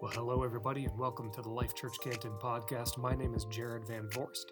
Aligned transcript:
Well, 0.00 0.12
hello, 0.12 0.42
everybody, 0.44 0.86
and 0.86 0.98
welcome 0.98 1.30
to 1.32 1.42
the 1.42 1.50
Life 1.50 1.74
Church 1.74 1.92
Canton 2.02 2.32
podcast. 2.40 2.96
My 2.96 3.14
name 3.14 3.34
is 3.34 3.44
Jared 3.44 3.86
Van 3.86 4.08
Voorst, 4.14 4.46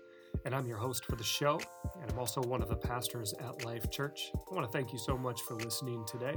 and 0.44 0.54
I'm 0.54 0.66
your 0.66 0.76
host 0.76 1.06
for 1.06 1.16
the 1.16 1.24
show, 1.24 1.58
and 2.02 2.12
I'm 2.12 2.18
also 2.18 2.42
one 2.42 2.60
of 2.60 2.68
the 2.68 2.76
pastors 2.76 3.32
at 3.40 3.64
Life 3.64 3.90
Church. 3.90 4.30
I 4.34 4.54
want 4.54 4.70
to 4.70 4.78
thank 4.78 4.92
you 4.92 4.98
so 4.98 5.16
much 5.16 5.40
for 5.40 5.54
listening 5.54 6.04
today 6.06 6.34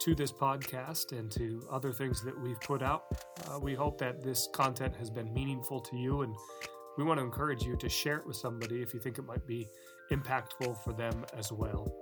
to 0.00 0.14
this 0.16 0.32
podcast 0.32 1.16
and 1.16 1.30
to 1.30 1.62
other 1.70 1.92
things 1.92 2.24
that 2.24 2.36
we've 2.40 2.60
put 2.60 2.82
out. 2.82 3.04
Uh, 3.46 3.60
we 3.60 3.72
hope 3.72 3.98
that 3.98 4.20
this 4.20 4.48
content 4.52 4.96
has 4.96 5.10
been 5.10 5.32
meaningful 5.32 5.78
to 5.82 5.96
you, 5.96 6.22
and 6.22 6.34
we 6.98 7.04
want 7.04 7.20
to 7.20 7.24
encourage 7.24 7.62
you 7.62 7.76
to 7.76 7.88
share 7.88 8.16
it 8.16 8.26
with 8.26 8.36
somebody 8.36 8.82
if 8.82 8.92
you 8.92 8.98
think 8.98 9.18
it 9.18 9.24
might 9.24 9.46
be 9.46 9.68
impactful 10.10 10.76
for 10.82 10.92
them 10.92 11.24
as 11.38 11.52
well. 11.52 11.99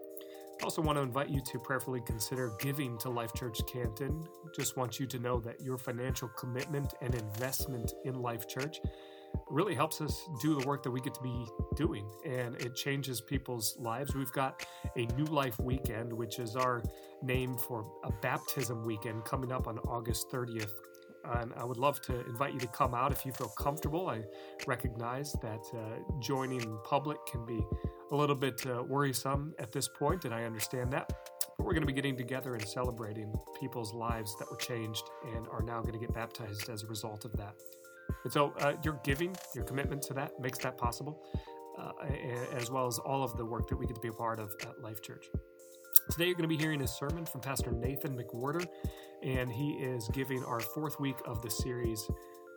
I 0.61 0.65
also 0.65 0.83
want 0.83 0.99
to 0.99 1.03
invite 1.03 1.29
you 1.29 1.41
to 1.41 1.59
prayerfully 1.59 2.01
consider 2.01 2.53
giving 2.59 2.99
to 2.99 3.11
Life 3.11 3.33
Church 3.33 3.61
Canton. 3.73 4.27
Just 4.57 4.77
want 4.77 4.99
you 4.99 5.07
to 5.07 5.19
know 5.21 5.39
that 5.41 5.61
your 5.61 5.79
financial 5.79 6.29
commitment 6.29 6.95
and 7.01 7.15
investment 7.15 7.93
in 8.05 8.21
Life 8.21 8.49
Church 8.49 8.81
really 9.49 9.75
helps 9.75 10.01
us 10.01 10.29
do 10.43 10.59
the 10.59 10.67
work 10.67 10.83
that 10.83 10.91
we 10.91 11.01
get 11.01 11.15
to 11.15 11.23
be 11.23 11.47
doing 11.77 12.11
and 12.27 12.57
it 12.57 12.75
changes 12.75 13.21
people's 13.21 13.77
lives. 13.79 14.17
We've 14.17 14.33
got 14.33 14.67
a 14.97 15.07
New 15.17 15.27
Life 15.27 15.61
weekend, 15.61 16.13
which 16.13 16.41
is 16.41 16.57
our 16.57 16.83
name 17.23 17.57
for 17.57 17.89
a 18.03 18.11
baptism 18.11 18.85
weekend 18.85 19.25
coming 19.25 19.53
up 19.53 19.69
on 19.69 19.79
August 19.81 20.29
30th. 20.31 20.73
And 21.37 21.53
I 21.57 21.65
would 21.65 21.77
love 21.77 22.01
to 22.03 22.27
invite 22.27 22.55
you 22.55 22.61
to 22.61 22.69
come 22.69 22.95
out 22.95 23.13
if 23.13 23.25
you 23.25 23.33
feel 23.33 23.53
comfortable. 23.59 24.09
I 24.09 24.23
recognize 24.67 25.35
that 25.35 25.65
uh, 25.73 26.21
joining 26.21 26.63
in 26.63 26.79
public 26.85 27.19
can 27.27 27.45
be 27.45 27.61
a 28.11 28.17
little 28.17 28.37
bit 28.37 28.65
uh, 28.67 28.83
worrisome 28.83 29.55
at 29.59 29.73
this 29.73 29.89
point, 29.89 30.25
and 30.25 30.35
I 30.35 30.45
understand 30.45 30.93
that. 30.93 31.13
But 31.57 31.67
we're 31.67 31.73
going 31.73 31.83
to 31.83 31.87
be 31.87 31.93
getting 31.93 32.17
together 32.17 32.55
and 32.55 32.67
celebrating 32.67 33.33
people's 33.61 33.93
lives 33.93 34.35
that 34.39 34.51
were 34.51 34.57
changed 34.57 35.05
and 35.35 35.47
are 35.49 35.63
now 35.63 35.81
going 35.81 35.95
to 35.95 35.99
get 35.99 36.15
baptized 36.15 36.69
as 36.71 36.83
a 36.83 36.87
result 36.87 37.25
of 37.25 37.33
that. 37.37 37.55
And 38.25 38.33
so, 38.33 38.53
uh, 38.61 38.75
your 38.83 39.01
giving, 39.05 39.37
your 39.55 39.65
commitment 39.65 40.03
to 40.03 40.15
that 40.15 40.41
makes 40.41 40.59
that 40.61 40.79
possible, 40.79 41.23
uh, 41.79 41.93
as 42.55 42.71
well 42.71 42.87
as 42.87 42.99
all 42.99 43.23
of 43.23 43.37
the 43.37 43.45
work 43.45 43.69
that 43.69 43.77
we 43.77 43.87
get 43.87 43.95
to 43.95 44.01
be 44.01 44.09
a 44.09 44.13
part 44.13 44.41
of 44.41 44.51
at 44.63 44.81
Life 44.81 45.03
Church. 45.03 45.27
Today, 46.11 46.27
you're 46.27 46.35
going 46.35 46.49
to 46.49 46.49
be 46.49 46.57
hearing 46.57 46.81
a 46.81 46.89
sermon 46.89 47.27
from 47.27 47.43
Pastor 47.43 47.71
Nathan 47.71 48.17
McWherter, 48.17 48.67
and 49.23 49.53
he 49.53 49.73
is 49.73 50.09
giving 50.15 50.43
our 50.45 50.61
fourth 50.61 50.99
week 50.99 51.17
of 51.27 51.43
the 51.43 51.51
series, 51.51 52.03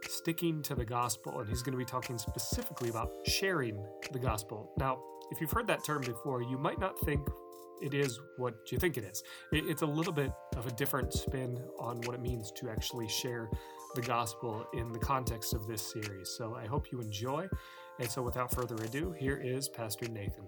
Sticking 0.08 0.64
to 0.64 0.74
the 0.74 0.86
Gospel. 0.86 1.40
And 1.40 1.50
he's 1.50 1.62
going 1.62 1.74
to 1.74 1.78
be 1.78 1.86
talking 1.86 2.18
specifically 2.18 2.90
about 2.90 3.12
sharing 3.26 3.86
the 4.14 4.20
gospel. 4.20 4.72
Now, 4.78 5.02
if 5.32 5.42
you've 5.42 5.52
heard 5.52 5.68
that 5.68 5.84
term 5.84 6.02
before, 6.02 6.42
you 6.42 6.58
might 6.58 6.80
not 6.80 7.00
think 7.00 7.28
it 7.82 7.94
is 7.94 8.20
what 8.38 8.54
you 8.72 8.78
think 8.78 8.98
it 8.98 9.04
is. 9.04 9.24
It's 9.52 9.82
a 9.82 9.88
little 9.88 10.14
bit 10.14 10.32
of 10.56 10.68
a 10.68 10.72
different 10.72 11.14
spin 11.14 11.60
on 11.80 12.02
what 12.02 12.14
it 12.14 12.22
means 12.22 12.52
to 12.58 12.70
actually 12.70 13.08
share 13.08 13.50
the 13.96 14.02
gospel 14.02 14.68
in 14.74 14.92
the 14.92 15.00
context 15.00 15.54
of 15.54 15.66
this 15.68 15.82
series. 15.82 16.30
So 16.38 16.56
I 16.56 16.68
hope 16.68 16.92
you 16.92 17.02
enjoy. 17.02 17.48
And 18.00 18.10
so 18.10 18.22
without 18.22 18.54
further 18.54 18.76
ado, 18.76 19.14
here 19.18 19.42
is 19.44 19.68
Pastor 19.68 20.08
Nathan. 20.10 20.48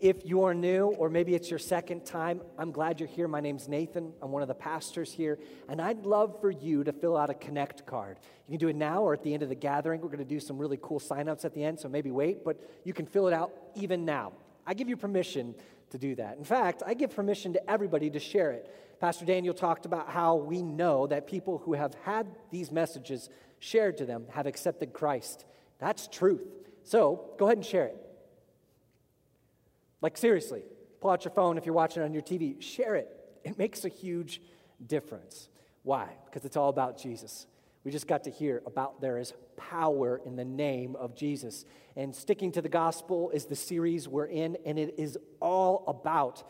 If 0.00 0.24
you 0.24 0.44
are 0.44 0.54
new, 0.54 0.86
or 0.96 1.10
maybe 1.10 1.34
it's 1.34 1.50
your 1.50 1.58
second 1.58 2.06
time, 2.06 2.40
I'm 2.58 2.72
glad 2.72 3.00
you're 3.00 3.08
here. 3.08 3.28
My 3.28 3.40
name's 3.40 3.68
Nathan. 3.68 4.14
I'm 4.22 4.32
one 4.32 4.40
of 4.40 4.48
the 4.48 4.54
pastors 4.54 5.12
here, 5.12 5.38
and 5.68 5.78
I'd 5.78 6.06
love 6.06 6.40
for 6.40 6.50
you 6.50 6.82
to 6.84 6.92
fill 6.92 7.18
out 7.18 7.28
a 7.28 7.34
Connect 7.34 7.84
card. 7.84 8.16
You 8.48 8.52
can 8.52 8.60
do 8.60 8.68
it 8.68 8.76
now 8.76 9.02
or 9.02 9.12
at 9.12 9.22
the 9.22 9.34
end 9.34 9.42
of 9.42 9.50
the 9.50 9.54
gathering. 9.54 10.00
We're 10.00 10.08
going 10.08 10.20
to 10.20 10.24
do 10.24 10.40
some 10.40 10.56
really 10.56 10.78
cool 10.80 11.00
signups 11.00 11.44
at 11.44 11.52
the 11.52 11.62
end, 11.62 11.78
so 11.78 11.90
maybe 11.90 12.10
wait, 12.10 12.46
but 12.46 12.58
you 12.82 12.94
can 12.94 13.04
fill 13.04 13.28
it 13.28 13.34
out 13.34 13.52
even 13.74 14.06
now. 14.06 14.32
I 14.66 14.72
give 14.72 14.88
you 14.88 14.96
permission 14.96 15.54
to 15.90 15.98
do 15.98 16.14
that. 16.14 16.38
In 16.38 16.44
fact, 16.44 16.82
I 16.86 16.94
give 16.94 17.14
permission 17.14 17.52
to 17.52 17.70
everybody 17.70 18.08
to 18.08 18.18
share 18.18 18.52
it. 18.52 18.74
Pastor 19.00 19.26
Daniel 19.26 19.52
talked 19.52 19.84
about 19.84 20.08
how 20.08 20.36
we 20.36 20.62
know 20.62 21.08
that 21.08 21.26
people 21.26 21.58
who 21.58 21.74
have 21.74 21.94
had 22.04 22.26
these 22.50 22.72
messages 22.72 23.28
shared 23.58 23.98
to 23.98 24.06
them 24.06 24.24
have 24.30 24.46
accepted 24.46 24.94
Christ. 24.94 25.44
That's 25.78 26.08
truth. 26.08 26.48
So 26.84 27.34
go 27.38 27.44
ahead 27.44 27.58
and 27.58 27.66
share 27.66 27.84
it. 27.84 28.06
Like, 30.02 30.16
seriously, 30.16 30.62
pull 31.00 31.10
out 31.10 31.24
your 31.24 31.32
phone 31.32 31.58
if 31.58 31.66
you're 31.66 31.74
watching 31.74 32.02
on 32.02 32.12
your 32.12 32.22
TV, 32.22 32.60
share 32.60 32.96
it. 32.96 33.08
It 33.44 33.58
makes 33.58 33.84
a 33.84 33.88
huge 33.88 34.40
difference. 34.86 35.48
Why? 35.82 36.08
Because 36.26 36.44
it's 36.44 36.56
all 36.56 36.68
about 36.68 36.98
Jesus. 36.98 37.46
We 37.84 37.90
just 37.90 38.06
got 38.06 38.24
to 38.24 38.30
hear 38.30 38.62
about 38.66 39.00
there 39.00 39.18
is 39.18 39.32
power 39.56 40.20
in 40.26 40.36
the 40.36 40.44
name 40.44 40.96
of 40.96 41.14
Jesus. 41.14 41.64
And 41.96 42.14
sticking 42.14 42.52
to 42.52 42.62
the 42.62 42.68
gospel 42.68 43.30
is 43.30 43.46
the 43.46 43.56
series 43.56 44.06
we're 44.06 44.26
in, 44.26 44.58
and 44.66 44.78
it 44.78 44.94
is 44.98 45.18
all 45.40 45.84
about 45.86 46.44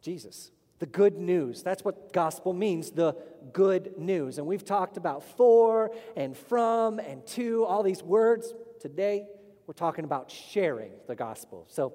Jesus. 0.00 0.50
The 0.78 0.86
good 0.86 1.18
news. 1.18 1.62
That's 1.62 1.84
what 1.84 2.12
gospel 2.12 2.52
means, 2.52 2.90
the 2.90 3.16
good 3.52 3.98
news. 3.98 4.38
And 4.38 4.46
we've 4.46 4.64
talked 4.64 4.96
about 4.96 5.22
for 5.36 5.90
and 6.16 6.36
from 6.36 6.98
and 6.98 7.26
to, 7.28 7.64
all 7.64 7.82
these 7.82 8.02
words. 8.02 8.54
Today, 8.80 9.26
we're 9.66 9.74
talking 9.74 10.04
about 10.04 10.30
sharing 10.30 10.92
the 11.06 11.14
gospel. 11.14 11.66
So 11.68 11.92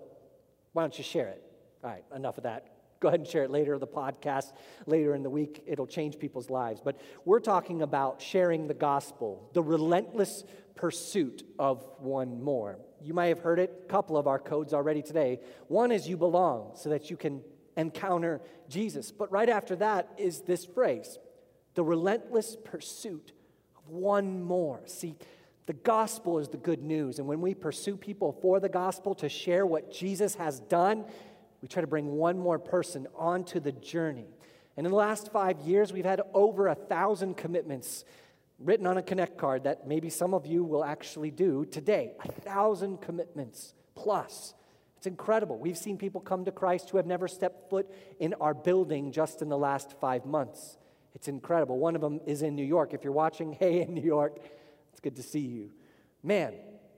why 0.73 0.83
don't 0.83 0.97
you 0.97 1.03
share 1.03 1.27
it? 1.27 1.43
All 1.83 1.89
right, 1.89 2.03
enough 2.15 2.37
of 2.37 2.43
that. 2.43 2.67
Go 2.99 3.07
ahead 3.07 3.21
and 3.21 3.29
share 3.29 3.43
it 3.43 3.51
later 3.51 3.75
in 3.75 3.79
the 3.79 3.87
podcast, 3.87 4.51
later 4.85 5.15
in 5.15 5.23
the 5.23 5.29
week. 5.29 5.63
It'll 5.65 5.87
change 5.87 6.19
people's 6.19 6.49
lives. 6.49 6.81
But 6.83 6.99
we're 7.23 7.39
talking 7.39 7.81
about 7.81 8.21
sharing 8.21 8.67
the 8.67 8.73
gospel, 8.73 9.49
the 9.53 9.63
relentless 9.63 10.43
pursuit 10.75 11.43
of 11.57 11.85
one 11.99 12.41
more. 12.41 12.79
You 13.01 13.13
might 13.13 13.27
have 13.27 13.39
heard 13.39 13.59
it, 13.59 13.83
a 13.85 13.87
couple 13.87 14.17
of 14.17 14.27
our 14.27 14.39
codes 14.39 14.73
already 14.73 15.01
today. 15.01 15.39
One 15.67 15.91
is 15.91 16.09
you 16.09 16.17
belong, 16.17 16.71
so 16.75 16.89
that 16.89 17.09
you 17.09 17.15
can 17.15 17.41
encounter 17.77 18.41
Jesus. 18.67 19.11
But 19.11 19.31
right 19.31 19.49
after 19.49 19.77
that 19.77 20.09
is 20.17 20.41
this 20.41 20.65
phrase 20.65 21.17
the 21.75 21.83
relentless 21.83 22.57
pursuit 22.65 23.31
of 23.77 23.89
one 23.89 24.43
more. 24.43 24.81
See, 24.85 25.15
the 25.69 25.73
gospel 25.73 26.39
is 26.39 26.49
the 26.49 26.57
good 26.57 26.81
news. 26.81 27.19
And 27.19 27.27
when 27.27 27.41
we 27.41 27.53
pursue 27.53 27.95
people 27.95 28.35
for 28.41 28.59
the 28.59 28.67
gospel 28.67 29.13
to 29.13 29.29
share 29.29 29.67
what 29.67 29.93
Jesus 29.93 30.33
has 30.33 30.59
done, 30.61 31.05
we 31.61 31.67
try 31.67 31.81
to 31.81 31.87
bring 31.87 32.07
one 32.07 32.39
more 32.39 32.57
person 32.57 33.07
onto 33.15 33.59
the 33.59 33.71
journey. 33.71 34.25
And 34.75 34.87
in 34.87 34.91
the 34.91 34.97
last 34.97 35.31
five 35.31 35.59
years, 35.59 35.93
we've 35.93 36.05
had 36.05 36.21
over 36.33 36.69
a 36.69 36.73
thousand 36.73 37.37
commitments 37.37 38.03
written 38.57 38.87
on 38.87 38.97
a 38.97 39.03
Connect 39.03 39.37
card 39.37 39.65
that 39.65 39.87
maybe 39.87 40.09
some 40.09 40.33
of 40.33 40.47
you 40.47 40.63
will 40.63 40.83
actually 40.83 41.29
do 41.29 41.65
today. 41.65 42.13
A 42.25 42.31
thousand 42.31 42.99
commitments 43.01 43.75
plus. 43.93 44.55
It's 44.97 45.05
incredible. 45.05 45.59
We've 45.59 45.77
seen 45.77 45.99
people 45.99 46.19
come 46.19 46.45
to 46.45 46.51
Christ 46.51 46.89
who 46.89 46.97
have 46.97 47.05
never 47.05 47.27
stepped 47.27 47.69
foot 47.69 47.85
in 48.19 48.33
our 48.41 48.55
building 48.55 49.11
just 49.11 49.43
in 49.43 49.49
the 49.49 49.57
last 49.57 49.93
five 50.01 50.25
months. 50.25 50.79
It's 51.13 51.27
incredible. 51.27 51.77
One 51.77 51.93
of 51.93 52.01
them 52.01 52.21
is 52.25 52.41
in 52.41 52.55
New 52.55 52.65
York. 52.65 52.95
If 52.95 53.03
you're 53.03 53.13
watching, 53.13 53.53
hey, 53.59 53.81
in 53.81 53.93
New 53.93 54.01
York, 54.01 54.39
it's 54.91 54.99
good 54.99 55.15
to 55.15 55.23
see 55.23 55.39
you. 55.39 55.71
Man, 56.23 56.53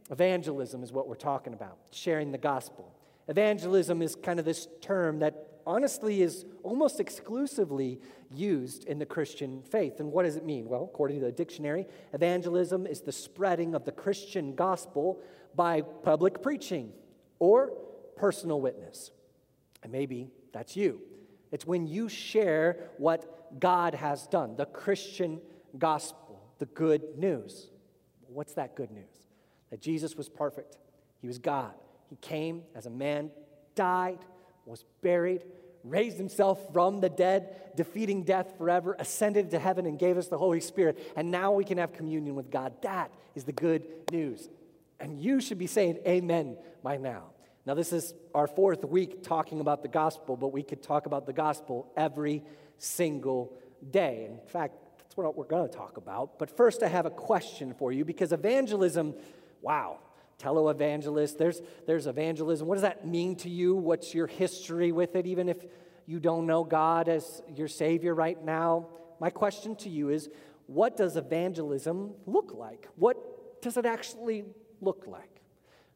evangelism 0.10 0.84
is 0.84 0.92
what 0.92 1.08
we're 1.08 1.16
talking 1.16 1.54
about, 1.54 1.78
sharing 1.92 2.32
the 2.32 2.38
gospel. 2.38 2.94
Evangelism 3.28 4.02
is 4.02 4.16
kind 4.16 4.40
of 4.40 4.46
this 4.46 4.68
term 4.82 5.20
that 5.20 5.52
honestly 5.66 6.22
is 6.22 6.46
almost 6.64 7.00
exclusively 7.00 8.00
used 8.34 8.86
in 8.86 9.00
the 9.00 9.06
Christian 9.06 9.62
faith. 9.64 10.00
And 10.00 10.12
what 10.12 10.24
does 10.24 10.36
it 10.36 10.46
mean? 10.46 10.68
Well, 10.68 10.84
according 10.84 11.20
to 11.20 11.26
the 11.26 11.32
dictionary, 11.32 11.86
evangelism 12.14 12.88
is 12.88 13.02
the 13.02 13.12
spreading 13.12 13.76
of 13.76 13.86
the 13.86 13.92
Christian 13.92 14.56
gospel 14.56 15.22
by 15.56 15.82
public 15.82 16.42
preaching 16.42 16.92
or 17.40 17.72
personal 18.16 18.62
witness. 18.62 19.12
And 19.84 19.92
maybe 19.92 20.32
that's 20.54 20.76
you. 20.76 21.02
It's 21.52 21.66
when 21.66 21.88
you 21.88 22.08
share 22.08 22.90
what 22.98 23.60
God 23.60 23.94
has 23.96 24.28
done, 24.28 24.56
the 24.56 24.66
Christian 24.66 25.42
gospel, 25.78 26.42
the 26.60 26.66
good 26.68 27.18
news. 27.18 27.70
What's 28.34 28.54
that 28.54 28.76
good 28.76 28.92
news? 28.92 29.28
That 29.70 29.82
Jesus 29.82 30.16
was 30.16 30.30
perfect. 30.30 30.78
He 31.22 31.28
was 31.28 31.38
God. 31.38 31.74
He 32.10 32.16
came 32.18 32.64
as 32.76 32.86
a 32.86 32.90
man, 32.90 33.32
died, 33.76 34.20
was 34.66 34.84
buried, 35.02 35.44
raised 35.84 36.18
himself 36.18 36.60
from 36.74 37.00
the 37.00 37.10
dead, 37.10 37.76
defeating 37.76 38.24
death 38.24 38.58
forever, 38.58 38.96
ascended 39.00 39.52
to 39.52 39.60
heaven, 39.60 39.86
and 39.86 39.98
gave 39.98 40.18
us 40.18 40.28
the 40.28 40.38
Holy 40.38 40.60
Spirit. 40.60 41.14
And 41.16 41.32
now 41.32 41.52
we 41.52 41.64
can 41.64 41.78
have 41.78 41.94
communion 41.94 42.36
with 42.36 42.52
God. 42.52 42.74
That 42.82 43.12
is 43.36 43.44
the 43.44 43.52
good 43.52 43.84
news. 44.12 44.50
And 45.00 45.20
you 45.20 45.42
should 45.42 45.58
be 45.58 45.68
saying 45.68 46.00
amen 46.06 46.58
by 46.84 46.98
now. 46.98 47.26
Now, 47.66 47.76
this 47.76 47.94
is 47.94 48.14
our 48.34 48.48
fourth 48.48 48.84
week 48.84 49.24
talking 49.24 49.60
about 49.60 49.84
the 49.84 49.88
gospel, 49.88 50.36
but 50.36 50.48
we 50.48 50.64
could 50.64 50.82
talk 50.82 51.06
about 51.06 51.26
the 51.26 51.34
gospel 51.34 51.92
every 51.96 52.44
single 52.78 53.54
day. 53.90 54.28
In 54.30 54.40
fact, 54.48 54.76
that's 55.12 55.18
what 55.18 55.36
we're 55.36 55.44
going 55.44 55.68
to 55.68 55.78
talk 55.78 55.98
about. 55.98 56.40
But 56.40 56.56
first, 56.56 56.84
I 56.84 56.88
have 56.88 57.06
a 57.06 57.10
question 57.10 57.74
for 57.74 57.92
you 57.92 58.06
because 58.06 58.32
evangelism, 58.32 59.14
wow, 59.62 60.00
televangelist, 60.40 61.38
there's, 61.38 61.62
there's 61.86 62.08
evangelism. 62.08 62.66
What 62.66 62.76
does 62.76 62.84
that 62.84 63.06
mean 63.06 63.36
to 63.38 63.50
you? 63.50 63.76
What's 63.76 64.14
your 64.14 64.28
history 64.28 64.94
with 64.94 65.18
it, 65.18 65.28
even 65.28 65.50
if 65.50 65.58
you 66.06 66.22
don't 66.22 66.48
know 66.48 66.64
God 66.64 67.10
as 67.10 67.42
your 67.54 67.68
Savior 67.68 68.16
right 68.16 68.42
now? 68.42 68.88
My 69.20 69.30
question 69.30 69.76
to 69.78 69.90
you 69.90 70.12
is 70.12 70.30
what 70.68 70.96
does 70.96 71.18
evangelism 71.18 72.14
look 72.26 72.54
like? 72.54 72.88
What 72.96 73.62
does 73.62 73.76
it 73.76 73.86
actually 73.86 74.46
look 74.80 75.08
like? 75.08 75.42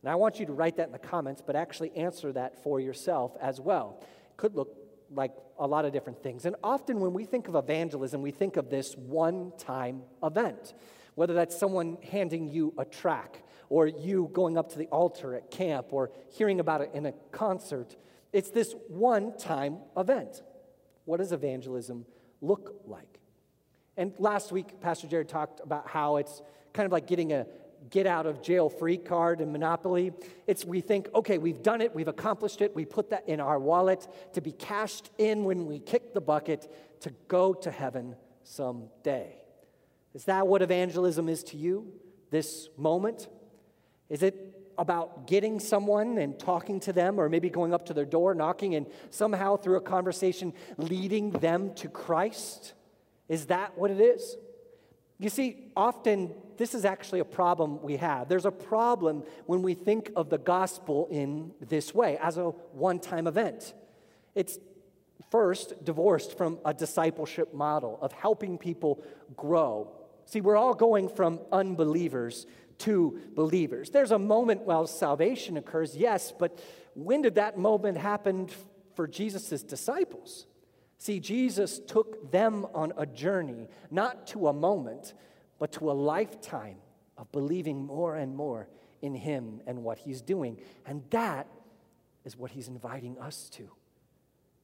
And 0.03 0.11
I 0.11 0.15
want 0.15 0.41
you 0.41 0.45
to 0.47 0.51
write 0.51 0.75
that 0.75 0.87
in 0.87 0.91
the 0.91 0.99
comments, 0.99 1.41
but 1.41 1.55
actually 1.55 1.95
answer 1.95 2.33
that 2.33 2.61
for 2.63 2.81
yourself 2.81 3.31
as 3.41 3.61
well. 3.61 3.97
It 4.01 4.35
could 4.35 4.55
look 4.55 4.75
like 5.09 5.31
a 5.59 5.67
lot 5.67 5.85
of 5.85 5.93
different 5.93 6.21
things. 6.21 6.45
And 6.45 6.55
often 6.63 6.99
when 6.99 7.13
we 7.13 7.25
think 7.25 7.47
of 7.47 7.55
evangelism, 7.55 8.21
we 8.21 8.31
think 8.31 8.57
of 8.57 8.69
this 8.69 8.95
one 8.95 9.51
time 9.57 10.03
event, 10.23 10.73
whether 11.15 11.33
that's 11.33 11.57
someone 11.57 11.97
handing 12.11 12.49
you 12.49 12.73
a 12.77 12.85
track 12.85 13.43
or 13.69 13.87
you 13.87 14.29
going 14.33 14.57
up 14.57 14.69
to 14.71 14.77
the 14.77 14.87
altar 14.87 15.35
at 15.35 15.49
camp 15.49 15.87
or 15.91 16.11
hearing 16.31 16.59
about 16.59 16.81
it 16.81 16.91
in 16.93 17.05
a 17.05 17.13
concert. 17.31 17.95
It's 18.33 18.49
this 18.49 18.75
one 18.87 19.37
time 19.37 19.77
event. 19.97 20.41
What 21.05 21.17
does 21.17 21.31
evangelism 21.31 22.05
look 22.41 22.81
like? 22.85 23.19
And 23.97 24.13
last 24.19 24.51
week, 24.51 24.81
Pastor 24.81 25.07
Jared 25.07 25.29
talked 25.29 25.61
about 25.61 25.87
how 25.87 26.17
it's 26.17 26.41
kind 26.73 26.85
of 26.85 26.91
like 26.91 27.07
getting 27.07 27.31
a 27.31 27.45
get 27.89 28.07
out 28.07 28.25
of 28.25 28.41
jail 28.41 28.69
free 28.69 28.97
card 28.97 29.41
in 29.41 29.51
Monopoly. 29.51 30.13
It's 30.47 30.65
we 30.65 30.81
think, 30.81 31.09
okay, 31.13 31.37
we've 31.37 31.61
done 31.61 31.81
it, 31.81 31.93
we've 31.95 32.07
accomplished 32.07 32.61
it, 32.61 32.75
we 32.75 32.85
put 32.85 33.09
that 33.11 33.27
in 33.27 33.39
our 33.39 33.59
wallet 33.59 34.07
to 34.33 34.41
be 34.41 34.51
cashed 34.51 35.09
in 35.17 35.43
when 35.43 35.65
we 35.65 35.79
kick 35.79 36.13
the 36.13 36.21
bucket 36.21 36.71
to 37.01 37.11
go 37.27 37.53
to 37.53 37.71
heaven 37.71 38.15
someday. 38.43 39.35
Is 40.13 40.25
that 40.25 40.47
what 40.47 40.61
evangelism 40.61 41.27
is 41.29 41.43
to 41.45 41.57
you 41.57 41.91
this 42.31 42.69
moment? 42.77 43.27
Is 44.09 44.23
it 44.23 44.55
about 44.77 45.27
getting 45.27 45.59
someone 45.59 46.17
and 46.17 46.37
talking 46.37 46.79
to 46.81 46.93
them, 46.93 47.19
or 47.19 47.29
maybe 47.29 47.49
going 47.49 47.73
up 47.73 47.85
to 47.85 47.93
their 47.93 48.05
door, 48.05 48.33
knocking, 48.35 48.75
and 48.75 48.87
somehow 49.09 49.55
through 49.55 49.77
a 49.77 49.81
conversation 49.81 50.53
leading 50.77 51.31
them 51.31 51.73
to 51.75 51.87
Christ? 51.87 52.73
Is 53.27 53.47
that 53.47 53.77
what 53.77 53.91
it 53.91 53.99
is? 53.99 54.37
You 55.17 55.29
see, 55.29 55.71
often 55.75 56.33
this 56.57 56.73
is 56.73 56.85
actually 56.85 57.19
a 57.19 57.25
problem 57.25 57.81
we 57.81 57.97
have. 57.97 58.27
There's 58.27 58.45
a 58.45 58.51
problem 58.51 59.23
when 59.45 59.61
we 59.61 59.73
think 59.73 60.11
of 60.15 60.29
the 60.29 60.37
gospel 60.37 61.07
in 61.09 61.51
this 61.61 61.93
way, 61.93 62.17
as 62.17 62.37
a 62.37 62.49
one 62.49 62.99
time 62.99 63.27
event. 63.27 63.73
It's 64.33 64.59
first 65.31 65.83
divorced 65.83 66.37
from 66.37 66.59
a 66.65 66.73
discipleship 66.73 67.53
model 67.53 67.97
of 68.01 68.11
helping 68.11 68.57
people 68.57 69.03
grow. 69.35 69.91
See, 70.25 70.41
we're 70.41 70.57
all 70.57 70.73
going 70.73 71.09
from 71.09 71.39
unbelievers 71.51 72.45
to 72.79 73.19
believers. 73.35 73.89
There's 73.89 74.11
a 74.11 74.19
moment 74.19 74.61
while 74.61 74.85
salvation 74.87 75.55
occurs, 75.57 75.95
yes, 75.95 76.33
but 76.37 76.59
when 76.93 77.21
did 77.21 77.35
that 77.35 77.57
moment 77.57 77.97
happen 77.97 78.49
for 78.95 79.07
Jesus' 79.07 79.63
disciples? 79.63 80.45
See, 81.05 81.19
Jesus 81.19 81.77
took 81.85 82.31
them 82.31 82.65
on 82.73 82.91
a 82.97 83.05
journey, 83.05 83.67
not 83.91 84.25
to 84.29 84.47
a 84.47 84.53
moment, 84.53 85.13
but 85.59 85.71
to 85.73 85.91
a 85.91 85.93
lifetime 85.93 86.77
of 87.15 87.31
believing 87.31 87.85
more 87.85 88.15
and 88.15 88.35
more 88.35 88.67
in 89.03 89.13
Him 89.13 89.61
and 89.67 89.83
what 89.83 89.99
He's 89.99 90.23
doing. 90.23 90.57
And 90.83 91.03
that 91.11 91.45
is 92.23 92.35
what 92.35 92.49
He's 92.49 92.67
inviting 92.69 93.19
us 93.19 93.51
to 93.51 93.69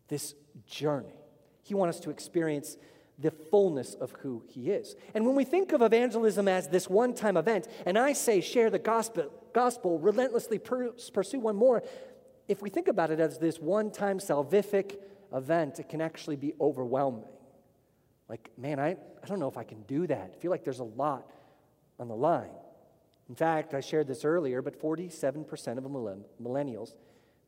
this 0.08 0.34
journey. 0.66 1.14
He 1.62 1.76
wants 1.76 1.98
us 1.98 2.04
to 2.06 2.10
experience 2.10 2.76
the 3.20 3.30
fullness 3.30 3.94
of 3.94 4.10
who 4.24 4.44
He 4.48 4.72
is. 4.72 4.96
And 5.14 5.28
when 5.28 5.36
we 5.36 5.44
think 5.44 5.74
of 5.74 5.84
evangelism 5.84 6.48
as 6.48 6.70
this 6.70 6.90
one 6.90 7.14
time 7.14 7.38
event, 7.38 7.68
and 7.86 8.00
I 8.00 8.14
say 8.14 8.42
share 8.42 8.72
the 8.72 8.80
gospel, 8.80 9.32
gospel 9.54 10.00
relentlessly 10.00 10.58
pursue 10.58 11.40
one 11.40 11.56
more, 11.56 11.84
if 12.48 12.64
we 12.64 12.72
think 12.72 12.88
about 12.88 13.12
it 13.12 13.20
as 13.20 13.38
this 13.38 13.60
one 13.60 13.92
time 13.92 14.18
salvific 14.18 14.98
event, 15.34 15.80
it 15.80 15.90
can 15.90 16.02
actually 16.02 16.36
be 16.36 16.54
overwhelming. 16.60 17.30
Like, 18.28 18.50
man, 18.58 18.80
I, 18.80 18.92
I 18.92 19.28
don't 19.28 19.40
know 19.40 19.48
if 19.48 19.58
I 19.58 19.64
can 19.64 19.82
do 19.84 20.08
that. 20.08 20.32
I 20.36 20.40
feel 20.40 20.52
like 20.52 20.64
there's 20.64 20.80
a 20.80 20.86
lot 20.86 21.32
on 22.00 22.08
the 22.08 22.16
line. 22.16 22.50
In 23.30 23.36
fact, 23.36 23.74
I 23.74 23.80
shared 23.80 24.08
this 24.08 24.26
earlier, 24.26 24.62
but 24.62 24.82
47% 24.82 25.78
of 25.78 25.84
millennials 26.42 26.96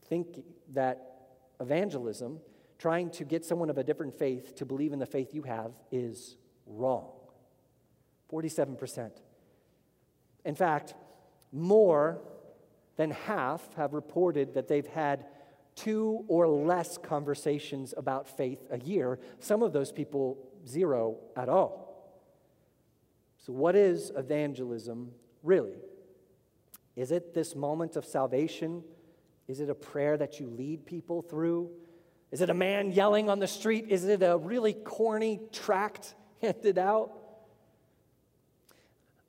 think 0.05 0.43
that 0.73 1.13
evangelism, 1.59 2.39
trying 2.77 3.09
to 3.11 3.25
get 3.25 3.45
someone 3.45 3.69
of 3.69 3.77
a 3.77 3.83
different 3.83 4.17
faith 4.17 4.55
to 4.55 4.65
believe 4.65 4.93
in 4.93 4.99
the 4.99 5.05
faith 5.05 5.33
you 5.33 5.43
have, 5.43 5.71
is 5.91 6.37
wrong. 6.65 7.11
47%. 8.31 9.11
In 10.45 10.55
fact, 10.55 10.93
more 11.51 12.21
than 12.95 13.11
half 13.11 13.73
have 13.75 13.93
reported 13.93 14.53
that 14.53 14.67
they've 14.67 14.87
had 14.87 15.25
two 15.75 16.25
or 16.27 16.47
less 16.47 16.97
conversations 16.97 17.93
about 17.95 18.27
faith 18.27 18.59
a 18.69 18.79
year. 18.79 19.19
Some 19.39 19.63
of 19.63 19.73
those 19.73 19.91
people 19.91 20.37
zero 20.67 21.17
at 21.35 21.49
all. 21.49 21.93
So, 23.39 23.51
what 23.53 23.75
is 23.75 24.11
evangelism 24.15 25.11
really? 25.41 25.81
Is 26.95 27.11
it 27.11 27.33
this 27.33 27.55
moment 27.55 27.95
of 27.95 28.05
salvation? 28.05 28.83
Is 29.47 29.59
it 29.59 29.69
a 29.69 29.75
prayer 29.75 30.15
that 30.17 30.39
you 30.39 30.47
lead 30.47 30.85
people 30.85 31.21
through? 31.21 31.69
Is 32.31 32.41
it 32.41 32.49
a 32.49 32.53
man 32.53 32.91
yelling 32.91 33.29
on 33.29 33.39
the 33.39 33.47
street? 33.47 33.85
Is 33.89 34.05
it 34.05 34.23
a 34.23 34.37
really 34.37 34.73
corny 34.73 35.41
tract 35.51 36.15
handed 36.41 36.77
out? 36.77 37.11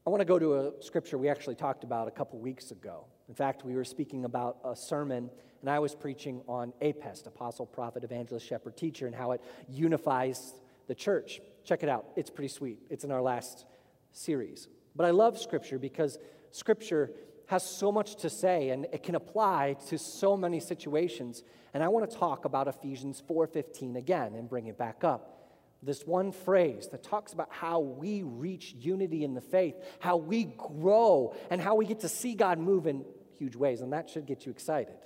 I 0.07 0.11
want 0.11 0.21
to 0.21 0.27
go 0.27 0.39
to 0.39 0.55
a 0.55 0.73
scripture 0.83 1.17
we 1.17 1.29
actually 1.29 1.55
talked 1.55 1.83
about 1.83 2.09
a 2.09 2.11
couple 2.11 2.39
weeks 2.39 2.71
ago. 2.71 3.07
In 3.29 3.35
fact, 3.35 3.65
we 3.65 3.75
were 3.75 3.85
speaking 3.85 4.27
about 4.27 4.59
a 4.63 4.77
sermon, 4.77 5.31
and 5.65 5.71
I 5.71 5.79
was 5.79 5.95
preaching 5.95 6.43
on 6.47 6.75
APEST, 6.83 7.27
Apostle, 7.27 7.65
Prophet, 7.65 8.05
Evangelist, 8.05 8.47
Shepherd, 8.47 8.77
Teacher, 8.77 9.07
and 9.07 9.15
how 9.15 9.31
it 9.31 9.41
unifies 9.67 10.53
the 10.89 10.95
church. 10.95 11.41
Check 11.65 11.83
it 11.83 11.89
out. 11.89 12.05
It's 12.17 12.29
pretty 12.29 12.49
sweet. 12.49 12.81
It's 12.91 13.03
in 13.03 13.11
our 13.11 13.23
last 13.23 13.65
series. 14.13 14.69
But 14.95 15.07
I 15.07 15.11
love 15.13 15.39
Scripture 15.39 15.79
because 15.79 16.19
Scripture 16.51 17.13
has 17.47 17.63
so 17.63 17.91
much 17.91 18.17
to 18.17 18.29
say 18.29 18.69
and 18.69 18.87
it 18.93 19.03
can 19.03 19.15
apply 19.15 19.77
to 19.89 19.97
so 19.97 20.37
many 20.37 20.61
situations. 20.61 21.43
And 21.73 21.83
I 21.83 21.89
want 21.89 22.11
to 22.11 22.15
talk 22.15 22.45
about 22.45 22.69
Ephesians 22.69 23.23
4:15 23.27 23.97
again 23.97 24.35
and 24.35 24.47
bring 24.47 24.67
it 24.67 24.77
back 24.77 25.03
up. 25.03 25.49
This 25.83 26.07
one 26.07 26.31
phrase 26.31 26.89
that 26.89 27.03
talks 27.03 27.33
about 27.33 27.49
how 27.51 27.81
we 27.81 28.23
reach 28.23 28.75
unity 28.75 29.25
in 29.25 29.33
the 29.33 29.41
faith, 29.41 29.77
how 29.99 30.19
we 30.19 30.45
grow, 30.45 31.35
and 31.49 31.59
how 31.59 31.75
we 31.75 31.87
get 31.87 32.01
to 32.01 32.09
see 32.11 32.35
God 32.35 32.59
move 32.59 32.87
in 32.87 33.07
huge 33.39 33.57
ways. 33.57 33.81
And 33.81 33.95
that 33.95 34.11
should 34.11 34.27
get 34.27 34.45
you 34.45 34.53
excited. 34.53 34.97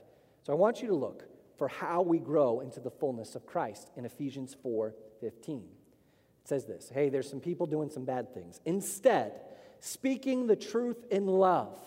So 0.49 0.55
I 0.55 0.57
want 0.57 0.81
you 0.81 0.89
to 0.89 0.95
look 0.95 1.25
for 1.59 1.69
how 1.69 2.01
we 2.01 2.19
grow 2.19 2.61
into 2.61 2.81
the 2.81 2.91
fullness 2.91 3.35
of 3.35 3.45
Christ 3.45 3.91
in 3.99 4.07
Ephesians 4.07 4.57
4 4.63 4.95
15. 5.21 5.59
It 5.59 6.49
says 6.49 6.65
this 6.65 6.89
Hey, 6.89 7.11
there's 7.11 7.29
some 7.29 7.41
people 7.41 7.67
doing 7.67 7.91
some 7.91 8.07
bad 8.07 8.33
things. 8.33 8.59
Instead, 8.65 9.43
speaking 9.79 10.47
the 10.47 10.57
truth 10.57 11.05
in 11.11 11.27
love, 11.27 11.79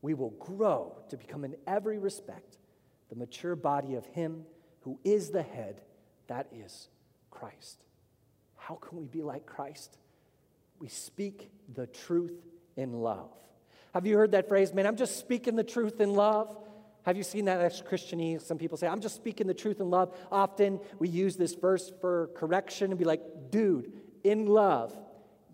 we 0.00 0.14
will 0.14 0.30
grow 0.30 0.96
to 1.10 1.18
become, 1.18 1.44
in 1.44 1.56
every 1.66 1.98
respect, 1.98 2.56
the 3.10 3.16
mature 3.16 3.54
body 3.54 3.96
of 3.96 4.06
Him 4.06 4.46
who 4.80 4.98
is 5.04 5.28
the 5.28 5.42
head, 5.42 5.82
that 6.28 6.46
is 6.50 6.88
Christ. 7.30 7.84
How 8.56 8.76
can 8.76 8.96
we 8.96 9.04
be 9.04 9.20
like 9.20 9.44
Christ? 9.44 9.98
We 10.78 10.88
speak 10.88 11.50
the 11.74 11.86
truth 11.86 12.40
in 12.78 12.94
love. 12.94 13.30
Have 13.92 14.06
you 14.06 14.16
heard 14.16 14.32
that 14.32 14.48
phrase, 14.48 14.72
man? 14.72 14.86
I'm 14.86 14.96
just 14.96 15.18
speaking 15.18 15.54
the 15.54 15.64
truth 15.64 16.00
in 16.00 16.14
love. 16.14 16.56
Have 17.04 17.16
you 17.16 17.22
seen 17.22 17.46
that 17.46 17.60
as 17.60 17.82
Christianese? 17.82 18.42
Some 18.42 18.58
people 18.58 18.76
say, 18.76 18.86
I'm 18.86 19.00
just 19.00 19.16
speaking 19.16 19.46
the 19.46 19.54
truth 19.54 19.80
in 19.80 19.90
love. 19.90 20.14
Often 20.30 20.80
we 20.98 21.08
use 21.08 21.36
this 21.36 21.54
verse 21.54 21.90
for 22.00 22.30
correction 22.34 22.90
and 22.90 22.98
be 22.98 23.04
like, 23.04 23.22
dude, 23.50 23.92
in 24.22 24.46
love, 24.46 24.96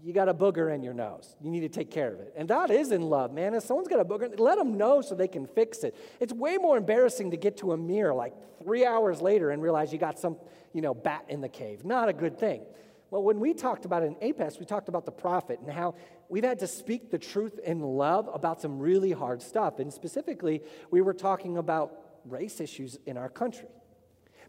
you 0.03 0.13
got 0.13 0.29
a 0.29 0.35
booger 0.35 0.75
in 0.75 0.83
your 0.83 0.95
nose. 0.95 1.35
You 1.41 1.51
need 1.51 1.61
to 1.61 1.69
take 1.69 1.91
care 1.91 2.13
of 2.13 2.21
it. 2.21 2.33
And 2.37 2.49
that 2.49 2.71
is 2.71 2.93
in 2.93 3.03
love, 3.03 3.33
man. 3.33 3.55
If 3.55 3.65
someone's 3.65 3.89
got 3.89 4.01
a 4.01 4.05
booger, 4.05 4.39
let 4.39 4.59
them 4.59 4.77
know 4.77 5.01
so 5.01 5.15
they 5.15 5.29
can 5.29 5.47
fix 5.47 5.85
it. 5.85 5.97
It's 6.21 6.33
way 6.33 6.59
more 6.59 6.77
embarrassing 6.77 7.31
to 7.31 7.37
get 7.37 7.57
to 7.59 7.73
a 7.73 7.77
mirror 7.77 8.15
like 8.15 8.35
three 8.63 8.85
hours 8.85 9.21
later 9.21 9.51
and 9.51 9.63
realize 9.63 9.93
you 9.93 9.99
got 9.99 10.19
some, 10.19 10.37
you 10.73 10.81
know, 10.81 10.95
bat 10.95 11.25
in 11.29 11.41
the 11.41 11.49
cave. 11.49 11.85
Not 11.85 12.09
a 12.09 12.13
good 12.13 12.39
thing. 12.39 12.63
Well, 13.11 13.23
when 13.23 13.39
we 13.39 13.55
talked 13.55 13.85
about 13.85 14.03
it 14.03 14.07
in 14.07 14.17
APEST, 14.17 14.59
we 14.59 14.67
talked 14.67 14.89
about 14.89 15.05
the 15.05 15.13
prophet 15.13 15.61
and 15.61 15.71
how 15.71 15.95
we've 16.29 16.45
had 16.45 16.59
to 16.59 16.67
speak 16.67 17.11
the 17.11 17.19
truth 17.19 17.59
in 17.61 17.81
love 17.81 18.29
about 18.33 18.61
some 18.61 18.79
really 18.79 19.13
hard 19.13 19.41
stuff. 19.43 19.79
And 19.79 19.93
specifically, 19.93 20.63
we 20.91 21.01
were 21.01 21.15
talking 21.15 21.57
about 21.57 21.93
race 22.25 22.61
issues 22.61 22.99
in 23.07 23.17
our 23.17 23.29
country. 23.29 23.69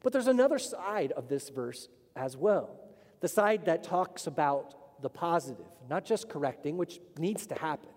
But 0.01 0.13
there's 0.13 0.27
another 0.27 0.57
side 0.57 1.11
of 1.11 1.27
this 1.27 1.49
verse 1.49 1.87
as 2.15 2.35
well 2.35 2.81
the 3.19 3.27
side 3.27 3.65
that 3.65 3.83
talks 3.83 4.27
about 4.27 5.01
the 5.01 5.09
positive, 5.09 5.65
not 5.89 6.05
just 6.05 6.29
correcting, 6.29 6.77
which 6.77 6.99
needs 7.17 7.47
to 7.47 7.55
happen, 7.55 7.89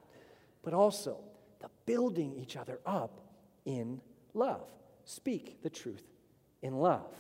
but 0.63 0.73
also 0.73 1.19
the 1.61 1.69
building 1.87 2.35
each 2.37 2.57
other 2.57 2.81
up 2.87 3.21
in 3.65 4.01
love. 4.33 4.67
Speak 5.05 5.63
the 5.63 5.71
truth 5.71 6.05
in 6.63 6.75
love. 6.75 7.13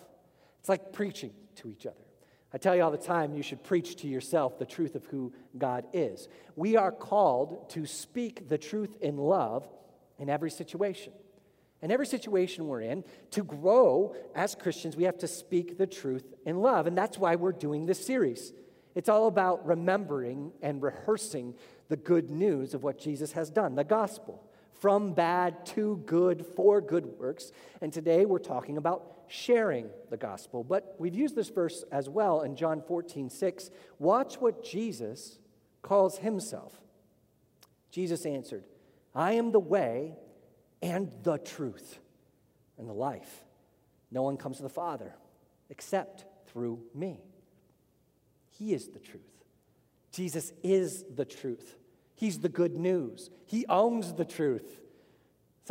It's 0.61 0.69
like 0.69 0.93
preaching 0.93 1.33
to 1.57 1.71
each 1.71 1.87
other. 1.87 2.10
I 2.53 2.59
tell 2.59 2.75
you 2.75 2.83
all 2.83 2.91
the 2.91 2.99
time, 2.99 3.35
you 3.35 3.43
should 3.43 3.63
preach 3.63 3.97
to 3.97 4.09
yourself 4.09 4.59
the 4.59 4.67
truth 4.67 4.97
of 4.97 5.05
who 5.07 5.33
God 5.57 5.87
is. 5.93 6.29
We 6.57 6.77
are 6.77 6.91
called 6.91 7.71
to 7.71 7.87
speak 7.87 8.49
the 8.49 8.59
truth 8.59 8.97
in 9.01 9.17
love 9.17 9.69
in 10.19 10.29
every 10.29 10.51
situation. 10.51 11.13
In 11.83 11.91
every 11.91 12.07
situation 12.07 12.67
we're 12.67 12.83
in, 12.83 13.05
to 13.31 13.43
grow 13.43 14.15
as 14.35 14.55
Christians, 14.55 14.97
we 14.97 15.05
have 15.05 15.19
to 15.19 15.29
speak 15.29 15.79
the 15.79 15.87
truth 15.87 16.35
in 16.45 16.61
love. 16.61 16.87
And 16.87 16.99
that's 16.99 17.17
why 17.17 17.37
we're 17.37 17.53
doing 17.53 17.87
this 17.87 18.05
series. 18.05 18.53
It's 18.95 19.09
all 19.09 19.29
about 19.29 19.65
remembering 19.65 20.53
and 20.61 20.83
rehearsing 20.83 21.55
the 21.89 21.97
good 21.97 22.31
news 22.31 22.75
of 22.75 22.83
what 22.83 22.99
Jesus 22.99 23.33
has 23.33 23.49
done, 23.49 23.77
the 23.77 23.85
gospel. 23.85 24.45
from 24.81 25.13
bad 25.13 25.67
to 25.67 26.03
good 26.07 26.45
for 26.57 26.81
good 26.81 27.05
works. 27.19 27.53
And 27.81 27.93
today 27.93 28.25
we're 28.25 28.39
talking 28.39 28.79
about 28.79 29.20
sharing 29.31 29.89
the 30.11 30.17
gospel. 30.17 30.65
But 30.65 30.97
we've 30.99 31.15
used 31.15 31.37
this 31.37 31.49
verse 31.49 31.85
as 31.93 32.09
well 32.09 32.43
in 32.43 32.57
John 32.57 32.83
14, 32.83 33.31
6. 33.31 33.71
Watch 33.99 34.41
what 34.41 34.65
Jesus 34.65 35.39
calls 35.83 36.19
himself. 36.19 36.81
Jesus 37.91 38.27
answered, 38.27 38.65
I 39.15 39.33
am 39.33 39.53
the 39.53 39.61
way 39.61 40.17
and 40.83 41.13
the 41.23 41.39
truth 41.39 41.99
and 42.77 42.89
the 42.89 42.93
life. 42.93 43.45
No 44.11 44.23
one 44.23 44.37
comes 44.37 44.57
to 44.57 44.63
the 44.65 44.69
Father 44.69 45.15
except 45.69 46.25
through 46.49 46.81
me. 46.93 47.21
He 48.51 48.75
is 48.75 48.89
the 48.89 48.99
truth. 48.99 49.23
Jesus 50.13 50.53
is 50.65 51.05
the 51.15 51.25
truth. 51.25 51.77
He's 52.17 52.41
the 52.41 52.49
good 52.49 52.77
news. 52.77 53.31
He 53.47 53.65
owns 53.69 54.13
the 54.15 54.25
truth. 54.25 54.81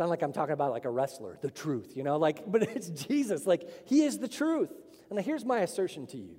Sound 0.00 0.08
like 0.08 0.22
I'm 0.22 0.32
talking 0.32 0.54
about 0.54 0.70
like 0.70 0.86
a 0.86 0.90
wrestler, 0.90 1.36
the 1.42 1.50
truth, 1.50 1.92
you 1.94 2.02
know, 2.02 2.16
like, 2.16 2.42
but 2.50 2.62
it's 2.62 2.88
Jesus. 2.88 3.46
Like, 3.46 3.86
He 3.86 4.04
is 4.04 4.18
the 4.18 4.28
truth. 4.28 4.72
And 5.10 5.20
here's 5.20 5.44
my 5.44 5.58
assertion 5.58 6.06
to 6.06 6.16
you 6.16 6.36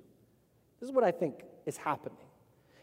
this 0.80 0.88
is 0.88 0.92
what 0.92 1.04
I 1.04 1.12
think 1.12 1.44
is 1.64 1.76
happening. 1.76 2.26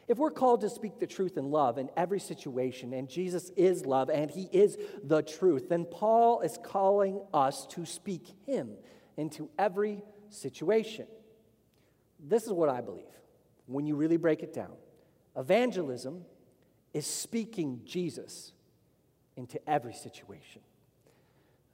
If 0.07 0.17
we're 0.17 0.31
called 0.31 0.61
to 0.61 0.69
speak 0.69 0.97
the 0.97 1.05
truth 1.05 1.35
in 1.35 1.51
love 1.51 1.79
in 1.79 1.89
every 1.97 2.21
situation, 2.21 2.93
and 2.93 3.09
Jesus 3.09 3.51
is 3.57 3.85
love 3.85 4.09
and 4.09 4.31
He 4.31 4.43
is 4.53 4.77
the 5.03 5.21
truth, 5.21 5.67
then 5.67 5.83
Paul 5.83 6.39
is 6.39 6.57
calling 6.63 7.19
us 7.33 7.67
to 7.71 7.85
speak 7.85 8.27
Him 8.45 8.69
into 9.17 9.49
every 9.59 10.01
situation. 10.29 11.07
This 12.21 12.45
is 12.45 12.53
what 12.53 12.69
I 12.69 12.79
believe 12.79 13.03
when 13.65 13.85
you 13.85 13.97
really 13.97 14.15
break 14.15 14.43
it 14.43 14.53
down. 14.53 14.77
Evangelism 15.35 16.23
is 16.93 17.05
speaking 17.05 17.81
Jesus 17.83 18.53
into 19.35 19.59
every 19.69 19.93
situation. 19.93 20.61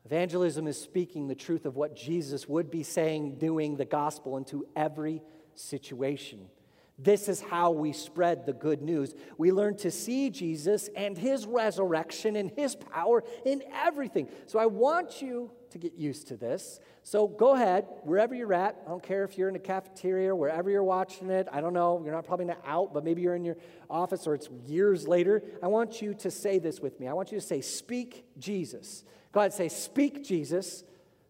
Evangelism 0.06 0.68
is 0.68 0.80
speaking 0.80 1.28
the 1.28 1.36
truth 1.36 1.66
of 1.66 1.76
what 1.76 1.96
Jesus 1.96 2.48
would 2.48 2.70
be 2.70 2.84
saying, 2.84 3.38
doing 3.38 3.76
the 3.76 3.86
gospel 3.86 4.38
into 4.38 4.68
every 4.76 5.22
situation. 5.56 6.48
This 6.98 7.28
is 7.28 7.42
how 7.42 7.72
we 7.72 7.92
spread 7.92 8.46
the 8.46 8.54
good 8.54 8.82
news. 8.82 9.14
We 9.38 9.52
learn 9.52 9.76
to 9.78 9.92
see 9.92 10.30
Jesus 10.30 10.90
and 10.96 11.18
his 11.18 11.46
resurrection 11.46 12.38
and 12.38 12.52
his 12.52 12.76
power 12.76 13.24
in 13.44 13.64
everything. 13.74 14.30
So 14.46 14.60
I 14.60 14.68
want 14.68 15.22
you 15.22 15.52
to 15.72 15.78
get 15.78 15.96
used 15.96 16.28
to 16.28 16.38
this. 16.38 16.80
So 17.04 17.28
go 17.28 17.54
ahead, 17.56 17.86
wherever 18.04 18.34
you're 18.34 18.54
at. 18.54 18.82
I 18.86 18.90
don't 18.90 19.04
care 19.04 19.26
if 19.26 19.38
you're 19.38 19.50
in 19.50 19.58
a 19.58 19.60
cafeteria, 19.60 20.34
wherever 20.34 20.70
you're 20.70 20.86
watching 20.86 21.30
it. 21.30 21.50
I 21.52 21.60
don't 21.60 21.74
know. 21.74 22.02
You're 22.02 22.14
not 22.14 22.26
probably 22.26 22.46
not 22.46 22.62
out, 22.66 22.94
but 22.94 23.04
maybe 23.04 23.22
you're 23.22 23.36
in 23.36 23.44
your 23.44 23.58
office 23.90 24.26
or 24.26 24.34
it's 24.34 24.48
years 24.66 25.06
later. 25.06 25.44
I 25.62 25.68
want 25.68 26.02
you 26.02 26.14
to 26.14 26.32
say 26.32 26.60
this 26.60 26.80
with 26.80 26.98
me. 27.02 27.10
I 27.10 27.14
want 27.14 27.30
you 27.34 27.40
to 27.40 27.46
say, 27.46 27.60
Speak 27.60 28.26
Jesus. 28.40 29.04
Go 29.36 29.42
ahead, 29.42 29.54
say, 29.54 29.68
Speak 29.68 30.24
Jesus. 30.24 30.86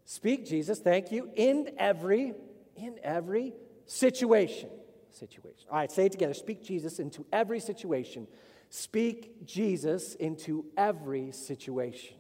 Speak 0.06 0.46
Jesus. 0.46 0.78
Thank 0.78 1.12
you. 1.12 1.32
In 1.36 1.72
every, 1.80 2.36
in 2.78 3.00
every 3.04 3.54
situation 3.88 4.70
situation. 5.10 5.68
All 5.72 5.78
right, 5.78 5.92
say 5.92 6.06
it 6.06 6.12
together. 6.12 6.36
Speak 6.36 6.64
Jesus 6.64 7.00
into 7.00 7.26
every 7.34 7.60
situation. 7.60 8.28
Speak 8.70 9.46
Jesus 9.46 10.14
into 10.16 10.66
every 10.78 11.32
situation. 11.32 12.18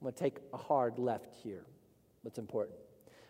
I'm 0.00 0.04
going 0.04 0.14
to 0.14 0.18
take 0.20 0.38
a 0.52 0.56
hard 0.56 0.98
left 0.98 1.34
here. 1.42 1.64
That's 2.22 2.38
important. 2.38 2.78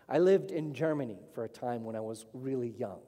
I 0.08 0.18
lived 0.18 0.50
in 0.50 0.74
Germany 0.74 1.18
for 1.34 1.44
a 1.44 1.48
time 1.48 1.84
when 1.84 1.96
I 1.96 2.00
was 2.00 2.26
really 2.32 2.74
young. 2.78 2.98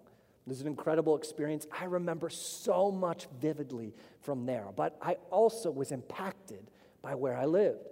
It 0.46 0.48
was 0.48 0.62
an 0.62 0.66
incredible 0.66 1.16
experience. 1.16 1.66
I 1.78 1.84
remember 1.84 2.28
so 2.28 2.90
much 2.90 3.28
vividly 3.40 3.94
from 4.22 4.46
there, 4.46 4.66
but 4.74 4.96
I 5.02 5.18
also 5.30 5.70
was 5.70 5.92
impacted 5.92 6.70
by 7.06 7.14
where 7.14 7.36
I 7.36 7.44
lived. 7.44 7.86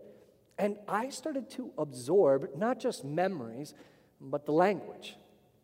And 0.59 0.77
I 0.89 1.11
started 1.11 1.49
to 1.51 1.71
absorb 1.79 2.57
not 2.57 2.81
just 2.81 3.05
memories, 3.05 3.73
but 4.21 4.45
the 4.45 4.53
language 4.53 5.17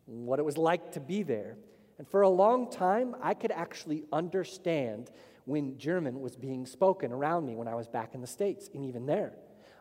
what 0.06 0.38
it 0.38 0.44
was 0.44 0.56
like 0.56 0.92
to 0.92 1.00
be 1.00 1.24
there. 1.24 1.56
And 1.98 2.06
for 2.06 2.22
a 2.22 2.28
long 2.28 2.70
time, 2.70 3.16
I 3.20 3.34
could 3.34 3.50
actually 3.50 4.04
understand 4.12 5.10
when 5.46 5.78
German 5.78 6.20
was 6.20 6.36
being 6.36 6.64
spoken 6.64 7.10
around 7.10 7.44
me 7.44 7.56
when 7.56 7.66
I 7.66 7.74
was 7.74 7.88
back 7.88 8.14
in 8.14 8.20
the 8.20 8.26
States, 8.26 8.70
and 8.72 8.84
even 8.84 9.04
there. 9.04 9.32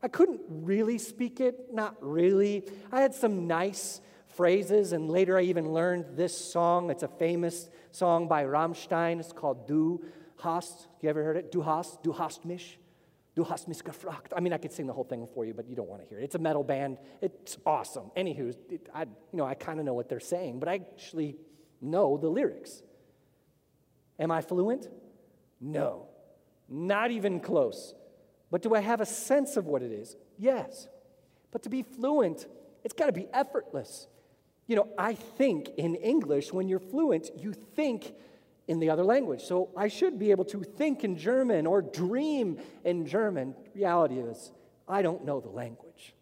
I 0.02 0.08
couldn't 0.08 0.42
really 0.50 0.98
speak 0.98 1.40
it, 1.40 1.72
not 1.72 1.96
really. 2.02 2.64
I 2.92 3.02
had 3.02 3.14
some 3.14 3.46
nice 3.46 4.02
phrases, 4.36 4.94
and 4.94 5.12
later 5.12 5.38
I 5.38 5.44
even 5.44 5.74
learned 5.74 6.06
this 6.16 6.36
song. 6.36 6.90
It's 6.90 7.04
a 7.04 7.08
famous 7.08 7.70
song 7.92 8.28
by 8.28 8.46
Rammstein. 8.46 9.20
It's 9.20 9.32
called 9.32 9.68
Du 9.68 10.04
hast. 10.42 10.88
You 11.02 11.10
ever 11.10 11.24
heard 11.24 11.38
it? 11.38 11.52
Du 11.52 11.62
hast, 11.62 12.02
du 12.04 12.14
hast 12.14 12.46
mich. 12.46 12.80
Du 13.39 13.46
hast 13.46 13.69
mich 13.69 13.81
gefragt. 13.81 14.34
I 14.36 14.41
mean, 14.41 14.51
I 14.51 14.58
could 14.58 14.74
sing 14.74 14.86
the 14.86 14.91
whole 14.91 15.05
thing 15.05 15.25
for 15.34 15.46
you, 15.46 15.53
but 15.53 15.65
you 15.69 15.74
don't 15.74 15.88
want 15.88 16.01
to 16.01 16.08
hear 16.10 16.19
it. 16.19 16.25
It's 16.25 16.36
a 16.36 16.39
metal 16.39 16.62
band. 16.62 16.98
It's 17.22 17.58
awesome. 17.65 18.12
Anywho, 18.17 18.53
it, 18.69 18.89
I, 18.93 19.03
you 19.03 19.38
know, 19.38 19.46
I 19.46 19.53
kind 19.53 19.79
of 19.79 19.86
know 19.86 19.93
what 19.93 20.10
they're 20.10 20.19
saying, 20.19 20.60
but 20.60 20.67
I 20.67 20.81
actually 20.93 21.38
know 21.79 22.17
the 22.17 22.27
lyrics. 22.27 22.84
Am 24.19 24.29
I 24.29 24.41
fluent? 24.41 24.89
No, 25.62 26.10
not 26.67 27.12
even 27.12 27.39
close. 27.39 27.93
But 28.51 28.62
do 28.62 28.75
I 28.75 28.81
have 28.81 29.00
a 29.00 29.05
sense 29.05 29.55
of 29.55 29.67
what 29.67 29.84
it 29.84 29.93
is? 29.93 30.17
Yes. 30.38 30.89
But 31.51 31.63
to 31.63 31.69
be 31.69 31.81
fluent, 31.81 32.46
it's 32.84 32.93
got 32.93 33.05
to 33.05 33.13
be 33.13 33.29
effortless. 33.31 34.10
You 34.67 34.75
know, 34.75 34.89
I 34.98 35.13
think 35.13 35.69
in 35.77 35.96
English, 35.96 36.51
when 36.51 36.67
you're 36.67 36.79
fluent, 36.79 37.29
you 37.38 37.53
think 37.53 38.15
in 38.70 38.80
the 38.80 38.92
other 38.92 39.04
language. 39.04 39.42
So 39.42 39.72
I 39.76 39.88
should 39.88 40.20
be 40.20 40.30
able 40.30 40.46
to 40.46 40.62
think 40.62 41.04
in 41.04 41.18
German 41.18 41.66
or 41.66 41.82
dream 41.82 42.60
in 42.86 43.08
German. 43.08 43.56
Reality 43.74 44.20
is, 44.20 44.52
I 44.88 45.02
don't 45.02 45.26
know 45.26 45.40
the 45.40 45.50
language. 45.50 46.14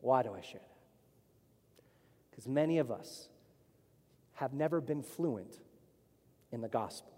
Why 0.00 0.24
do 0.24 0.34
I 0.34 0.40
share 0.40 0.58
that? 0.58 1.84
Because 2.30 2.48
many 2.48 2.78
of 2.78 2.90
us 2.90 3.28
have 4.32 4.52
never 4.52 4.80
been 4.80 5.04
fluent 5.04 5.60
in 6.50 6.60
the 6.60 6.68
gospel. 6.68 7.12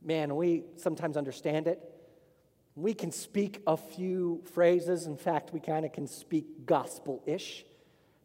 Man, 0.00 0.36
we 0.36 0.62
sometimes 0.76 1.16
understand 1.16 1.66
it. 1.66 1.80
We 2.76 2.94
can 2.94 3.10
speak 3.10 3.62
a 3.66 3.76
few 3.76 4.44
phrases. 4.52 5.06
In 5.06 5.16
fact, 5.16 5.52
we 5.52 5.58
kind 5.58 5.84
of 5.84 5.92
can 5.92 6.06
speak 6.06 6.66
gospel 6.66 7.20
ish 7.26 7.64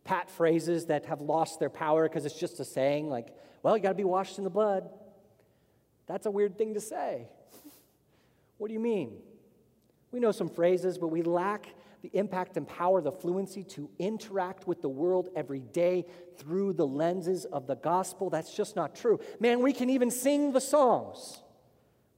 pat 0.03 0.29
phrases 0.29 0.87
that 0.87 1.05
have 1.05 1.21
lost 1.21 1.59
their 1.59 1.69
power 1.69 2.07
because 2.07 2.25
it's 2.25 2.39
just 2.39 2.59
a 2.59 2.65
saying, 2.65 3.09
like, 3.09 3.27
well, 3.63 3.75
you 3.75 3.83
got 3.83 3.89
to 3.89 3.95
be 3.95 4.03
washed 4.03 4.37
in 4.37 4.43
the 4.43 4.49
blood. 4.49 4.89
That's 6.07 6.25
a 6.25 6.31
weird 6.31 6.57
thing 6.57 6.73
to 6.73 6.79
say. 6.79 7.27
what 8.57 8.67
do 8.67 8.73
you 8.73 8.79
mean? 8.79 9.17
We 10.11 10.19
know 10.19 10.31
some 10.31 10.49
phrases, 10.49 10.97
but 10.97 11.07
we 11.07 11.21
lack 11.21 11.67
the 12.01 12.09
impact 12.13 12.57
and 12.57 12.67
power, 12.67 13.01
the 13.01 13.11
fluency 13.11 13.63
to 13.63 13.89
interact 13.99 14.67
with 14.67 14.81
the 14.81 14.89
world 14.89 15.29
every 15.35 15.59
day 15.59 16.05
through 16.37 16.73
the 16.73 16.87
lenses 16.87 17.45
of 17.45 17.67
the 17.67 17.75
gospel. 17.75 18.29
That's 18.29 18.55
just 18.55 18.75
not 18.75 18.95
true. 18.95 19.19
Man, 19.39 19.61
we 19.61 19.73
can 19.73 19.89
even 19.89 20.09
sing 20.09 20.51
the 20.53 20.61
songs, 20.61 21.41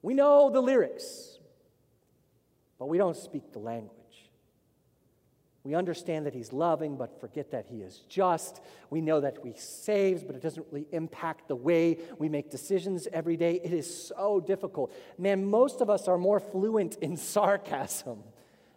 we 0.01 0.13
know 0.13 0.49
the 0.49 0.61
lyrics, 0.61 1.39
but 2.79 2.87
we 2.87 2.97
don't 2.97 3.17
speak 3.17 3.51
the 3.51 3.59
language. 3.59 4.00
We 5.63 5.75
understand 5.75 6.25
that 6.25 6.33
He's 6.33 6.51
loving, 6.51 6.97
but 6.97 7.19
forget 7.21 7.51
that 7.51 7.67
He 7.67 7.81
is 7.81 7.99
just. 8.09 8.61
We 8.89 9.01
know 9.01 9.19
that 9.21 9.37
He 9.43 9.53
saves, 9.55 10.23
but 10.23 10.35
it 10.35 10.41
doesn't 10.41 10.65
really 10.71 10.87
impact 10.91 11.47
the 11.47 11.55
way 11.55 11.99
we 12.17 12.29
make 12.29 12.49
decisions 12.49 13.07
every 13.13 13.37
day. 13.37 13.59
It 13.63 13.71
is 13.71 14.07
so 14.07 14.39
difficult. 14.39 14.91
Man, 15.19 15.45
most 15.45 15.81
of 15.81 15.89
us 15.89 16.07
are 16.07 16.17
more 16.17 16.39
fluent 16.39 16.95
in 16.95 17.15
sarcasm 17.15 18.23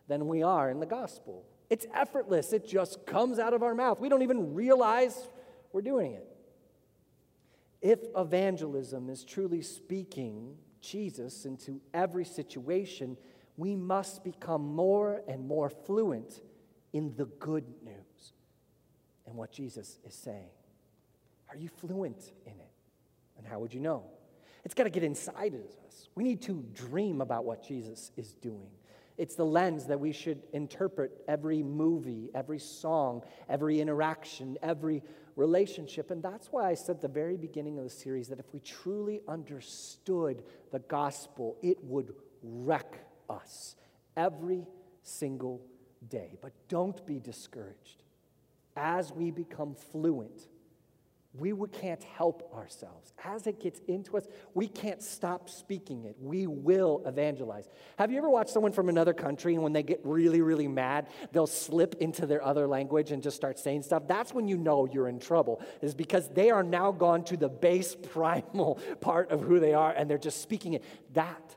than 0.08 0.28
we 0.28 0.42
are 0.42 0.70
in 0.70 0.80
the 0.80 0.86
gospel. 0.86 1.46
It's 1.70 1.86
effortless, 1.94 2.52
it 2.52 2.68
just 2.68 3.06
comes 3.06 3.38
out 3.38 3.54
of 3.54 3.62
our 3.62 3.74
mouth. 3.74 3.98
We 3.98 4.10
don't 4.10 4.22
even 4.22 4.54
realize 4.54 5.28
we're 5.72 5.80
doing 5.80 6.12
it. 6.12 6.28
If 7.80 8.00
evangelism 8.16 9.08
is 9.08 9.24
truly 9.24 9.62
speaking 9.62 10.56
Jesus 10.80 11.46
into 11.46 11.80
every 11.94 12.24
situation, 12.24 13.16
we 13.56 13.74
must 13.74 14.22
become 14.22 14.62
more 14.62 15.22
and 15.26 15.46
more 15.46 15.70
fluent 15.70 16.40
in 16.94 17.12
the 17.16 17.26
good 17.26 17.64
news 17.84 18.32
and 19.26 19.36
what 19.36 19.52
Jesus 19.52 19.98
is 20.06 20.14
saying? 20.14 20.48
Are 21.50 21.56
you 21.56 21.68
fluent 21.68 22.32
in 22.46 22.52
it? 22.52 22.70
And 23.36 23.46
how 23.46 23.58
would 23.58 23.74
you 23.74 23.80
know? 23.80 24.04
It's 24.64 24.74
got 24.74 24.84
to 24.84 24.90
get 24.90 25.02
inside 25.02 25.54
of 25.54 25.60
us. 25.86 26.08
We 26.14 26.24
need 26.24 26.40
to 26.42 26.64
dream 26.72 27.20
about 27.20 27.44
what 27.44 27.62
Jesus 27.62 28.12
is 28.16 28.32
doing. 28.34 28.70
It's 29.18 29.34
the 29.34 29.44
lens 29.44 29.86
that 29.86 30.00
we 30.00 30.12
should 30.12 30.42
interpret 30.52 31.12
every 31.28 31.62
movie, 31.62 32.30
every 32.34 32.58
song, 32.58 33.22
every 33.48 33.80
interaction, 33.80 34.56
every 34.62 35.02
relationship. 35.36 36.10
And 36.10 36.22
that's 36.22 36.48
why 36.50 36.68
I 36.68 36.74
said 36.74 36.96
at 36.96 37.02
the 37.02 37.08
very 37.08 37.36
beginning 37.36 37.76
of 37.78 37.84
the 37.84 37.90
series 37.90 38.28
that 38.28 38.38
if 38.38 38.52
we 38.52 38.60
truly 38.60 39.20
understood 39.28 40.42
the 40.70 40.78
gospel, 40.80 41.56
it 41.62 41.82
would 41.84 42.14
wreck 42.42 43.04
us 43.28 43.76
every 44.16 44.66
single 45.02 45.60
day. 46.08 46.36
But 46.40 46.52
don't 46.68 47.04
be 47.06 47.18
discouraged. 47.18 48.02
As 48.76 49.12
we 49.12 49.30
become 49.30 49.74
fluent 49.74 50.48
we 51.36 51.52
can't 51.72 52.02
help 52.02 52.54
ourselves. 52.54 53.12
As 53.24 53.48
it 53.48 53.58
gets 53.58 53.80
into 53.88 54.16
us, 54.16 54.24
we 54.54 54.68
can't 54.68 55.02
stop 55.02 55.50
speaking 55.50 56.04
it. 56.04 56.14
We 56.20 56.46
will 56.46 57.02
evangelize. 57.04 57.68
Have 57.98 58.12
you 58.12 58.18
ever 58.18 58.30
watched 58.30 58.50
someone 58.50 58.70
from 58.70 58.88
another 58.88 59.12
country 59.12 59.54
and 59.54 59.62
when 59.62 59.72
they 59.72 59.82
get 59.82 60.00
really, 60.04 60.42
really 60.42 60.68
mad, 60.68 61.08
they'll 61.32 61.48
slip 61.48 61.96
into 61.98 62.24
their 62.26 62.42
other 62.44 62.68
language 62.68 63.10
and 63.10 63.20
just 63.20 63.34
start 63.34 63.58
saying 63.58 63.82
stuff? 63.82 64.06
That's 64.06 64.32
when 64.32 64.46
you 64.46 64.56
know 64.56 64.86
you're 64.86 65.08
in 65.08 65.18
trouble, 65.18 65.60
is 65.82 65.92
because 65.92 66.28
they 66.28 66.50
are 66.50 66.62
now 66.62 66.92
gone 66.92 67.24
to 67.24 67.36
the 67.36 67.48
base 67.48 67.96
primal 68.10 68.78
part 69.00 69.32
of 69.32 69.40
who 69.40 69.58
they 69.58 69.74
are 69.74 69.90
and 69.90 70.08
they're 70.08 70.18
just 70.18 70.40
speaking 70.40 70.74
it. 70.74 70.84
That 71.14 71.56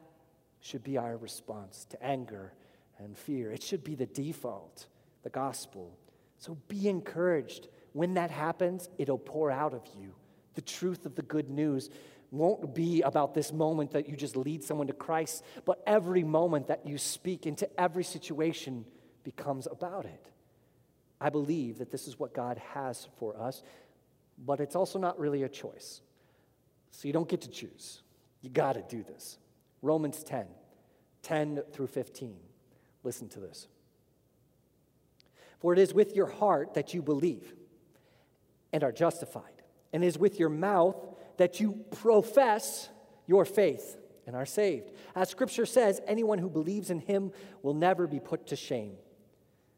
should 0.59 0.83
be 0.83 0.97
our 0.97 1.17
response 1.17 1.85
to 1.91 2.03
anger 2.03 2.51
and 2.99 3.17
fear. 3.17 3.51
It 3.51 3.63
should 3.63 3.83
be 3.83 3.95
the 3.95 4.05
default, 4.05 4.87
the 5.23 5.29
gospel. 5.29 5.97
So 6.37 6.57
be 6.67 6.87
encouraged 6.87 7.67
when 7.97 8.13
that 8.13 8.29
happens, 8.29 8.89
it'll 8.99 9.17
pour 9.17 9.49
out 9.49 9.73
of 9.73 9.81
you. 9.99 10.13
The 10.53 10.61
truth 10.61 11.07
of 11.07 11.15
the 11.15 11.23
good 11.23 11.49
news 11.49 11.89
won't 12.29 12.75
be 12.75 13.01
about 13.01 13.33
this 13.33 13.51
moment 13.51 13.89
that 13.93 14.07
you 14.07 14.15
just 14.15 14.35
lead 14.35 14.63
someone 14.63 14.85
to 14.85 14.93
Christ, 14.93 15.43
but 15.65 15.81
every 15.87 16.23
moment 16.23 16.67
that 16.67 16.85
you 16.85 16.99
speak 16.99 17.47
into 17.47 17.67
every 17.79 18.03
situation 18.03 18.85
becomes 19.23 19.65
about 19.65 20.05
it. 20.05 20.29
I 21.19 21.31
believe 21.31 21.79
that 21.79 21.89
this 21.89 22.07
is 22.07 22.19
what 22.19 22.35
God 22.35 22.61
has 22.73 23.07
for 23.17 23.35
us, 23.41 23.63
but 24.37 24.59
it's 24.59 24.75
also 24.75 24.99
not 24.99 25.19
really 25.19 25.41
a 25.41 25.49
choice. 25.49 26.01
So 26.91 27.07
you 27.07 27.13
don't 27.13 27.27
get 27.27 27.41
to 27.41 27.49
choose. 27.49 28.03
You 28.41 28.51
got 28.51 28.73
to 28.73 28.83
do 28.87 29.01
this. 29.01 29.39
Romans 29.81 30.23
10, 30.23 30.45
10 31.23 31.63
through 31.73 31.87
15. 31.87 32.35
Listen 33.03 33.29
to 33.29 33.39
this. 33.39 33.67
For 35.59 35.73
it 35.73 35.79
is 35.79 35.93
with 35.93 36.15
your 36.15 36.27
heart 36.27 36.75
that 36.75 36.93
you 36.93 37.01
believe 37.01 37.53
and 38.73 38.83
are 38.83 38.91
justified, 38.91 39.63
and 39.93 40.03
is 40.03 40.17
with 40.17 40.39
your 40.39 40.49
mouth 40.49 40.95
that 41.37 41.59
you 41.59 41.83
profess 41.91 42.89
your 43.25 43.45
faith 43.45 43.97
and 44.25 44.35
are 44.35 44.45
saved. 44.45 44.91
As 45.15 45.29
scripture 45.29 45.65
says, 45.65 46.01
anyone 46.05 46.37
who 46.37 46.49
believes 46.49 46.89
in 46.89 46.99
him 46.99 47.31
will 47.63 47.73
never 47.73 48.05
be 48.07 48.19
put 48.19 48.47
to 48.47 48.55
shame. 48.55 48.97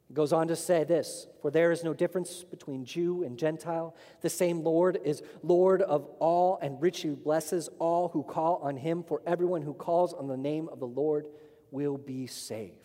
It 0.09 0.15
goes 0.15 0.33
on 0.33 0.47
to 0.47 0.55
say 0.55 0.83
this 0.83 1.27
For 1.41 1.51
there 1.51 1.71
is 1.71 1.83
no 1.83 1.93
difference 1.93 2.43
between 2.43 2.83
Jew 2.83 3.23
and 3.23 3.38
Gentile. 3.38 3.95
The 4.21 4.29
same 4.29 4.63
Lord 4.63 4.99
is 5.03 5.21
Lord 5.43 5.81
of 5.83 6.05
all 6.19 6.57
and 6.61 6.81
richly 6.81 7.13
blesses 7.13 7.69
all 7.77 8.09
who 8.09 8.23
call 8.23 8.59
on 8.63 8.75
him, 8.75 9.03
for 9.03 9.21
everyone 9.27 9.61
who 9.61 9.73
calls 9.73 10.13
on 10.13 10.27
the 10.27 10.38
name 10.38 10.67
of 10.69 10.79
the 10.79 10.88
Lord 10.88 11.27
will 11.71 11.97
be 11.97 12.25
saved. 12.25 12.78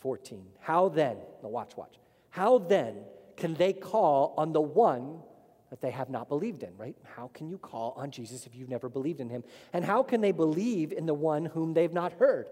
And 0.00 0.02
14. 0.02 0.46
How 0.60 0.88
then, 0.88 1.16
now 1.42 1.48
watch, 1.48 1.76
watch. 1.76 1.96
How 2.30 2.58
then 2.58 2.96
can 3.36 3.54
they 3.54 3.72
call 3.72 4.34
on 4.36 4.52
the 4.52 4.60
one 4.60 5.20
that 5.70 5.80
they 5.80 5.90
have 5.90 6.10
not 6.10 6.28
believed 6.28 6.62
in, 6.62 6.76
right? 6.76 6.96
How 7.04 7.30
can 7.32 7.48
you 7.48 7.58
call 7.58 7.94
on 7.96 8.10
Jesus 8.10 8.46
if 8.46 8.54
you've 8.54 8.68
never 8.68 8.88
believed 8.88 9.20
in 9.20 9.28
him? 9.28 9.44
And 9.72 9.84
how 9.84 10.02
can 10.02 10.20
they 10.20 10.32
believe 10.32 10.92
in 10.92 11.06
the 11.06 11.14
one 11.14 11.44
whom 11.44 11.74
they've 11.74 11.92
not 11.92 12.12
heard? 12.14 12.48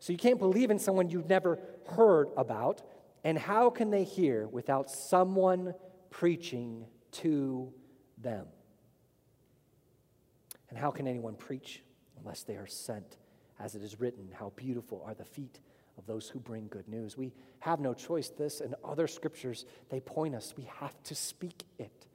So 0.00 0.12
you 0.12 0.18
can't 0.18 0.38
believe 0.38 0.70
in 0.70 0.78
someone 0.78 1.10
you've 1.10 1.28
never 1.28 1.58
heard 1.86 2.28
about. 2.36 2.82
And 3.24 3.38
how 3.38 3.70
can 3.70 3.90
they 3.90 4.04
hear 4.04 4.46
without 4.48 4.90
someone 4.90 5.74
preaching 6.10 6.86
to 7.12 7.72
them? 8.16 8.46
And 10.70 10.78
how 10.78 10.90
can 10.90 11.06
anyone 11.06 11.34
preach 11.34 11.82
unless 12.18 12.42
they 12.42 12.56
are 12.56 12.66
sent? 12.66 13.18
As 13.60 13.74
it 13.74 13.82
is 13.82 13.98
written, 13.98 14.28
how 14.32 14.52
beautiful 14.56 15.02
are 15.04 15.14
the 15.14 15.24
feet 15.24 15.60
of 15.98 16.06
those 16.06 16.28
who 16.28 16.38
bring 16.38 16.68
good 16.68 16.88
news. 16.88 17.16
We 17.16 17.34
have 17.60 17.80
no 17.80 17.92
choice. 17.92 18.28
This 18.30 18.60
and 18.60 18.74
other 18.84 19.06
scriptures, 19.06 19.66
they 19.90 20.00
point 20.00 20.34
us. 20.34 20.54
We 20.56 20.68
have 20.80 20.94
to 21.04 21.14
speak 21.14 21.64
it. 21.78 22.06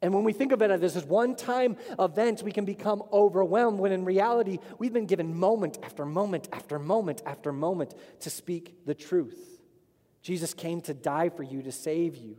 And 0.00 0.14
when 0.14 0.24
we 0.24 0.32
think 0.32 0.52
of 0.52 0.62
it 0.62 0.70
as 0.70 0.94
this 0.94 1.04
one 1.04 1.34
time 1.36 1.76
event, 1.98 2.42
we 2.42 2.52
can 2.52 2.64
become 2.64 3.02
overwhelmed 3.12 3.80
when 3.80 3.92
in 3.92 4.04
reality, 4.04 4.58
we've 4.78 4.92
been 4.92 5.06
given 5.06 5.36
moment 5.36 5.78
after 5.82 6.04
moment 6.06 6.48
after 6.52 6.78
moment 6.78 7.22
after 7.26 7.52
moment 7.52 7.94
to 8.20 8.30
speak 8.30 8.86
the 8.86 8.94
truth. 8.94 9.60
Jesus 10.22 10.54
came 10.54 10.80
to 10.82 10.94
die 10.94 11.28
for 11.28 11.42
you, 11.42 11.62
to 11.62 11.72
save 11.72 12.16
you 12.16 12.36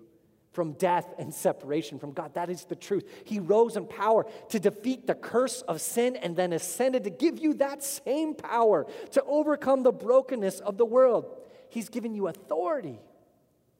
from 0.51 0.73
death 0.73 1.13
and 1.17 1.33
separation 1.33 1.99
from 1.99 2.11
God. 2.11 2.33
That 2.33 2.49
is 2.49 2.65
the 2.65 2.75
truth. 2.75 3.07
He 3.23 3.39
rose 3.39 3.77
in 3.77 3.85
power 3.85 4.25
to 4.49 4.59
defeat 4.59 5.05
the 5.05 5.15
curse 5.15 5.61
of 5.61 5.79
sin 5.81 6.15
and 6.15 6.35
then 6.35 6.53
ascended 6.53 7.03
to 7.03 7.09
give 7.09 7.39
you 7.39 7.53
that 7.55 7.83
same 7.83 8.33
power 8.33 8.87
to 9.11 9.23
overcome 9.23 9.83
the 9.83 9.91
brokenness 9.91 10.59
of 10.59 10.77
the 10.77 10.85
world. 10.85 11.25
He's 11.69 11.89
given 11.89 12.15
you 12.15 12.27
authority 12.27 12.99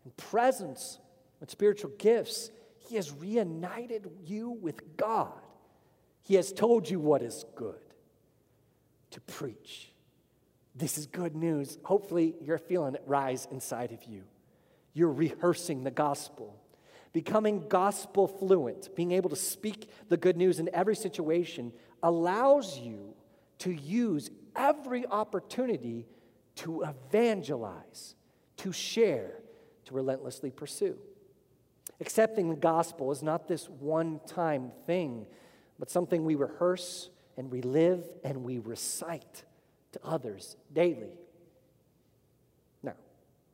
and 0.04 0.18
presence 0.18 1.00
and 1.42 1.50
spiritual 1.50 1.92
gifts. 1.98 2.52
He 2.78 2.96
has 2.96 3.12
reunited 3.12 4.10
you 4.24 4.52
with 4.52 4.96
God. 4.96 5.34
He 6.22 6.36
has 6.36 6.54
told 6.54 6.90
you 6.90 7.00
what 7.00 7.24
is 7.24 7.46
good 7.56 7.80
to 9.12 9.22
preach. 9.22 9.92
This 10.76 10.98
is 10.98 11.08
good 11.08 11.36
news. 11.36 11.80
Hopefully, 11.84 12.36
you're 12.42 12.60
feeling 12.60 12.94
it 12.94 13.02
rise 13.06 13.48
inside 13.52 13.92
of 13.92 14.04
you. 14.04 14.24
You're 15.00 15.14
rehearsing 15.14 15.86
the 15.86 15.92
gospel. 15.92 16.62
Becoming 17.14 17.70
gospel 17.70 18.28
fluent, 18.28 18.94
being 18.98 19.14
able 19.14 19.30
to 19.30 19.36
speak 19.38 19.90
the 20.10 20.18
good 20.18 20.36
news 20.36 20.60
in 20.60 20.70
every 20.74 20.98
situation, 20.98 21.72
allows 22.04 22.78
you 22.78 23.14
to 23.60 23.72
use 23.72 24.30
every 24.58 25.08
opportunity 25.08 26.06
to 26.56 26.82
evangelize, 26.82 28.16
to 28.58 28.74
share, 28.74 29.40
to 29.86 29.94
relentlessly 29.94 30.52
pursue. 30.52 30.98
Accepting 32.02 32.50
the 32.50 32.58
gospel 32.58 33.10
is 33.14 33.24
not 33.24 33.48
this 33.48 33.70
one 33.70 34.20
time 34.28 34.74
thing, 34.86 35.28
but 35.80 35.90
something 35.90 36.26
we 36.26 36.36
rehearse 36.36 37.10
and 37.38 37.50
we 37.50 37.62
live 37.62 38.04
and 38.26 38.44
we 38.44 38.58
recite 38.58 39.46
to 39.94 40.00
others 40.04 40.58
daily. 40.74 41.18
Now, 42.84 42.96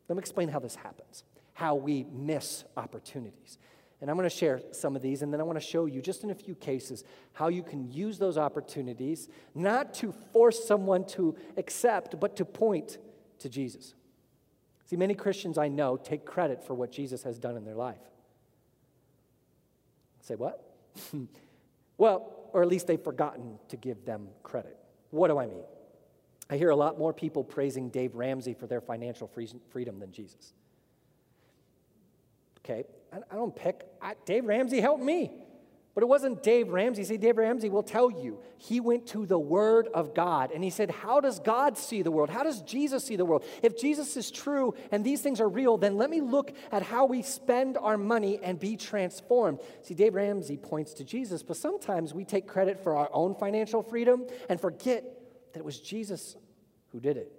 let 0.09 0.15
me 0.15 0.21
explain 0.21 0.49
how 0.49 0.57
this 0.57 0.73
happens 0.73 1.23
how 1.55 1.73
we 1.73 2.05
miss 2.11 2.65
opportunities. 2.77 3.57
And 4.01 4.09
I'm 4.09 4.17
going 4.17 4.29
to 4.29 4.35
share 4.35 4.61
some 4.71 4.95
of 4.95 5.01
these, 5.01 5.21
and 5.21 5.33
then 5.33 5.39
I 5.39 5.43
want 5.43 5.57
to 5.57 5.65
show 5.65 5.85
you, 5.85 6.01
just 6.01 6.23
in 6.23 6.29
a 6.29 6.35
few 6.35 6.53
cases, 6.53 7.05
how 7.31 7.47
you 7.47 7.63
can 7.63 7.89
use 7.91 8.19
those 8.19 8.37
opportunities 8.37 9.29
not 9.55 9.93
to 9.95 10.11
force 10.33 10.65
someone 10.65 11.05
to 11.07 11.35
accept, 11.55 12.19
but 12.19 12.35
to 12.35 12.45
point 12.45 12.97
to 13.39 13.49
Jesus. 13.49 13.95
See, 14.85 14.97
many 14.97 15.15
Christians 15.15 15.57
I 15.57 15.69
know 15.69 15.95
take 15.95 16.25
credit 16.25 16.61
for 16.61 16.73
what 16.73 16.91
Jesus 16.91 17.23
has 17.23 17.39
done 17.39 17.55
in 17.55 17.63
their 17.63 17.75
life. 17.75 17.97
Say 20.21 20.35
what? 20.35 20.61
well, 21.97 22.49
or 22.51 22.63
at 22.63 22.67
least 22.67 22.85
they've 22.85 23.01
forgotten 23.01 23.59
to 23.69 23.77
give 23.77 24.03
them 24.05 24.27
credit. 24.43 24.77
What 25.09 25.29
do 25.29 25.37
I 25.37 25.47
mean? 25.47 25.63
I 26.49 26.57
hear 26.57 26.69
a 26.69 26.75
lot 26.75 26.99
more 26.99 27.13
people 27.13 27.45
praising 27.45 27.89
Dave 27.89 28.13
Ramsey 28.13 28.53
for 28.53 28.67
their 28.67 28.81
financial 28.81 29.31
freedom 29.69 29.99
than 29.99 30.11
Jesus. 30.11 30.53
Okay, 32.65 32.83
I, 33.13 33.35
don't 33.35 33.55
pick. 33.55 33.85
I, 34.01 34.15
Dave 34.25 34.45
Ramsey 34.45 34.81
helped 34.81 35.03
me. 35.03 35.31
But 35.93 36.03
it 36.03 36.07
wasn't 36.07 36.43
Dave 36.43 36.69
Ramsey. 36.69 37.05
See, 37.05 37.15
Dave 37.15 37.37
Ramsey 37.37 37.69
will 37.69 37.83
tell 37.83 38.11
you. 38.11 38.39
He 38.57 38.81
went 38.81 39.07
to 39.07 39.25
the 39.25 39.39
Word 39.39 39.87
of 39.93 40.13
God 40.13 40.51
and 40.51 40.63
he 40.63 40.69
said, 40.69 40.89
How 40.89 41.21
does 41.21 41.39
God 41.39 41.77
see 41.77 42.01
the 42.01 42.11
world? 42.11 42.29
How 42.29 42.43
does 42.43 42.63
Jesus 42.63 43.05
see 43.05 43.15
the 43.15 43.23
world? 43.23 43.45
If 43.63 43.79
Jesus 43.79 44.17
is 44.17 44.29
true 44.29 44.73
and 44.91 45.05
these 45.05 45.21
things 45.21 45.39
are 45.39 45.47
real, 45.47 45.77
then 45.77 45.95
let 45.95 46.09
me 46.09 46.19
look 46.19 46.53
at 46.71 46.81
how 46.81 47.05
we 47.05 47.21
spend 47.21 47.77
our 47.77 47.97
money 47.97 48.39
and 48.43 48.59
be 48.59 48.75
transformed. 48.75 49.59
See, 49.83 49.93
Dave 49.93 50.15
Ramsey 50.15 50.57
points 50.57 50.93
to 50.95 51.05
Jesus, 51.05 51.43
but 51.43 51.55
sometimes 51.55 52.13
we 52.13 52.25
take 52.25 52.45
credit 52.45 52.83
for 52.83 52.97
our 52.97 53.09
own 53.13 53.35
financial 53.35 53.81
freedom 53.81 54.25
and 54.49 54.59
forget 54.59 55.05
that 55.53 55.59
it 55.59 55.65
was 55.65 55.79
Jesus 55.79 56.35
who 56.91 56.99
did 56.99 57.15
it. 57.15 57.31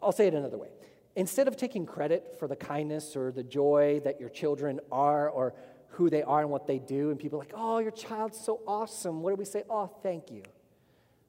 I'll 0.00 0.12
say 0.12 0.28
it 0.28 0.34
another 0.34 0.56
way 0.56 0.70
instead 1.20 1.46
of 1.46 1.54
taking 1.54 1.84
credit 1.84 2.34
for 2.38 2.48
the 2.48 2.56
kindness 2.56 3.14
or 3.14 3.30
the 3.30 3.42
joy 3.42 4.00
that 4.04 4.18
your 4.18 4.30
children 4.30 4.80
are 4.90 5.28
or 5.28 5.52
who 5.88 6.08
they 6.08 6.22
are 6.22 6.40
and 6.40 6.48
what 6.48 6.66
they 6.66 6.78
do, 6.78 7.10
and 7.10 7.18
people 7.18 7.38
are 7.38 7.42
like, 7.42 7.52
oh, 7.54 7.78
your 7.78 7.90
child's 7.90 8.40
so 8.40 8.62
awesome. 8.66 9.20
What 9.20 9.28
do 9.30 9.36
we 9.36 9.44
say? 9.44 9.62
Oh, 9.68 9.90
thank 10.02 10.30
you. 10.30 10.42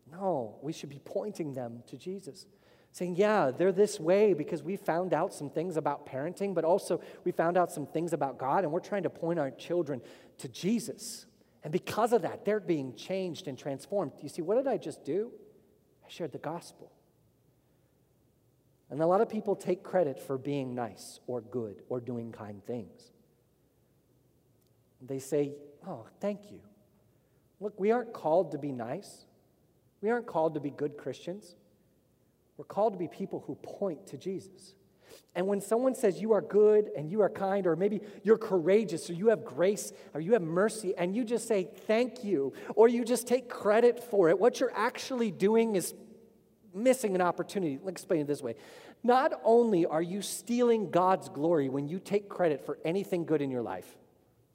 No, 0.09 0.55
we 0.61 0.71
should 0.71 0.87
be 0.87 1.01
pointing 1.03 1.51
them 1.53 1.83
to 1.87 1.97
Jesus. 1.97 2.45
Saying, 2.93 3.17
yeah, 3.17 3.51
they're 3.51 3.73
this 3.73 3.99
way 3.99 4.33
because 4.33 4.63
we 4.63 4.77
found 4.77 5.13
out 5.13 5.33
some 5.33 5.49
things 5.49 5.75
about 5.75 6.05
parenting, 6.05 6.53
but 6.53 6.63
also 6.63 7.01
we 7.25 7.33
found 7.33 7.57
out 7.57 7.69
some 7.69 7.85
things 7.85 8.13
about 8.13 8.37
God, 8.37 8.63
and 8.63 8.71
we're 8.71 8.79
trying 8.79 9.03
to 9.03 9.09
point 9.09 9.39
our 9.39 9.51
children 9.51 10.01
to 10.37 10.47
Jesus. 10.47 11.25
And 11.63 11.73
because 11.73 12.13
of 12.13 12.21
that, 12.21 12.45
they're 12.45 12.61
being 12.61 12.95
changed 12.95 13.49
and 13.49 13.57
transformed. 13.57 14.13
You 14.21 14.29
see, 14.29 14.41
what 14.41 14.55
did 14.55 14.67
I 14.67 14.77
just 14.77 15.03
do? 15.03 15.31
I 16.05 16.09
shared 16.09 16.31
the 16.31 16.37
gospel. 16.37 16.93
And 18.91 19.01
a 19.01 19.07
lot 19.07 19.21
of 19.21 19.29
people 19.29 19.55
take 19.55 19.83
credit 19.83 20.19
for 20.19 20.37
being 20.37 20.75
nice 20.75 21.21
or 21.25 21.39
good 21.39 21.81
or 21.87 22.01
doing 22.01 22.33
kind 22.33 22.63
things. 22.65 23.11
They 25.01 25.19
say, 25.19 25.53
Oh, 25.87 26.05
thank 26.19 26.51
you. 26.51 26.59
Look, 27.59 27.79
we 27.79 27.91
aren't 27.91 28.13
called 28.13 28.51
to 28.51 28.59
be 28.59 28.71
nice. 28.71 29.25
We 30.01 30.11
aren't 30.11 30.27
called 30.27 30.53
to 30.53 30.59
be 30.59 30.69
good 30.69 30.97
Christians. 30.97 31.55
We're 32.57 32.65
called 32.65 32.93
to 32.93 32.99
be 32.99 33.07
people 33.07 33.43
who 33.47 33.55
point 33.55 34.05
to 34.07 34.17
Jesus. 34.17 34.75
And 35.35 35.47
when 35.47 35.61
someone 35.61 35.95
says 35.95 36.21
you 36.21 36.33
are 36.33 36.41
good 36.41 36.89
and 36.95 37.09
you 37.09 37.21
are 37.21 37.29
kind, 37.29 37.65
or 37.65 37.75
maybe 37.75 38.01
you're 38.23 38.37
courageous, 38.37 39.09
or 39.09 39.13
you 39.13 39.29
have 39.29 39.43
grace, 39.45 39.93
or 40.13 40.21
you 40.21 40.33
have 40.33 40.41
mercy, 40.41 40.93
and 40.97 41.15
you 41.15 41.23
just 41.23 41.47
say 41.47 41.69
thank 41.87 42.23
you, 42.23 42.53
or 42.75 42.87
you 42.87 43.03
just 43.05 43.27
take 43.27 43.49
credit 43.49 44.03
for 44.03 44.29
it, 44.29 44.39
what 44.39 44.59
you're 44.59 44.75
actually 44.75 45.31
doing 45.31 45.75
is 45.75 45.93
missing 46.73 47.15
an 47.15 47.21
opportunity. 47.21 47.75
Let 47.77 47.85
me 47.85 47.91
explain 47.91 48.21
it 48.21 48.27
this 48.27 48.41
way. 48.41 48.55
Not 49.03 49.33
only 49.43 49.85
are 49.85 50.01
you 50.01 50.21
stealing 50.21 50.91
God's 50.91 51.29
glory 51.29 51.69
when 51.69 51.87
you 51.87 51.99
take 51.99 52.29
credit 52.29 52.65
for 52.65 52.77
anything 52.85 53.25
good 53.25 53.41
in 53.41 53.49
your 53.49 53.61
life, 53.61 53.97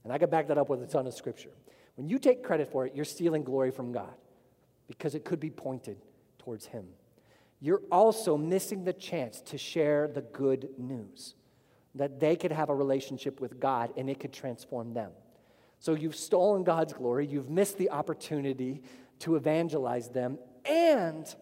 and 0.05 0.13
I 0.13 0.19
can 0.19 0.31
back 0.31 0.49
that 0.49 0.59
up 0.59 0.69
with 0.69 0.83
a 0.83 0.87
ton 0.87 1.07
of 1.07 1.15
scripture. 1.15 1.51
When 1.97 2.09
you 2.09 2.19
take 2.19 2.45
credit 2.45 2.71
for 2.71 2.87
it, 2.87 2.95
you're 2.95 3.05
stealing 3.05 3.43
glory 3.43 3.71
from 3.71 3.93
God 3.93 4.15
because 4.87 5.15
it 5.15 5.25
could 5.25 5.41
be 5.41 5.51
pointed 5.51 5.97
towards 6.39 6.67
Him 6.67 6.87
you're 7.61 7.83
also 7.91 8.37
missing 8.37 8.85
the 8.85 8.93
chance 8.93 9.41
to 9.41 9.59
share 9.59 10.09
the 10.09 10.21
good 10.21 10.69
news 10.79 11.35
that 11.95 12.21
they 12.21 12.37
could 12.37 12.53
have 12.53 12.69
a 12.69 12.75
relationship 12.75 13.41
with 13.41 13.59
God 13.59 13.93
and 13.97 14.11
it 14.11 14.21
could 14.21 14.33
transform 14.33 14.93
them. 14.93 15.13
So 15.79 15.95
you've 15.95 16.17
stolen 16.17 16.65
God's 16.65 16.93
glory, 16.93 17.27
you've 17.27 17.49
missed 17.49 17.79
the 17.79 17.91
opportunity 17.91 18.83
to 19.21 19.37
evangelize 19.37 20.11
them, 20.11 20.39
and 20.67 21.35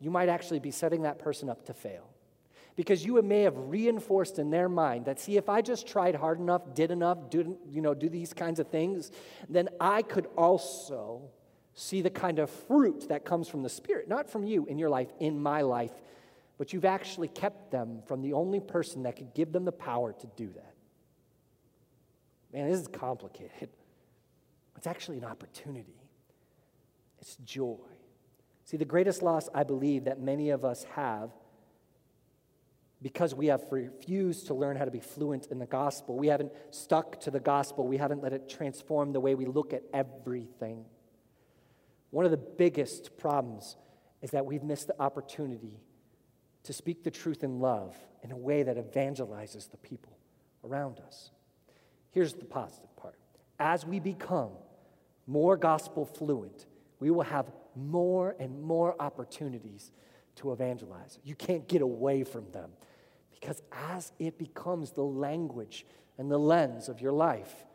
you 0.00 0.10
might 0.10 0.28
actually 0.28 0.60
be 0.60 0.70
setting 0.70 1.02
that 1.02 1.18
person 1.18 1.48
up 1.48 1.64
to 1.66 1.74
fail. 1.74 2.08
Because 2.76 3.04
you 3.04 3.20
may 3.22 3.42
have 3.42 3.56
reinforced 3.56 4.38
in 4.38 4.50
their 4.50 4.68
mind 4.68 5.06
that, 5.06 5.18
see, 5.18 5.36
if 5.36 5.48
I 5.48 5.62
just 5.62 5.88
tried 5.88 6.14
hard 6.14 6.38
enough, 6.38 6.74
did 6.74 6.92
enough, 6.92 7.18
do, 7.28 7.58
you 7.68 7.80
know, 7.80 7.92
do 7.92 8.08
these 8.08 8.32
kinds 8.32 8.60
of 8.60 8.68
things, 8.68 9.10
then 9.48 9.68
I 9.80 10.02
could 10.02 10.28
also 10.36 11.22
see 11.74 12.02
the 12.02 12.10
kind 12.10 12.38
of 12.38 12.50
fruit 12.50 13.08
that 13.08 13.24
comes 13.24 13.48
from 13.48 13.64
the 13.64 13.68
Spirit, 13.68 14.08
not 14.08 14.30
from 14.30 14.44
you 14.44 14.66
in 14.66 14.78
your 14.78 14.90
life, 14.90 15.08
in 15.18 15.40
my 15.40 15.62
life, 15.62 15.92
but 16.56 16.72
you've 16.72 16.84
actually 16.84 17.28
kept 17.28 17.70
them 17.70 18.02
from 18.06 18.22
the 18.22 18.32
only 18.32 18.60
person 18.60 19.04
that 19.04 19.16
could 19.16 19.34
give 19.34 19.52
them 19.52 19.64
the 19.64 19.72
power 19.72 20.12
to 20.12 20.26
do 20.36 20.48
that. 20.54 20.74
Man, 22.52 22.70
this 22.70 22.80
is 22.80 22.88
complicated. 22.88 23.70
It's 24.76 24.86
actually 24.86 25.18
an 25.18 25.24
opportunity, 25.24 26.00
it's 27.20 27.34
joy. 27.44 27.97
See, 28.68 28.76
the 28.76 28.84
greatest 28.84 29.22
loss 29.22 29.48
I 29.54 29.62
believe 29.62 30.04
that 30.04 30.20
many 30.20 30.50
of 30.50 30.62
us 30.62 30.84
have 30.94 31.30
because 33.00 33.34
we 33.34 33.46
have 33.46 33.64
refused 33.70 34.48
to 34.48 34.54
learn 34.54 34.76
how 34.76 34.84
to 34.84 34.90
be 34.90 35.00
fluent 35.00 35.46
in 35.46 35.58
the 35.58 35.64
gospel. 35.64 36.18
We 36.18 36.26
haven't 36.26 36.52
stuck 36.70 37.18
to 37.20 37.30
the 37.30 37.40
gospel. 37.40 37.86
We 37.86 37.96
haven't 37.96 38.22
let 38.22 38.34
it 38.34 38.46
transform 38.46 39.14
the 39.14 39.20
way 39.20 39.34
we 39.34 39.46
look 39.46 39.72
at 39.72 39.84
everything. 39.94 40.84
One 42.10 42.26
of 42.26 42.30
the 42.30 42.36
biggest 42.36 43.16
problems 43.16 43.78
is 44.20 44.32
that 44.32 44.44
we've 44.44 44.62
missed 44.62 44.88
the 44.88 45.00
opportunity 45.00 45.80
to 46.64 46.74
speak 46.74 47.04
the 47.04 47.10
truth 47.10 47.42
in 47.42 47.60
love 47.60 47.96
in 48.22 48.32
a 48.32 48.36
way 48.36 48.64
that 48.64 48.76
evangelizes 48.76 49.70
the 49.70 49.78
people 49.78 50.18
around 50.62 51.00
us. 51.00 51.30
Here's 52.10 52.34
the 52.34 52.44
positive 52.44 52.94
part 52.96 53.18
as 53.58 53.86
we 53.86 53.98
become 53.98 54.50
more 55.26 55.56
gospel 55.56 56.04
fluent, 56.04 56.66
we 57.00 57.10
will 57.10 57.22
have 57.22 57.50
more 57.76 58.34
and 58.38 58.62
more 58.62 59.00
opportunities 59.00 59.92
to 60.36 60.52
evangelize. 60.52 61.18
You 61.24 61.34
can't 61.34 61.68
get 61.68 61.82
away 61.82 62.24
from 62.24 62.50
them 62.52 62.70
because 63.30 63.62
as 63.72 64.12
it 64.18 64.38
becomes 64.38 64.92
the 64.92 65.02
language 65.02 65.86
and 66.16 66.30
the 66.30 66.38
lens 66.38 66.88
of 66.88 67.00
your 67.00 67.12
life, 67.12 67.66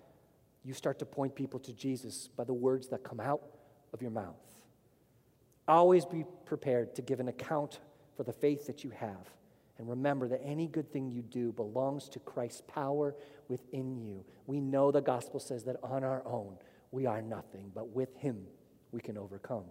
you 0.64 0.74
start 0.74 1.00
to 1.00 1.06
point 1.06 1.36
people 1.36 1.60
to 1.62 1.74
Jesus 1.74 2.30
by 2.36 2.44
the 2.44 2.54
words 2.54 2.88
that 2.90 3.04
come 3.04 3.20
out 3.20 3.42
of 3.94 4.02
your 4.02 4.12
mouth. 4.12 4.36
Always 5.68 6.06
be 6.06 6.26
prepared 6.46 6.96
to 6.96 7.02
give 7.02 7.20
an 7.20 7.28
account 7.28 7.80
for 8.16 8.24
the 8.24 8.34
faith 8.34 8.68
that 8.68 8.84
you 8.84 8.90
have. 8.92 9.30
And 9.78 9.90
remember 9.90 10.28
that 10.28 10.42
any 10.44 10.68
good 10.68 10.92
thing 10.92 11.10
you 11.10 11.22
do 11.22 11.52
belongs 11.52 12.08
to 12.10 12.20
Christ's 12.20 12.62
power 12.68 13.16
within 13.48 13.98
you. 13.98 14.24
We 14.46 14.60
know 14.60 14.92
the 14.92 15.02
gospel 15.02 15.40
says 15.40 15.64
that 15.64 15.78
on 15.84 16.04
our 16.04 16.22
own 16.26 16.58
we 16.92 17.06
are 17.06 17.22
nothing, 17.22 17.72
but 17.74 17.90
with 17.90 18.16
Him 18.18 18.46
we 18.94 19.02
can 19.02 19.18
overcome. 19.18 19.66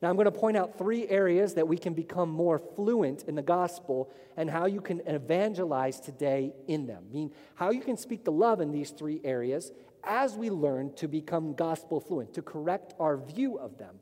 Now, 0.00 0.10
I'm 0.10 0.14
going 0.14 0.26
to 0.26 0.30
point 0.30 0.56
out 0.56 0.78
three 0.78 1.08
areas 1.08 1.54
that 1.54 1.66
we 1.66 1.76
can 1.76 1.92
become 1.92 2.30
more 2.30 2.58
fluent 2.58 3.24
in 3.24 3.34
the 3.34 3.42
gospel 3.42 4.12
and 4.36 4.48
how 4.48 4.66
you 4.66 4.80
can 4.80 5.02
evangelize 5.06 5.98
today 5.98 6.54
in 6.68 6.86
them. 6.86 7.04
I 7.10 7.12
mean, 7.12 7.32
how 7.56 7.70
you 7.70 7.80
can 7.80 7.96
speak 7.96 8.24
the 8.24 8.30
love 8.30 8.60
in 8.60 8.70
these 8.70 8.90
three 8.90 9.20
areas 9.24 9.72
as 10.04 10.34
we 10.36 10.50
learn 10.50 10.92
to 10.94 11.08
become 11.08 11.52
gospel 11.54 12.00
fluent, 12.00 12.32
to 12.34 12.42
correct 12.42 12.94
our 13.00 13.16
view 13.16 13.58
of 13.58 13.76
them. 13.78 13.96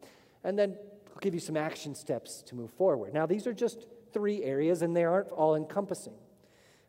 And 0.44 0.58
then 0.58 0.76
I'll 1.08 1.20
give 1.20 1.32
you 1.32 1.40
some 1.40 1.56
action 1.56 1.94
steps 1.94 2.42
to 2.42 2.54
move 2.54 2.70
forward. 2.72 3.14
Now, 3.14 3.24
these 3.24 3.46
are 3.46 3.54
just 3.54 3.86
three 4.12 4.42
areas, 4.44 4.82
and 4.82 4.94
they 4.94 5.04
aren't 5.04 5.30
all 5.30 5.54
encompassing. 5.54 6.14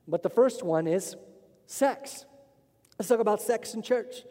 But 0.06 0.22
the 0.22 0.30
first 0.30 0.64
one 0.64 0.86
is 0.86 1.16
sex. 1.66 2.26
Let's 3.00 3.08
talk 3.08 3.20
about 3.20 3.42
sex 3.42 3.74
in 3.74 3.82
church. 3.82 4.24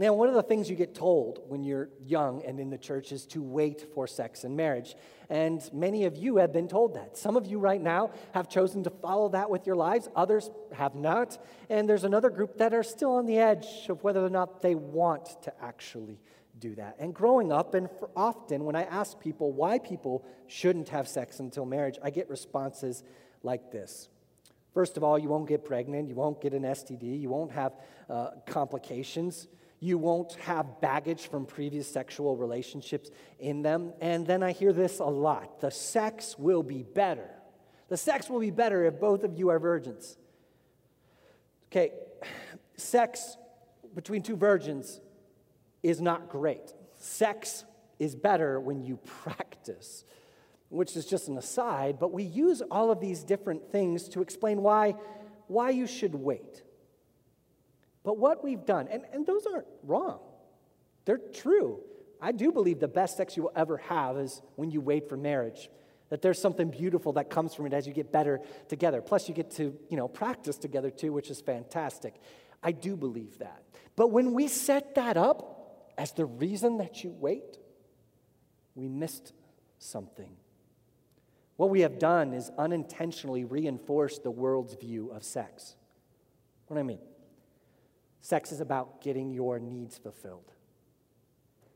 Now, 0.00 0.14
one 0.14 0.28
of 0.28 0.34
the 0.34 0.42
things 0.42 0.70
you 0.70 0.76
get 0.76 0.94
told 0.94 1.42
when 1.46 1.62
you're 1.62 1.90
young 2.02 2.42
and 2.46 2.58
in 2.58 2.70
the 2.70 2.78
church 2.78 3.12
is 3.12 3.26
to 3.26 3.42
wait 3.42 3.92
for 3.94 4.06
sex 4.06 4.44
and 4.44 4.56
marriage. 4.56 4.94
And 5.28 5.62
many 5.74 6.06
of 6.06 6.16
you 6.16 6.38
have 6.38 6.54
been 6.54 6.68
told 6.68 6.94
that. 6.94 7.18
Some 7.18 7.36
of 7.36 7.44
you 7.44 7.58
right 7.58 7.82
now 7.82 8.12
have 8.32 8.48
chosen 8.48 8.82
to 8.84 8.90
follow 8.90 9.28
that 9.28 9.50
with 9.50 9.66
your 9.66 9.76
lives, 9.76 10.08
others 10.16 10.50
have 10.72 10.94
not. 10.94 11.36
And 11.68 11.86
there's 11.86 12.04
another 12.04 12.30
group 12.30 12.56
that 12.56 12.72
are 12.72 12.82
still 12.82 13.12
on 13.16 13.26
the 13.26 13.36
edge 13.36 13.66
of 13.90 14.02
whether 14.02 14.24
or 14.24 14.30
not 14.30 14.62
they 14.62 14.74
want 14.74 15.36
to 15.42 15.52
actually 15.62 16.18
do 16.58 16.74
that. 16.76 16.96
And 16.98 17.14
growing 17.14 17.52
up, 17.52 17.74
and 17.74 17.90
often 18.16 18.64
when 18.64 18.76
I 18.76 18.84
ask 18.84 19.20
people 19.20 19.52
why 19.52 19.78
people 19.78 20.24
shouldn't 20.46 20.88
have 20.88 21.08
sex 21.08 21.40
until 21.40 21.66
marriage, 21.66 21.98
I 22.02 22.08
get 22.08 22.30
responses 22.30 23.04
like 23.42 23.70
this. 23.70 24.08
First 24.72 24.96
of 24.96 25.04
all, 25.04 25.18
you 25.18 25.28
won't 25.28 25.46
get 25.46 25.62
pregnant, 25.62 26.08
you 26.08 26.14
won't 26.14 26.40
get 26.40 26.54
an 26.54 26.62
STD, 26.62 27.20
you 27.20 27.28
won't 27.28 27.52
have 27.52 27.74
uh, 28.08 28.30
complications. 28.46 29.46
You 29.80 29.96
won't 29.96 30.34
have 30.34 30.80
baggage 30.82 31.28
from 31.28 31.46
previous 31.46 31.90
sexual 31.90 32.36
relationships 32.36 33.10
in 33.38 33.62
them. 33.62 33.94
And 34.00 34.26
then 34.26 34.42
I 34.42 34.52
hear 34.52 34.74
this 34.74 34.98
a 34.98 35.04
lot 35.04 35.60
the 35.60 35.70
sex 35.70 36.38
will 36.38 36.62
be 36.62 36.82
better. 36.82 37.28
The 37.88 37.96
sex 37.96 38.28
will 38.28 38.40
be 38.40 38.50
better 38.50 38.84
if 38.84 39.00
both 39.00 39.24
of 39.24 39.36
you 39.36 39.48
are 39.48 39.58
virgins. 39.58 40.16
Okay, 41.66 41.92
sex 42.76 43.36
between 43.94 44.22
two 44.22 44.36
virgins 44.36 45.00
is 45.82 46.00
not 46.00 46.28
great. 46.28 46.72
Sex 46.96 47.64
is 47.98 48.14
better 48.14 48.60
when 48.60 48.82
you 48.82 48.98
practice, 48.98 50.04
which 50.68 50.96
is 50.96 51.06
just 51.06 51.28
an 51.28 51.38
aside, 51.38 51.98
but 51.98 52.12
we 52.12 52.22
use 52.22 52.62
all 52.70 52.90
of 52.90 53.00
these 53.00 53.24
different 53.24 53.72
things 53.72 54.08
to 54.08 54.20
explain 54.20 54.62
why, 54.62 54.94
why 55.46 55.70
you 55.70 55.86
should 55.86 56.14
wait. 56.14 56.62
But 58.02 58.18
what 58.18 58.42
we've 58.42 58.64
done, 58.64 58.88
and, 58.90 59.04
and 59.12 59.26
those 59.26 59.46
aren't 59.46 59.66
wrong, 59.82 60.20
they're 61.04 61.18
true. 61.18 61.80
I 62.20 62.32
do 62.32 62.52
believe 62.52 62.80
the 62.80 62.88
best 62.88 63.16
sex 63.16 63.36
you 63.36 63.44
will 63.44 63.52
ever 63.56 63.78
have 63.78 64.16
is 64.18 64.42
when 64.56 64.70
you 64.70 64.80
wait 64.80 65.08
for 65.08 65.16
marriage. 65.16 65.70
That 66.10 66.22
there's 66.22 66.40
something 66.40 66.70
beautiful 66.70 67.12
that 67.14 67.30
comes 67.30 67.54
from 67.54 67.66
it 67.66 67.72
as 67.72 67.86
you 67.86 67.92
get 67.92 68.10
better 68.10 68.40
together. 68.68 69.00
Plus, 69.00 69.28
you 69.28 69.34
get 69.34 69.52
to, 69.52 69.76
you 69.88 69.96
know, 69.96 70.08
practice 70.08 70.56
together 70.56 70.90
too, 70.90 71.12
which 71.12 71.30
is 71.30 71.40
fantastic. 71.40 72.14
I 72.62 72.72
do 72.72 72.96
believe 72.96 73.38
that. 73.38 73.62
But 73.96 74.10
when 74.10 74.32
we 74.32 74.48
set 74.48 74.96
that 74.96 75.16
up 75.16 75.92
as 75.96 76.12
the 76.12 76.24
reason 76.24 76.78
that 76.78 77.04
you 77.04 77.10
wait, 77.10 77.58
we 78.74 78.88
missed 78.88 79.32
something. 79.78 80.36
What 81.56 81.70
we 81.70 81.80
have 81.80 81.98
done 81.98 82.32
is 82.32 82.50
unintentionally 82.58 83.44
reinforce 83.44 84.18
the 84.18 84.30
world's 84.30 84.74
view 84.74 85.10
of 85.10 85.22
sex. 85.22 85.76
What 86.66 86.76
do 86.76 86.80
I 86.80 86.84
mean? 86.84 87.00
Sex 88.20 88.52
is 88.52 88.60
about 88.60 89.00
getting 89.00 89.32
your 89.32 89.58
needs 89.58 89.96
fulfilled. 89.98 90.52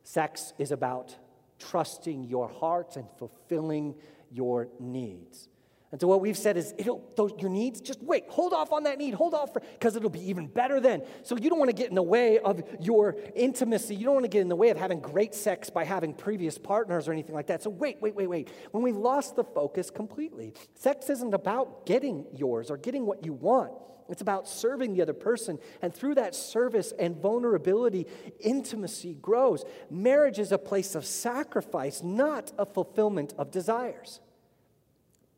Sex 0.02 0.52
is 0.58 0.70
about 0.70 1.16
trusting 1.58 2.24
your 2.24 2.48
heart 2.48 2.96
and 2.96 3.06
fulfilling 3.18 3.94
your 4.30 4.68
needs. 4.78 5.48
And 5.92 6.00
so 6.00 6.08
what 6.08 6.20
we've 6.20 6.36
said 6.36 6.56
is, 6.56 6.74
those, 7.14 7.32
your 7.38 7.50
needs, 7.50 7.80
just 7.80 8.02
wait, 8.02 8.24
hold 8.28 8.52
off 8.52 8.72
on 8.72 8.82
that 8.82 8.98
need, 8.98 9.14
hold 9.14 9.32
off, 9.32 9.54
because 9.54 9.94
it'll 9.94 10.10
be 10.10 10.28
even 10.28 10.48
better 10.48 10.80
then. 10.80 11.04
So 11.22 11.36
you 11.36 11.48
don't 11.48 11.60
want 11.60 11.70
to 11.70 11.74
get 11.74 11.88
in 11.88 11.94
the 11.94 12.02
way 12.02 12.40
of 12.40 12.64
your 12.80 13.14
intimacy. 13.36 13.94
You 13.94 14.04
don't 14.06 14.14
want 14.14 14.24
to 14.24 14.28
get 14.28 14.40
in 14.40 14.48
the 14.48 14.56
way 14.56 14.70
of 14.70 14.76
having 14.76 14.98
great 14.98 15.36
sex 15.36 15.70
by 15.70 15.84
having 15.84 16.12
previous 16.12 16.58
partners 16.58 17.06
or 17.06 17.12
anything 17.12 17.36
like 17.36 17.46
that. 17.46 17.62
So 17.62 17.70
wait, 17.70 18.02
wait, 18.02 18.16
wait, 18.16 18.26
wait. 18.26 18.48
When 18.72 18.82
we 18.82 18.90
lost 18.90 19.36
the 19.36 19.44
focus 19.44 19.88
completely, 19.88 20.54
sex 20.74 21.08
isn't 21.10 21.32
about 21.32 21.86
getting 21.86 22.26
yours 22.34 22.72
or 22.72 22.76
getting 22.76 23.06
what 23.06 23.24
you 23.24 23.32
want. 23.32 23.72
It's 24.08 24.22
about 24.22 24.48
serving 24.48 24.94
the 24.94 25.02
other 25.02 25.14
person. 25.14 25.58
And 25.80 25.94
through 25.94 26.16
that 26.16 26.34
service 26.34 26.92
and 26.98 27.16
vulnerability, 27.16 28.06
intimacy 28.40 29.14
grows. 29.14 29.64
Marriage 29.90 30.38
is 30.38 30.52
a 30.52 30.58
place 30.58 30.94
of 30.94 31.06
sacrifice, 31.06 32.02
not 32.02 32.52
a 32.58 32.66
fulfillment 32.66 33.34
of 33.38 33.50
desires. 33.50 34.20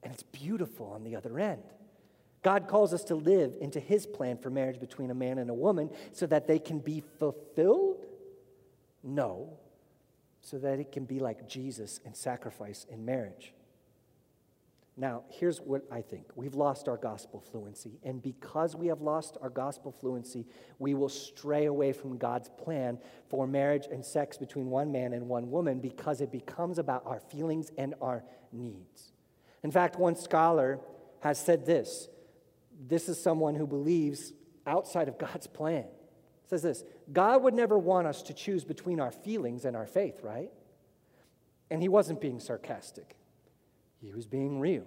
And 0.02 0.12
it's 0.12 0.24
beautiful 0.24 0.86
on 0.86 1.04
the 1.04 1.16
other 1.16 1.38
end. 1.38 1.62
God 2.42 2.68
calls 2.68 2.94
us 2.94 3.02
to 3.04 3.16
live 3.16 3.56
into 3.60 3.80
his 3.80 4.06
plan 4.06 4.38
for 4.38 4.50
marriage 4.50 4.78
between 4.78 5.10
a 5.10 5.14
man 5.14 5.38
and 5.38 5.50
a 5.50 5.54
woman 5.54 5.90
so 6.12 6.26
that 6.26 6.46
they 6.46 6.58
can 6.58 6.78
be 6.78 7.02
fulfilled? 7.18 8.06
No, 9.02 9.58
so 10.42 10.58
that 10.58 10.78
it 10.78 10.92
can 10.92 11.04
be 11.04 11.18
like 11.18 11.48
Jesus 11.48 11.98
and 12.04 12.14
sacrifice 12.14 12.86
in 12.88 13.04
marriage. 13.04 13.52
Now, 14.98 15.24
here's 15.28 15.60
what 15.60 15.82
I 15.90 16.00
think 16.00 16.24
we've 16.36 16.54
lost 16.54 16.88
our 16.88 16.96
gospel 16.96 17.40
fluency. 17.40 17.98
And 18.02 18.22
because 18.22 18.74
we 18.74 18.86
have 18.86 19.02
lost 19.02 19.36
our 19.42 19.50
gospel 19.50 19.92
fluency, 19.92 20.46
we 20.78 20.94
will 20.94 21.10
stray 21.10 21.66
away 21.66 21.92
from 21.92 22.16
God's 22.16 22.48
plan 22.48 22.98
for 23.28 23.46
marriage 23.46 23.86
and 23.90 24.04
sex 24.04 24.38
between 24.38 24.70
one 24.70 24.90
man 24.90 25.12
and 25.12 25.28
one 25.28 25.50
woman 25.50 25.80
because 25.80 26.22
it 26.22 26.32
becomes 26.32 26.78
about 26.78 27.02
our 27.04 27.20
feelings 27.20 27.70
and 27.76 27.94
our 28.00 28.24
needs. 28.52 29.12
In 29.62 29.70
fact, 29.70 29.98
one 29.98 30.16
scholar 30.16 30.80
has 31.20 31.38
said 31.38 31.66
this 31.66 32.08
this 32.78 33.08
is 33.08 33.22
someone 33.22 33.54
who 33.54 33.66
believes 33.66 34.32
outside 34.66 35.08
of 35.08 35.18
God's 35.18 35.46
plan. 35.46 35.86
Says 36.46 36.62
this 36.62 36.84
God 37.12 37.42
would 37.42 37.54
never 37.54 37.78
want 37.78 38.06
us 38.06 38.22
to 38.22 38.34
choose 38.34 38.64
between 38.64 39.00
our 39.00 39.10
feelings 39.10 39.64
and 39.64 39.76
our 39.76 39.86
faith, 39.86 40.20
right? 40.22 40.50
And 41.70 41.82
he 41.82 41.88
wasn't 41.88 42.20
being 42.20 42.40
sarcastic. 42.40 43.15
He 44.06 44.14
was 44.14 44.26
being 44.26 44.60
real. 44.60 44.86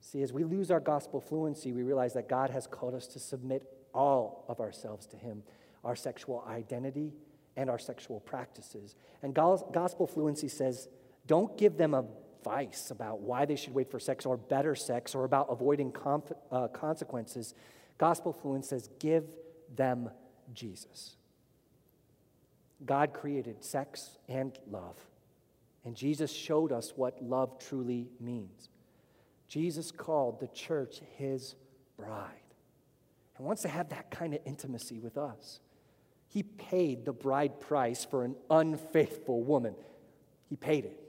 See, 0.00 0.22
as 0.22 0.32
we 0.32 0.44
lose 0.44 0.70
our 0.70 0.80
gospel 0.80 1.20
fluency, 1.20 1.72
we 1.72 1.82
realize 1.82 2.14
that 2.14 2.28
God 2.28 2.50
has 2.50 2.66
called 2.66 2.94
us 2.94 3.06
to 3.08 3.18
submit 3.18 3.64
all 3.92 4.44
of 4.48 4.60
ourselves 4.60 5.06
to 5.08 5.16
Him 5.16 5.42
our 5.84 5.94
sexual 5.94 6.44
identity 6.48 7.12
and 7.56 7.70
our 7.70 7.78
sexual 7.78 8.20
practices. 8.20 8.96
And 9.22 9.32
gospel 9.34 10.06
fluency 10.06 10.48
says, 10.48 10.88
don't 11.26 11.56
give 11.56 11.76
them 11.76 11.94
advice 11.94 12.90
about 12.90 13.20
why 13.20 13.44
they 13.44 13.56
should 13.56 13.72
wait 13.72 13.90
for 13.90 14.00
sex 14.00 14.26
or 14.26 14.36
better 14.36 14.74
sex 14.74 15.14
or 15.14 15.24
about 15.24 15.46
avoiding 15.48 15.92
conf- 15.92 16.32
uh, 16.50 16.68
consequences. 16.68 17.54
Gospel 17.98 18.32
fluency 18.32 18.68
says, 18.70 18.90
give 18.98 19.24
them 19.74 20.10
Jesus. 20.52 21.16
God 22.84 23.12
created 23.12 23.64
sex 23.64 24.18
and 24.28 24.58
love. 24.68 24.96
And 25.86 25.94
Jesus 25.94 26.32
showed 26.32 26.72
us 26.72 26.92
what 26.96 27.22
love 27.22 27.60
truly 27.60 28.08
means. 28.18 28.68
Jesus 29.46 29.92
called 29.92 30.40
the 30.40 30.48
church 30.48 31.00
his 31.16 31.54
bride 31.96 32.32
and 33.36 33.46
wants 33.46 33.62
to 33.62 33.68
have 33.68 33.90
that 33.90 34.10
kind 34.10 34.34
of 34.34 34.40
intimacy 34.44 34.98
with 34.98 35.16
us. 35.16 35.60
He 36.26 36.42
paid 36.42 37.04
the 37.04 37.12
bride 37.12 37.60
price 37.60 38.04
for 38.04 38.24
an 38.24 38.34
unfaithful 38.50 39.44
woman. 39.44 39.76
He 40.48 40.56
paid 40.56 40.86
it. 40.86 41.00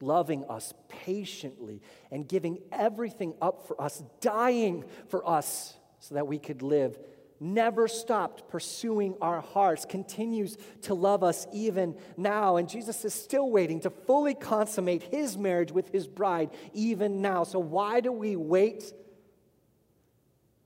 Loving 0.00 0.46
us 0.46 0.72
patiently 0.88 1.82
and 2.10 2.26
giving 2.26 2.58
everything 2.72 3.34
up 3.42 3.68
for 3.68 3.78
us, 3.78 4.02
dying 4.22 4.84
for 5.08 5.28
us 5.28 5.76
so 6.00 6.14
that 6.14 6.26
we 6.26 6.38
could 6.38 6.62
live 6.62 6.98
never 7.40 7.88
stopped 7.88 8.48
pursuing 8.48 9.14
our 9.20 9.40
hearts, 9.40 9.84
continues 9.84 10.56
to 10.82 10.94
love 10.94 11.22
us 11.22 11.46
even 11.52 11.96
now. 12.16 12.56
And 12.56 12.68
Jesus 12.68 13.04
is 13.04 13.14
still 13.14 13.50
waiting 13.50 13.80
to 13.80 13.90
fully 13.90 14.34
consummate 14.34 15.02
his 15.02 15.36
marriage 15.36 15.72
with 15.72 15.88
his 15.90 16.06
bride 16.06 16.50
even 16.72 17.22
now. 17.22 17.44
So, 17.44 17.58
why 17.58 18.00
do 18.00 18.12
we 18.12 18.36
wait 18.36 18.92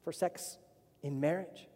for 0.04 0.12
sex 0.12 0.58
in 1.02 1.20
marriage? 1.20 1.68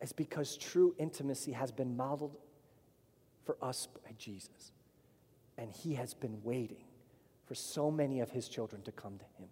It's 0.00 0.12
because 0.12 0.56
true 0.56 0.94
intimacy 0.98 1.52
has 1.52 1.72
been 1.72 1.96
modeled 1.96 2.36
for 3.44 3.56
us 3.62 3.88
by 4.04 4.12
Jesus. 4.18 4.72
And 5.56 5.72
he 5.72 5.94
has 5.94 6.14
been 6.14 6.38
waiting 6.44 6.84
for 7.46 7.54
so 7.54 7.90
many 7.90 8.20
of 8.20 8.30
his 8.30 8.48
children 8.48 8.82
to 8.82 8.92
come 8.92 9.18
to 9.18 9.24
him. 9.42 9.48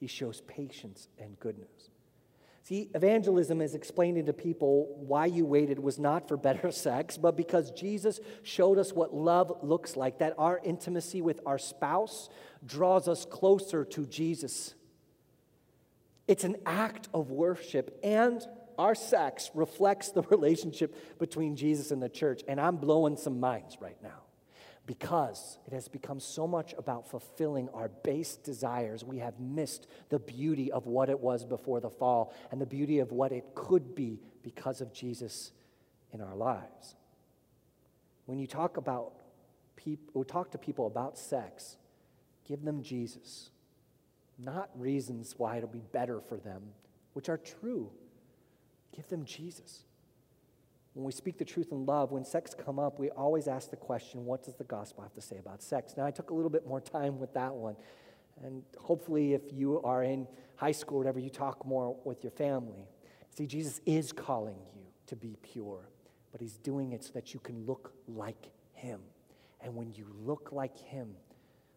He 0.00 0.06
shows 0.06 0.40
patience 0.42 1.08
and 1.18 1.38
goodness. 1.38 1.90
See, 2.68 2.90
evangelism 2.94 3.62
is 3.62 3.74
explaining 3.74 4.26
to 4.26 4.34
people 4.34 4.94
why 4.98 5.24
you 5.24 5.46
waited 5.46 5.78
was 5.78 5.98
not 5.98 6.28
for 6.28 6.36
better 6.36 6.70
sex, 6.86 7.16
but 7.16 7.34
because 7.34 7.70
Jesus 7.70 8.20
showed 8.42 8.76
us 8.76 8.92
what 8.92 9.14
love 9.14 9.50
looks 9.62 9.96
like, 9.96 10.18
that 10.18 10.34
our 10.36 10.60
intimacy 10.62 11.22
with 11.22 11.40
our 11.46 11.56
spouse 11.56 12.28
draws 12.66 13.08
us 13.08 13.24
closer 13.24 13.86
to 13.86 14.04
Jesus. 14.04 14.74
It's 16.26 16.44
an 16.44 16.56
act 16.66 17.08
of 17.14 17.30
worship, 17.30 17.98
and 18.04 18.46
our 18.78 18.94
sex 18.94 19.50
reflects 19.54 20.10
the 20.10 20.20
relationship 20.30 21.18
between 21.18 21.56
Jesus 21.56 21.90
and 21.90 22.02
the 22.02 22.10
church. 22.10 22.42
And 22.46 22.60
I'm 22.60 22.76
blowing 22.76 23.16
some 23.16 23.40
minds 23.40 23.78
right 23.80 23.96
now 24.02 24.27
because 24.88 25.58
it 25.66 25.74
has 25.74 25.86
become 25.86 26.18
so 26.18 26.46
much 26.46 26.74
about 26.78 27.06
fulfilling 27.06 27.68
our 27.74 27.90
base 27.90 28.36
desires, 28.36 29.04
we 29.04 29.18
have 29.18 29.38
missed 29.38 29.86
the 30.08 30.18
beauty 30.18 30.72
of 30.72 30.86
what 30.86 31.10
it 31.10 31.20
was 31.20 31.44
before 31.44 31.78
the 31.78 31.90
fall 31.90 32.32
and 32.50 32.58
the 32.58 32.64
beauty 32.64 32.98
of 32.98 33.12
what 33.12 33.30
it 33.30 33.44
could 33.54 33.94
be 33.94 34.18
because 34.42 34.80
of 34.80 34.90
Jesus 34.94 35.52
in 36.10 36.22
our 36.22 36.34
lives. 36.34 36.96
When 38.24 38.38
you 38.38 38.46
talk 38.46 38.78
about 38.78 39.12
people, 39.76 40.24
talk 40.24 40.52
to 40.52 40.58
people 40.58 40.86
about 40.86 41.18
sex, 41.18 41.76
give 42.46 42.64
them 42.64 42.82
Jesus, 42.82 43.50
not 44.38 44.70
reasons 44.74 45.34
why 45.36 45.58
it'll 45.58 45.68
be 45.68 45.84
better 45.92 46.18
for 46.18 46.38
them, 46.38 46.62
which 47.12 47.28
are 47.28 47.36
true. 47.36 47.90
Give 48.96 49.06
them 49.08 49.26
Jesus. 49.26 49.84
When 50.98 51.04
we 51.04 51.12
speak 51.12 51.38
the 51.38 51.44
truth 51.44 51.70
in 51.70 51.86
love, 51.86 52.10
when 52.10 52.24
sex 52.24 52.56
come 52.58 52.80
up, 52.80 52.98
we 52.98 53.08
always 53.10 53.46
ask 53.46 53.70
the 53.70 53.76
question, 53.76 54.24
what 54.24 54.42
does 54.42 54.56
the 54.56 54.64
gospel 54.64 55.04
have 55.04 55.14
to 55.14 55.20
say 55.20 55.38
about 55.38 55.62
sex? 55.62 55.94
Now, 55.96 56.04
I 56.04 56.10
took 56.10 56.30
a 56.30 56.34
little 56.34 56.50
bit 56.50 56.66
more 56.66 56.80
time 56.80 57.20
with 57.20 57.32
that 57.34 57.54
one. 57.54 57.76
And 58.42 58.64
hopefully, 58.76 59.32
if 59.32 59.42
you 59.52 59.80
are 59.82 60.02
in 60.02 60.26
high 60.56 60.72
school 60.72 60.96
or 60.96 60.98
whatever, 60.98 61.20
you 61.20 61.30
talk 61.30 61.64
more 61.64 61.96
with 62.04 62.24
your 62.24 62.32
family. 62.32 62.88
See, 63.30 63.46
Jesus 63.46 63.80
is 63.86 64.10
calling 64.10 64.56
you 64.74 64.82
to 65.06 65.14
be 65.14 65.36
pure, 65.40 65.88
but 66.32 66.40
he's 66.40 66.56
doing 66.56 66.90
it 66.90 67.04
so 67.04 67.12
that 67.12 67.32
you 67.32 67.38
can 67.38 67.64
look 67.64 67.92
like 68.08 68.50
him. 68.72 68.98
And 69.60 69.76
when 69.76 69.92
you 69.92 70.04
look 70.24 70.48
like 70.50 70.76
him, 70.76 71.10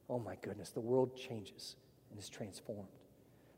oh 0.10 0.18
my 0.18 0.36
goodness, 0.42 0.72
the 0.72 0.82
world 0.82 1.16
changes 1.16 1.76
and 2.10 2.20
is 2.20 2.28
transformed. 2.28 2.90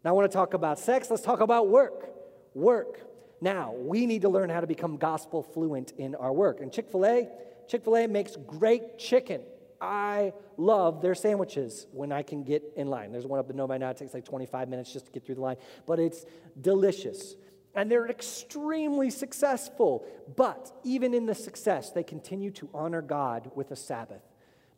Now, 0.03 0.09
I 0.09 0.13
want 0.13 0.29
to 0.29 0.35
talk 0.35 0.55
about 0.55 0.77
sex. 0.77 1.09
Let's 1.09 1.23
talk 1.23 1.39
about 1.39 1.69
work. 1.69 2.09
Work. 2.53 2.99
Now, 3.43 3.73
we 3.73 4.05
need 4.05 4.21
to 4.21 4.29
learn 4.29 4.49
how 4.49 4.61
to 4.61 4.67
become 4.67 4.95
gospel 4.95 5.43
fluent 5.43 5.91
in 5.97 6.15
our 6.15 6.31
work. 6.31 6.61
And 6.61 6.71
Chick 6.71 6.89
fil 6.89 7.05
A, 7.05 7.27
Chick 7.67 7.83
fil 7.83 7.97
A 7.97 8.07
makes 8.07 8.37
great 8.47 8.97
chicken. 8.97 9.41
I 9.81 10.31
love 10.55 11.01
their 11.01 11.13
sandwiches 11.13 11.85
when 11.91 12.13
I 12.13 12.23
can 12.23 12.45
get 12.45 12.63
in 12.77 12.87
line. 12.87 13.11
There's 13.11 13.27
one 13.27 13.39
up 13.39 13.49
in 13.49 13.57
Novi 13.57 13.79
now. 13.79 13.89
It 13.89 13.97
takes 13.97 14.13
like 14.13 14.23
25 14.23 14.69
minutes 14.69 14.93
just 14.93 15.07
to 15.07 15.11
get 15.11 15.25
through 15.25 15.35
the 15.35 15.41
line, 15.41 15.57
but 15.85 15.99
it's 15.99 16.23
delicious. 16.61 17.35
And 17.75 17.91
they're 17.91 18.07
extremely 18.07 19.09
successful. 19.09 20.05
But 20.37 20.71
even 20.85 21.13
in 21.13 21.25
the 21.25 21.35
success, 21.35 21.91
they 21.91 22.03
continue 22.03 22.51
to 22.51 22.69
honor 22.73 23.01
God 23.01 23.51
with 23.55 23.71
a 23.71 23.75
Sabbath, 23.75 24.23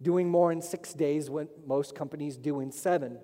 doing 0.01 0.28
more 0.28 0.51
in 0.51 0.60
six 0.60 0.91
days 0.91 1.30
when 1.30 1.49
most 1.67 1.93
companies 1.93 2.36
do 2.36 2.62
in 2.62 2.71
seven. 2.71 3.19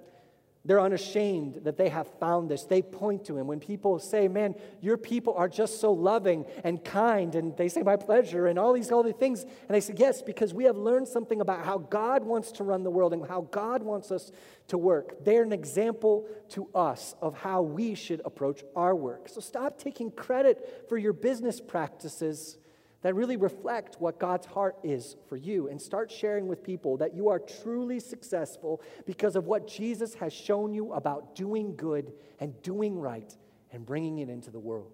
They're 0.63 0.79
unashamed 0.79 1.61
that 1.63 1.77
they 1.77 1.89
have 1.89 2.07
found 2.19 2.49
this. 2.49 2.65
They 2.65 2.83
point 2.83 3.25
to 3.25 3.37
him. 3.37 3.47
When 3.47 3.59
people 3.59 3.97
say, 3.97 4.27
Man, 4.27 4.53
your 4.79 4.95
people 4.95 5.33
are 5.33 5.49
just 5.49 5.81
so 5.81 5.91
loving 5.91 6.45
and 6.63 6.83
kind, 6.83 7.33
and 7.33 7.57
they 7.57 7.67
say, 7.67 7.81
My 7.81 7.95
pleasure, 7.95 8.45
and 8.45 8.59
all 8.59 8.71
these 8.73 8.91
other 8.91 9.11
things. 9.11 9.41
And 9.41 9.69
they 9.69 9.79
say, 9.79 9.95
Yes, 9.97 10.21
because 10.21 10.53
we 10.53 10.65
have 10.65 10.77
learned 10.77 11.07
something 11.07 11.41
about 11.41 11.65
how 11.65 11.79
God 11.79 12.23
wants 12.23 12.51
to 12.53 12.63
run 12.63 12.83
the 12.83 12.91
world 12.91 13.11
and 13.11 13.27
how 13.27 13.41
God 13.49 13.81
wants 13.81 14.11
us 14.11 14.31
to 14.67 14.77
work. 14.77 15.25
They're 15.25 15.43
an 15.43 15.51
example 15.53 16.27
to 16.49 16.69
us 16.75 17.15
of 17.21 17.35
how 17.35 17.63
we 17.63 17.95
should 17.95 18.21
approach 18.23 18.63
our 18.75 18.95
work. 18.95 19.29
So 19.29 19.41
stop 19.41 19.79
taking 19.79 20.11
credit 20.11 20.85
for 20.87 20.97
your 20.97 21.13
business 21.13 21.59
practices 21.59 22.57
that 23.01 23.15
really 23.15 23.37
reflect 23.37 23.95
what 23.99 24.19
God's 24.19 24.45
heart 24.45 24.77
is 24.83 25.15
for 25.27 25.35
you 25.35 25.67
and 25.67 25.81
start 25.81 26.11
sharing 26.11 26.47
with 26.47 26.63
people 26.63 26.97
that 26.97 27.15
you 27.15 27.29
are 27.29 27.39
truly 27.39 27.99
successful 27.99 28.81
because 29.05 29.35
of 29.35 29.47
what 29.47 29.67
Jesus 29.67 30.13
has 30.15 30.31
shown 30.31 30.73
you 30.73 30.93
about 30.93 31.35
doing 31.35 31.75
good 31.75 32.13
and 32.39 32.61
doing 32.61 32.99
right 32.99 33.35
and 33.71 33.85
bringing 33.85 34.19
it 34.19 34.29
into 34.29 34.51
the 34.51 34.59
world. 34.59 34.93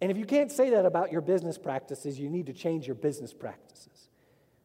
And 0.00 0.10
if 0.10 0.18
you 0.18 0.26
can't 0.26 0.52
say 0.52 0.70
that 0.70 0.84
about 0.84 1.10
your 1.10 1.22
business 1.22 1.56
practices, 1.56 2.18
you 2.18 2.28
need 2.28 2.46
to 2.46 2.52
change 2.52 2.86
your 2.86 2.96
business 2.96 3.32
practices. 3.32 4.10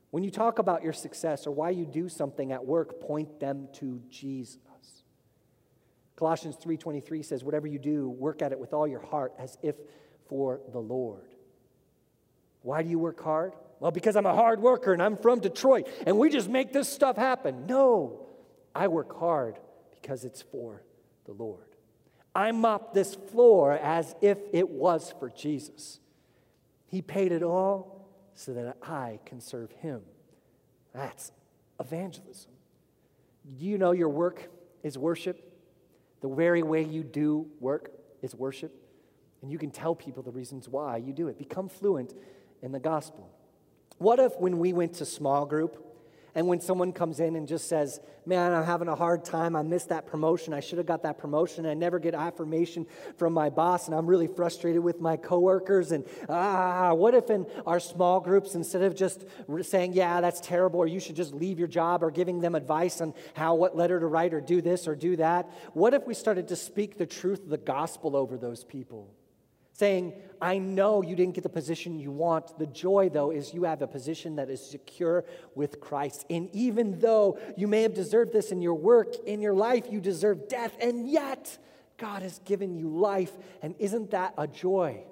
When 0.09 0.23
you 0.23 0.31
talk 0.31 0.59
about 0.59 0.83
your 0.83 0.91
success 0.91 1.47
or 1.47 1.51
why 1.51 1.69
you 1.69 1.85
do 1.85 2.09
something 2.09 2.51
at 2.51 2.65
work, 2.65 2.99
point 2.99 3.39
them 3.39 3.69
to 3.75 4.01
Jesus. 4.09 4.59
Colossians 6.17 6.57
3:23 6.57 7.23
says 7.23 7.45
whatever 7.45 7.65
you 7.65 7.79
do, 7.79 8.09
work 8.09 8.41
at 8.41 8.51
it 8.51 8.59
with 8.59 8.73
all 8.73 8.85
your 8.85 8.99
heart 8.99 9.33
as 9.39 9.57
if 9.61 9.75
for 10.27 10.61
the 10.71 10.79
Lord. 10.79 11.30
Why 12.61 12.83
do 12.83 12.89
you 12.89 12.99
work 12.99 13.21
hard? 13.23 13.53
Well, 13.79 13.91
because 13.91 14.15
I'm 14.15 14.25
a 14.25 14.35
hard 14.35 14.61
worker 14.61 14.93
and 14.93 15.01
I'm 15.01 15.17
from 15.17 15.39
Detroit 15.39 15.87
and 16.05 16.17
we 16.17 16.29
just 16.29 16.49
make 16.49 16.71
this 16.71 16.87
stuff 16.87 17.17
happen. 17.17 17.65
No, 17.67 18.27
I 18.75 18.87
work 18.87 19.17
hard 19.17 19.57
because 19.99 20.23
it's 20.23 20.41
for 20.41 20.83
the 21.25 21.33
Lord. 21.33 21.65
I 22.33 22.51
mop 22.51 22.93
this 22.93 23.15
floor 23.15 23.73
as 23.73 24.15
if 24.21 24.37
it 24.53 24.69
was 24.69 25.13
for 25.19 25.29
Jesus. 25.29 25.99
He 26.87 27.01
paid 27.01 27.31
it 27.31 27.43
all 27.43 28.07
so 28.35 28.53
that 28.53 28.77
I 28.81 29.19
can 29.25 29.41
serve 29.41 29.71
Him. 29.71 30.01
That's 30.93 31.31
evangelism. 31.79 32.51
Do 33.57 33.65
you 33.65 33.77
know 33.77 33.91
your 33.91 34.09
work 34.09 34.49
is 34.83 34.97
worship? 34.97 35.51
The 36.21 36.29
very 36.29 36.63
way 36.63 36.83
you 36.83 37.03
do 37.03 37.47
work 37.59 37.91
is 38.21 38.35
worship. 38.35 38.73
And 39.41 39.51
you 39.51 39.57
can 39.57 39.71
tell 39.71 39.95
people 39.95 40.21
the 40.21 40.31
reasons 40.31 40.69
why 40.69 40.97
you 40.97 41.13
do 41.13 41.27
it. 41.27 41.37
Become 41.37 41.69
fluent 41.69 42.13
in 42.61 42.71
the 42.71 42.79
gospel. 42.79 43.29
What 43.97 44.19
if, 44.19 44.37
when 44.39 44.59
we 44.59 44.73
went 44.73 44.95
to 44.95 45.05
small 45.05 45.45
group 45.45 45.91
And 46.33 46.47
when 46.47 46.61
someone 46.61 46.93
comes 46.93 47.19
in 47.19 47.35
and 47.35 47.47
just 47.47 47.67
says, 47.67 47.99
Man, 48.25 48.53
I'm 48.53 48.63
having 48.63 48.87
a 48.87 48.95
hard 48.95 49.25
time. 49.25 49.55
I 49.55 49.63
missed 49.63 49.89
that 49.89 50.05
promotion. 50.05 50.53
I 50.53 50.59
should 50.59 50.77
have 50.77 50.85
got 50.85 51.03
that 51.03 51.17
promotion. 51.17 51.65
I 51.65 51.73
never 51.73 51.97
get 51.99 52.13
affirmation 52.13 52.85
from 53.17 53.33
my 53.33 53.49
boss, 53.49 53.87
and 53.87 53.95
I'm 53.95 54.05
really 54.05 54.27
frustrated 54.27 54.81
with 54.81 55.01
my 55.01 55.17
coworkers. 55.17 55.91
And 55.91 56.05
ah, 56.29 56.93
what 56.93 57.15
if 57.15 57.29
in 57.29 57.47
our 57.65 57.79
small 57.79 58.19
groups, 58.19 58.53
instead 58.53 58.83
of 58.83 58.95
just 58.95 59.25
saying, 59.63 59.93
Yeah, 59.93 60.21
that's 60.21 60.39
terrible, 60.39 60.79
or 60.79 60.87
you 60.87 60.99
should 60.99 61.15
just 61.15 61.33
leave 61.33 61.59
your 61.59 61.67
job, 61.67 62.03
or 62.03 62.11
giving 62.11 62.39
them 62.39 62.55
advice 62.55 63.01
on 63.01 63.13
how, 63.33 63.55
what 63.55 63.75
letter 63.75 63.99
to 63.99 64.05
write, 64.05 64.33
or 64.33 64.39
do 64.39 64.61
this 64.61 64.87
or 64.87 64.95
do 64.95 65.15
that, 65.17 65.51
what 65.73 65.93
if 65.93 66.05
we 66.07 66.13
started 66.13 66.47
to 66.49 66.55
speak 66.55 66.97
the 66.97 67.07
truth 67.07 67.43
of 67.43 67.49
the 67.49 67.57
gospel 67.57 68.15
over 68.15 68.37
those 68.37 68.63
people? 68.63 69.09
Saying, 69.73 70.13
I 70.41 70.57
know 70.57 71.01
you 71.01 71.15
didn't 71.15 71.35
get 71.35 71.43
the 71.43 71.49
position 71.49 71.99
you 71.99 72.11
want. 72.11 72.57
The 72.57 72.65
joy, 72.65 73.09
though, 73.09 73.31
is 73.31 73.53
you 73.53 73.63
have 73.63 73.81
a 73.81 73.87
position 73.87 74.35
that 74.37 74.49
is 74.49 74.63
secure 74.65 75.23
with 75.55 75.79
Christ. 75.79 76.25
And 76.29 76.49
even 76.53 76.99
though 76.99 77.37
you 77.55 77.67
may 77.67 77.83
have 77.83 77.93
deserved 77.93 78.33
this 78.33 78.51
in 78.51 78.61
your 78.61 78.73
work, 78.73 79.15
in 79.25 79.41
your 79.41 79.53
life, 79.53 79.85
you 79.89 80.01
deserve 80.01 80.47
death, 80.49 80.75
and 80.81 81.09
yet 81.09 81.57
God 81.97 82.23
has 82.23 82.39
given 82.39 82.75
you 82.75 82.89
life. 82.89 83.31
And 83.61 83.75
isn't 83.77 84.11
that 84.11 84.33
a 84.37 84.47
joy? 84.47 85.03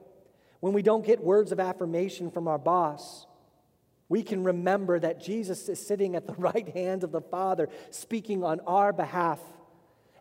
When 0.60 0.74
we 0.74 0.82
don't 0.82 1.06
get 1.06 1.24
words 1.24 1.52
of 1.52 1.60
affirmation 1.60 2.32
from 2.32 2.48
our 2.48 2.58
boss, 2.58 3.28
we 4.10 4.24
can 4.24 4.44
remember 4.44 5.00
that 5.00 5.22
Jesus 5.22 5.70
is 5.70 5.86
sitting 5.86 6.16
at 6.16 6.26
the 6.26 6.34
right 6.38 6.68
hand 6.70 7.04
of 7.04 7.12
the 7.12 7.22
Father, 7.22 7.70
speaking 7.92 8.44
on 8.44 8.60
our 8.62 8.92
behalf. 8.92 9.40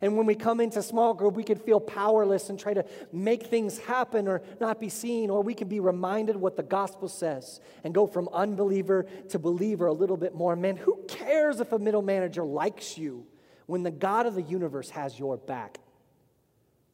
And 0.00 0.16
when 0.16 0.26
we 0.26 0.34
come 0.34 0.60
into 0.60 0.82
small 0.82 1.12
group, 1.12 1.34
we 1.34 1.42
can 1.42 1.58
feel 1.58 1.80
powerless 1.80 2.50
and 2.50 2.58
try 2.58 2.72
to 2.72 2.84
make 3.12 3.46
things 3.46 3.78
happen 3.78 4.28
or 4.28 4.42
not 4.60 4.78
be 4.78 4.88
seen, 4.88 5.28
or 5.30 5.42
we 5.42 5.54
can 5.54 5.68
be 5.68 5.80
reminded 5.80 6.36
what 6.36 6.56
the 6.56 6.62
gospel 6.62 7.08
says 7.08 7.60
and 7.82 7.92
go 7.92 8.06
from 8.06 8.28
unbeliever 8.32 9.06
to 9.30 9.38
believer 9.38 9.86
a 9.86 9.92
little 9.92 10.16
bit 10.16 10.34
more. 10.34 10.54
Man, 10.54 10.76
who 10.76 11.04
cares 11.08 11.60
if 11.60 11.72
a 11.72 11.78
middle 11.78 12.02
manager 12.02 12.44
likes 12.44 12.96
you 12.96 13.26
when 13.66 13.82
the 13.82 13.90
God 13.90 14.26
of 14.26 14.34
the 14.34 14.42
universe 14.42 14.90
has 14.90 15.18
your 15.18 15.36
back? 15.36 15.78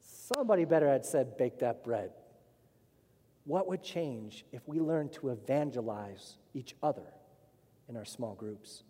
Somebody 0.00 0.64
better 0.64 0.88
had 0.88 1.04
said, 1.04 1.36
bake 1.36 1.58
that 1.58 1.84
bread. 1.84 2.10
What 3.44 3.68
would 3.68 3.82
change 3.82 4.46
if 4.52 4.66
we 4.66 4.80
learned 4.80 5.12
to 5.14 5.28
evangelize 5.28 6.38
each 6.54 6.74
other 6.82 7.12
in 7.90 7.96
our 7.96 8.06
small 8.06 8.34
groups? 8.34 8.84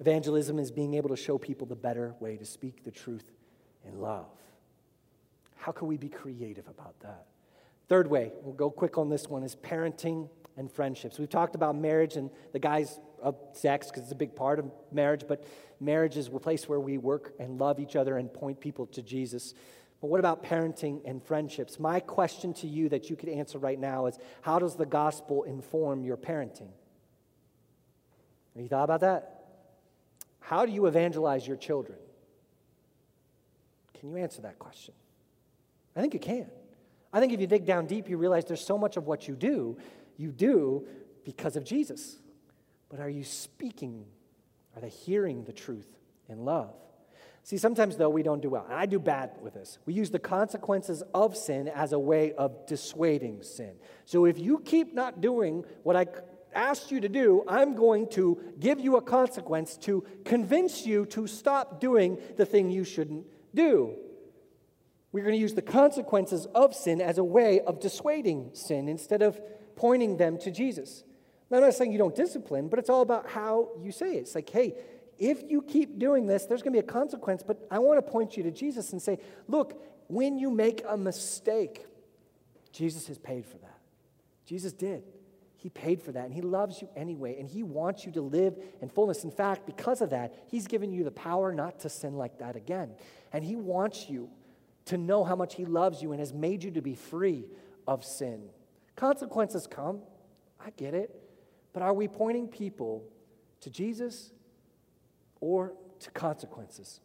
Evangelism 0.00 0.58
is 0.58 0.70
being 0.70 0.94
able 0.94 1.08
to 1.08 1.16
show 1.16 1.38
people 1.38 1.66
the 1.66 1.76
better 1.76 2.14
way 2.20 2.36
to 2.36 2.44
speak 2.44 2.84
the 2.84 2.90
truth 2.90 3.32
in 3.86 4.00
love. 4.00 4.26
How 5.56 5.72
can 5.72 5.88
we 5.88 5.96
be 5.96 6.08
creative 6.08 6.68
about 6.68 6.98
that? 7.00 7.26
Third 7.88 8.08
way, 8.08 8.32
we'll 8.42 8.54
go 8.54 8.70
quick 8.70 8.98
on 8.98 9.08
this 9.08 9.28
one, 9.28 9.42
is 9.42 9.56
parenting 9.56 10.28
and 10.56 10.70
friendships. 10.70 11.18
We've 11.18 11.30
talked 11.30 11.54
about 11.54 11.76
marriage 11.76 12.16
and 12.16 12.30
the 12.52 12.58
guys 12.58 12.98
of 13.22 13.36
sex 13.52 13.88
because 13.88 14.02
it's 14.02 14.12
a 14.12 14.16
big 14.16 14.34
part 14.34 14.58
of 14.58 14.70
marriage, 14.92 15.24
but 15.26 15.44
marriage 15.80 16.16
is 16.16 16.28
a 16.28 16.30
place 16.38 16.68
where 16.68 16.80
we 16.80 16.98
work 16.98 17.32
and 17.38 17.58
love 17.58 17.78
each 17.80 17.96
other 17.96 18.18
and 18.18 18.32
point 18.32 18.60
people 18.60 18.86
to 18.86 19.02
Jesus. 19.02 19.54
But 20.00 20.08
what 20.08 20.20
about 20.20 20.44
parenting 20.44 21.00
and 21.04 21.22
friendships? 21.22 21.78
My 21.78 22.00
question 22.00 22.52
to 22.54 22.66
you 22.66 22.88
that 22.90 23.08
you 23.08 23.16
could 23.16 23.28
answer 23.28 23.58
right 23.58 23.78
now 23.78 24.06
is 24.06 24.18
how 24.42 24.58
does 24.58 24.76
the 24.76 24.86
gospel 24.86 25.44
inform 25.44 26.04
your 26.04 26.16
parenting? 26.16 26.70
Have 28.54 28.62
you 28.62 28.68
thought 28.68 28.84
about 28.84 29.00
that? 29.00 29.35
How 30.46 30.64
do 30.64 30.70
you 30.70 30.86
evangelize 30.86 31.44
your 31.44 31.56
children? 31.56 31.98
Can 33.98 34.10
you 34.10 34.16
answer 34.16 34.42
that 34.42 34.60
question? 34.60 34.94
I 35.96 36.00
think 36.00 36.14
you 36.14 36.20
can. 36.20 36.48
I 37.12 37.18
think 37.18 37.32
if 37.32 37.40
you 37.40 37.48
dig 37.48 37.66
down 37.66 37.86
deep, 37.86 38.08
you 38.08 38.16
realize 38.16 38.44
there's 38.44 38.64
so 38.64 38.78
much 38.78 38.96
of 38.96 39.08
what 39.08 39.26
you 39.26 39.34
do, 39.34 39.76
you 40.16 40.30
do 40.30 40.86
because 41.24 41.56
of 41.56 41.64
Jesus. 41.64 42.18
But 42.88 43.00
are 43.00 43.08
you 43.08 43.24
speaking? 43.24 44.04
Are 44.76 44.80
they 44.80 44.88
hearing 44.88 45.42
the 45.42 45.52
truth 45.52 45.88
in 46.28 46.44
love? 46.44 46.72
See, 47.42 47.58
sometimes, 47.58 47.96
though, 47.96 48.10
we 48.10 48.22
don't 48.22 48.40
do 48.40 48.50
well. 48.50 48.66
And 48.66 48.74
I 48.74 48.86
do 48.86 49.00
bad 49.00 49.32
with 49.42 49.54
this. 49.54 49.78
We 49.84 49.94
use 49.94 50.10
the 50.10 50.20
consequences 50.20 51.02
of 51.12 51.36
sin 51.36 51.66
as 51.66 51.92
a 51.92 51.98
way 51.98 52.34
of 52.34 52.68
dissuading 52.68 53.42
sin. 53.42 53.72
So 54.04 54.26
if 54.26 54.38
you 54.38 54.60
keep 54.60 54.94
not 54.94 55.20
doing 55.20 55.64
what 55.82 55.96
I 55.96 56.06
asked 56.56 56.90
you 56.90 57.00
to 57.00 57.08
do, 57.08 57.44
I'm 57.46 57.76
going 57.76 58.08
to 58.10 58.40
give 58.58 58.80
you 58.80 58.96
a 58.96 59.02
consequence 59.02 59.76
to 59.78 60.04
convince 60.24 60.86
you 60.86 61.06
to 61.06 61.26
stop 61.26 61.80
doing 61.80 62.18
the 62.36 62.46
thing 62.46 62.70
you 62.70 62.82
shouldn't 62.82 63.26
do. 63.54 63.94
We're 65.12 65.22
going 65.22 65.34
to 65.34 65.40
use 65.40 65.54
the 65.54 65.62
consequences 65.62 66.46
of 66.54 66.74
sin 66.74 67.00
as 67.00 67.18
a 67.18 67.24
way 67.24 67.60
of 67.60 67.80
dissuading 67.80 68.50
sin 68.54 68.88
instead 68.88 69.22
of 69.22 69.40
pointing 69.76 70.16
them 70.16 70.38
to 70.38 70.50
Jesus. 70.50 71.04
Now, 71.50 71.58
I'm 71.58 71.62
not 71.62 71.74
saying 71.74 71.92
you 71.92 71.98
don't 71.98 72.14
discipline, 72.14 72.68
but 72.68 72.78
it's 72.78 72.90
all 72.90 73.02
about 73.02 73.30
how 73.30 73.70
you 73.80 73.92
say 73.92 74.16
it. 74.16 74.20
It's 74.20 74.34
like, 74.34 74.50
hey, 74.50 74.74
if 75.18 75.42
you 75.48 75.62
keep 75.62 75.98
doing 75.98 76.26
this, 76.26 76.46
there's 76.46 76.62
going 76.62 76.74
to 76.74 76.82
be 76.82 76.86
a 76.86 76.92
consequence, 76.92 77.42
but 77.46 77.66
I 77.70 77.78
want 77.78 78.04
to 78.04 78.10
point 78.10 78.36
you 78.36 78.42
to 78.42 78.50
Jesus 78.50 78.92
and 78.92 79.00
say, 79.00 79.18
look, 79.48 79.80
when 80.08 80.38
you 80.38 80.50
make 80.50 80.82
a 80.86 80.96
mistake, 80.96 81.86
Jesus 82.72 83.06
has 83.06 83.16
paid 83.16 83.46
for 83.46 83.58
that. 83.58 83.78
Jesus 84.44 84.72
did. 84.72 85.04
He 85.66 85.70
paid 85.70 86.00
for 86.00 86.12
that, 86.12 86.26
and 86.26 86.32
He 86.32 86.42
loves 86.42 86.80
you 86.80 86.88
anyway, 86.94 87.40
and 87.40 87.48
He 87.48 87.64
wants 87.64 88.06
you 88.06 88.12
to 88.12 88.20
live 88.20 88.56
in 88.80 88.88
fullness. 88.88 89.24
In 89.24 89.32
fact, 89.32 89.66
because 89.66 90.00
of 90.00 90.10
that, 90.10 90.32
He's 90.46 90.68
given 90.68 90.92
you 90.92 91.02
the 91.02 91.10
power 91.10 91.52
not 91.52 91.80
to 91.80 91.88
sin 91.88 92.14
like 92.14 92.38
that 92.38 92.54
again. 92.54 92.94
And 93.32 93.42
He 93.42 93.56
wants 93.56 94.08
you 94.08 94.30
to 94.84 94.96
know 94.96 95.24
how 95.24 95.34
much 95.34 95.56
He 95.56 95.64
loves 95.64 96.00
you 96.00 96.12
and 96.12 96.20
has 96.20 96.32
made 96.32 96.62
you 96.62 96.70
to 96.70 96.80
be 96.80 96.94
free 96.94 97.46
of 97.84 98.04
sin. 98.04 98.44
Consequences 98.94 99.66
come, 99.66 100.02
I 100.64 100.70
get 100.76 100.94
it, 100.94 101.20
but 101.72 101.82
are 101.82 101.94
we 101.94 102.06
pointing 102.06 102.46
people 102.46 103.02
to 103.62 103.68
Jesus 103.68 104.30
or 105.40 105.74
to 105.98 106.12
consequences? 106.12 107.00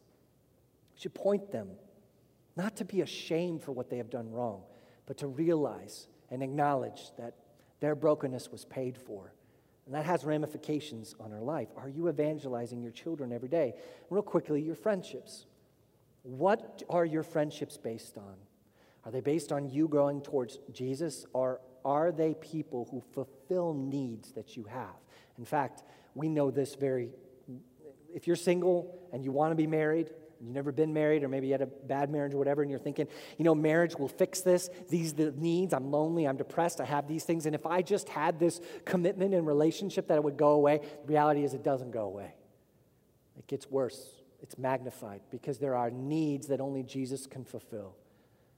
We 0.94 1.00
should 1.00 1.16
point 1.16 1.52
them 1.52 1.70
not 2.56 2.76
to 2.76 2.86
be 2.86 3.02
ashamed 3.02 3.64
for 3.64 3.72
what 3.72 3.90
they 3.90 3.98
have 3.98 4.12
done 4.12 4.30
wrong, 4.30 4.62
but 5.08 5.18
to 5.18 5.26
realize 5.26 6.06
and 6.30 6.44
acknowledge 6.44 7.10
that 7.18 7.34
their 7.82 7.96
brokenness 7.96 8.50
was 8.52 8.64
paid 8.64 8.98
for. 8.98 9.34
And 9.86 9.96
that 9.96 10.06
has 10.06 10.24
ramifications 10.24 11.16
on 11.20 11.34
our 11.34 11.42
life. 11.42 11.68
Are 11.76 11.90
you 11.90 12.08
evangelizing 12.08 12.82
your 12.82 12.92
children 12.92 13.34
every 13.34 13.50
day? 13.50 13.74
Real 14.10 14.22
quickly, 14.22 14.62
your 14.62 14.76
friendships. 14.76 15.48
What 16.24 16.84
are 16.90 17.04
your 17.04 17.24
friendships 17.24 17.78
based 17.78 18.18
on? 18.18 18.36
Are 19.04 19.12
they 19.12 19.22
based 19.22 19.52
on 19.52 19.68
you 19.68 19.88
growing 19.88 20.22
towards 20.22 20.60
Jesus, 20.72 21.26
or 21.34 21.60
are 21.84 22.12
they 22.12 22.36
people 22.36 22.88
who 22.92 23.02
fulfill 23.02 23.74
needs 23.74 24.32
that 24.34 24.56
you 24.56 24.64
have? 24.66 24.96
In 25.40 25.46
fact, 25.46 25.84
we 26.14 26.30
know 26.30 26.52
this 26.52 26.76
very. 26.76 27.10
If 28.14 28.28
you're 28.28 28.36
single 28.36 29.00
and 29.12 29.26
you 29.26 29.32
want 29.32 29.52
to 29.52 29.56
be 29.56 29.66
married, 29.66 30.12
you've 30.42 30.54
never 30.54 30.72
been 30.72 30.94
married, 30.94 31.24
or 31.24 31.28
maybe 31.28 31.48
you 31.48 31.54
had 31.54 31.62
a 31.62 31.68
bad 31.68 32.10
marriage 32.10 32.34
or 32.34 32.38
whatever, 32.38 32.62
and 32.62 32.72
you're 32.72 32.80
thinking, 32.80 33.08
you 33.38 33.46
know, 33.46 33.54
marriage 33.54 33.96
will 33.96 34.08
fix 34.08 34.42
this. 34.42 34.70
These 34.90 35.14
the 35.14 35.32
needs. 35.32 35.74
I'm 35.74 35.92
lonely. 35.92 36.28
I'm 36.28 36.38
depressed. 36.38 36.82
I 36.82 36.86
have 36.86 37.08
these 37.08 37.24
things. 37.24 37.46
And 37.46 37.54
if 37.54 37.66
I 37.66 37.82
just 37.82 38.10
had 38.10 38.40
this 38.40 38.60
commitment 38.84 39.34
and 39.34 39.46
relationship, 39.46 40.08
that 40.08 40.16
it 40.16 40.24
would 40.24 40.38
go 40.38 40.52
away. 40.52 40.82
The 41.04 41.08
reality 41.08 41.44
is, 41.44 41.54
it 41.54 41.64
doesn't 41.64 41.92
go 41.92 42.04
away. 42.04 42.34
It 43.38 43.48
gets 43.48 43.70
worse. 43.70 44.10
It's 44.42 44.58
magnified 44.58 45.22
because 45.30 45.60
there 45.60 45.76
are 45.76 45.92
needs 45.92 46.48
that 46.48 46.60
only 46.60 46.82
Jesus 46.82 47.28
can 47.28 47.46
fulfill. 47.46 47.96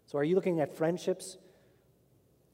So, 0.05 0.17
are 0.17 0.23
you 0.23 0.35
looking 0.35 0.61
at 0.61 0.75
friendships? 0.77 1.37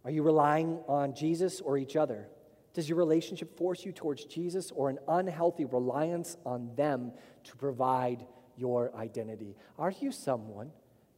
Are 0.06 0.12
you 0.12 0.24
relying 0.24 0.80
on 0.88 1.14
Jesus 1.14 1.62
or 1.62 1.78
each 1.78 1.96
other? 1.96 2.28
Does 2.74 2.88
your 2.88 2.98
relationship 2.98 3.58
force 3.58 3.84
you 3.84 3.92
towards 3.92 4.26
Jesus 4.26 4.72
or 4.72 4.90
an 4.90 5.00
unhealthy 5.08 5.66
reliance 5.66 6.38
on 6.46 6.72
them 6.76 7.12
to 7.44 7.56
provide 7.58 8.26
your 8.60 8.94
identity? 8.96 9.56
Are 9.78 9.92
you 9.92 10.12
someone 10.12 10.72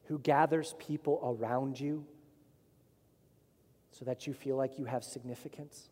who 0.05 0.19
gathers 0.19 0.75
people 0.79 1.19
around 1.23 1.79
you 1.79 2.05
so 3.91 4.05
that 4.05 4.27
you 4.27 4.33
feel 4.33 4.55
like 4.55 4.77
you 4.77 4.85
have 4.85 5.03
significance? 5.03 5.89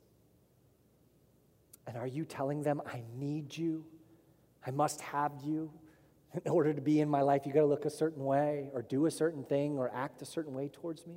And 1.87 1.97
are 1.97 2.07
you 2.07 2.23
telling 2.23 2.61
them, 2.61 2.81
I 2.85 3.01
need 3.17 3.57
you? 3.57 3.83
I 4.65 4.71
must 4.71 5.01
have 5.01 5.31
you. 5.43 5.71
In 6.45 6.51
order 6.51 6.73
to 6.73 6.81
be 6.81 7.01
in 7.01 7.09
my 7.09 7.21
life, 7.21 7.47
you 7.47 7.53
got 7.53 7.61
to 7.61 7.65
look 7.65 7.85
a 7.85 7.89
certain 7.89 8.23
way, 8.23 8.69
or 8.73 8.83
do 8.83 9.07
a 9.07 9.11
certain 9.11 9.43
thing, 9.43 9.79
or 9.79 9.89
act 9.91 10.21
a 10.21 10.25
certain 10.25 10.53
way 10.53 10.67
towards 10.67 11.07
me? 11.07 11.15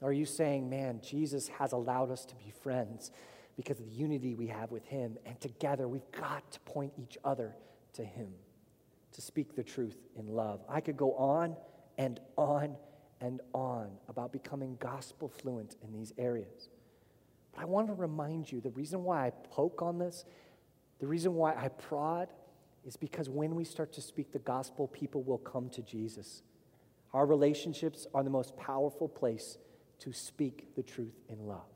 Or 0.00 0.08
are 0.08 0.12
you 0.12 0.26
saying, 0.26 0.68
man, 0.68 1.00
Jesus 1.00 1.46
has 1.46 1.70
allowed 1.70 2.10
us 2.10 2.24
to 2.24 2.34
be 2.34 2.52
friends 2.62 3.12
because 3.56 3.78
of 3.78 3.86
the 3.86 3.92
unity 3.92 4.34
we 4.34 4.48
have 4.48 4.72
with 4.72 4.84
Him, 4.86 5.16
and 5.24 5.40
together 5.40 5.86
we've 5.86 6.10
got 6.10 6.50
to 6.50 6.60
point 6.60 6.92
each 6.98 7.16
other 7.24 7.54
to 7.92 8.04
Him? 8.04 8.32
To 9.12 9.20
speak 9.20 9.54
the 9.54 9.62
truth 9.62 9.96
in 10.16 10.26
love. 10.26 10.60
I 10.68 10.80
could 10.80 10.96
go 10.96 11.14
on 11.14 11.56
and 11.98 12.20
on 12.36 12.76
and 13.20 13.40
on 13.54 13.90
about 14.08 14.32
becoming 14.32 14.76
gospel 14.80 15.28
fluent 15.28 15.76
in 15.82 15.92
these 15.92 16.12
areas. 16.18 16.68
But 17.52 17.62
I 17.62 17.64
want 17.66 17.86
to 17.88 17.94
remind 17.94 18.50
you 18.50 18.60
the 18.60 18.70
reason 18.70 19.04
why 19.04 19.26
I 19.26 19.30
poke 19.30 19.82
on 19.82 19.98
this, 19.98 20.24
the 20.98 21.06
reason 21.06 21.34
why 21.34 21.54
I 21.54 21.68
prod, 21.68 22.28
is 22.84 22.96
because 22.96 23.28
when 23.28 23.54
we 23.54 23.64
start 23.64 23.92
to 23.94 24.00
speak 24.00 24.32
the 24.32 24.38
gospel, 24.40 24.88
people 24.88 25.22
will 25.22 25.38
come 25.38 25.68
to 25.70 25.82
Jesus. 25.82 26.42
Our 27.12 27.26
relationships 27.26 28.06
are 28.14 28.24
the 28.24 28.30
most 28.30 28.56
powerful 28.56 29.08
place 29.08 29.58
to 30.00 30.12
speak 30.12 30.74
the 30.74 30.82
truth 30.82 31.20
in 31.28 31.46
love. 31.46 31.68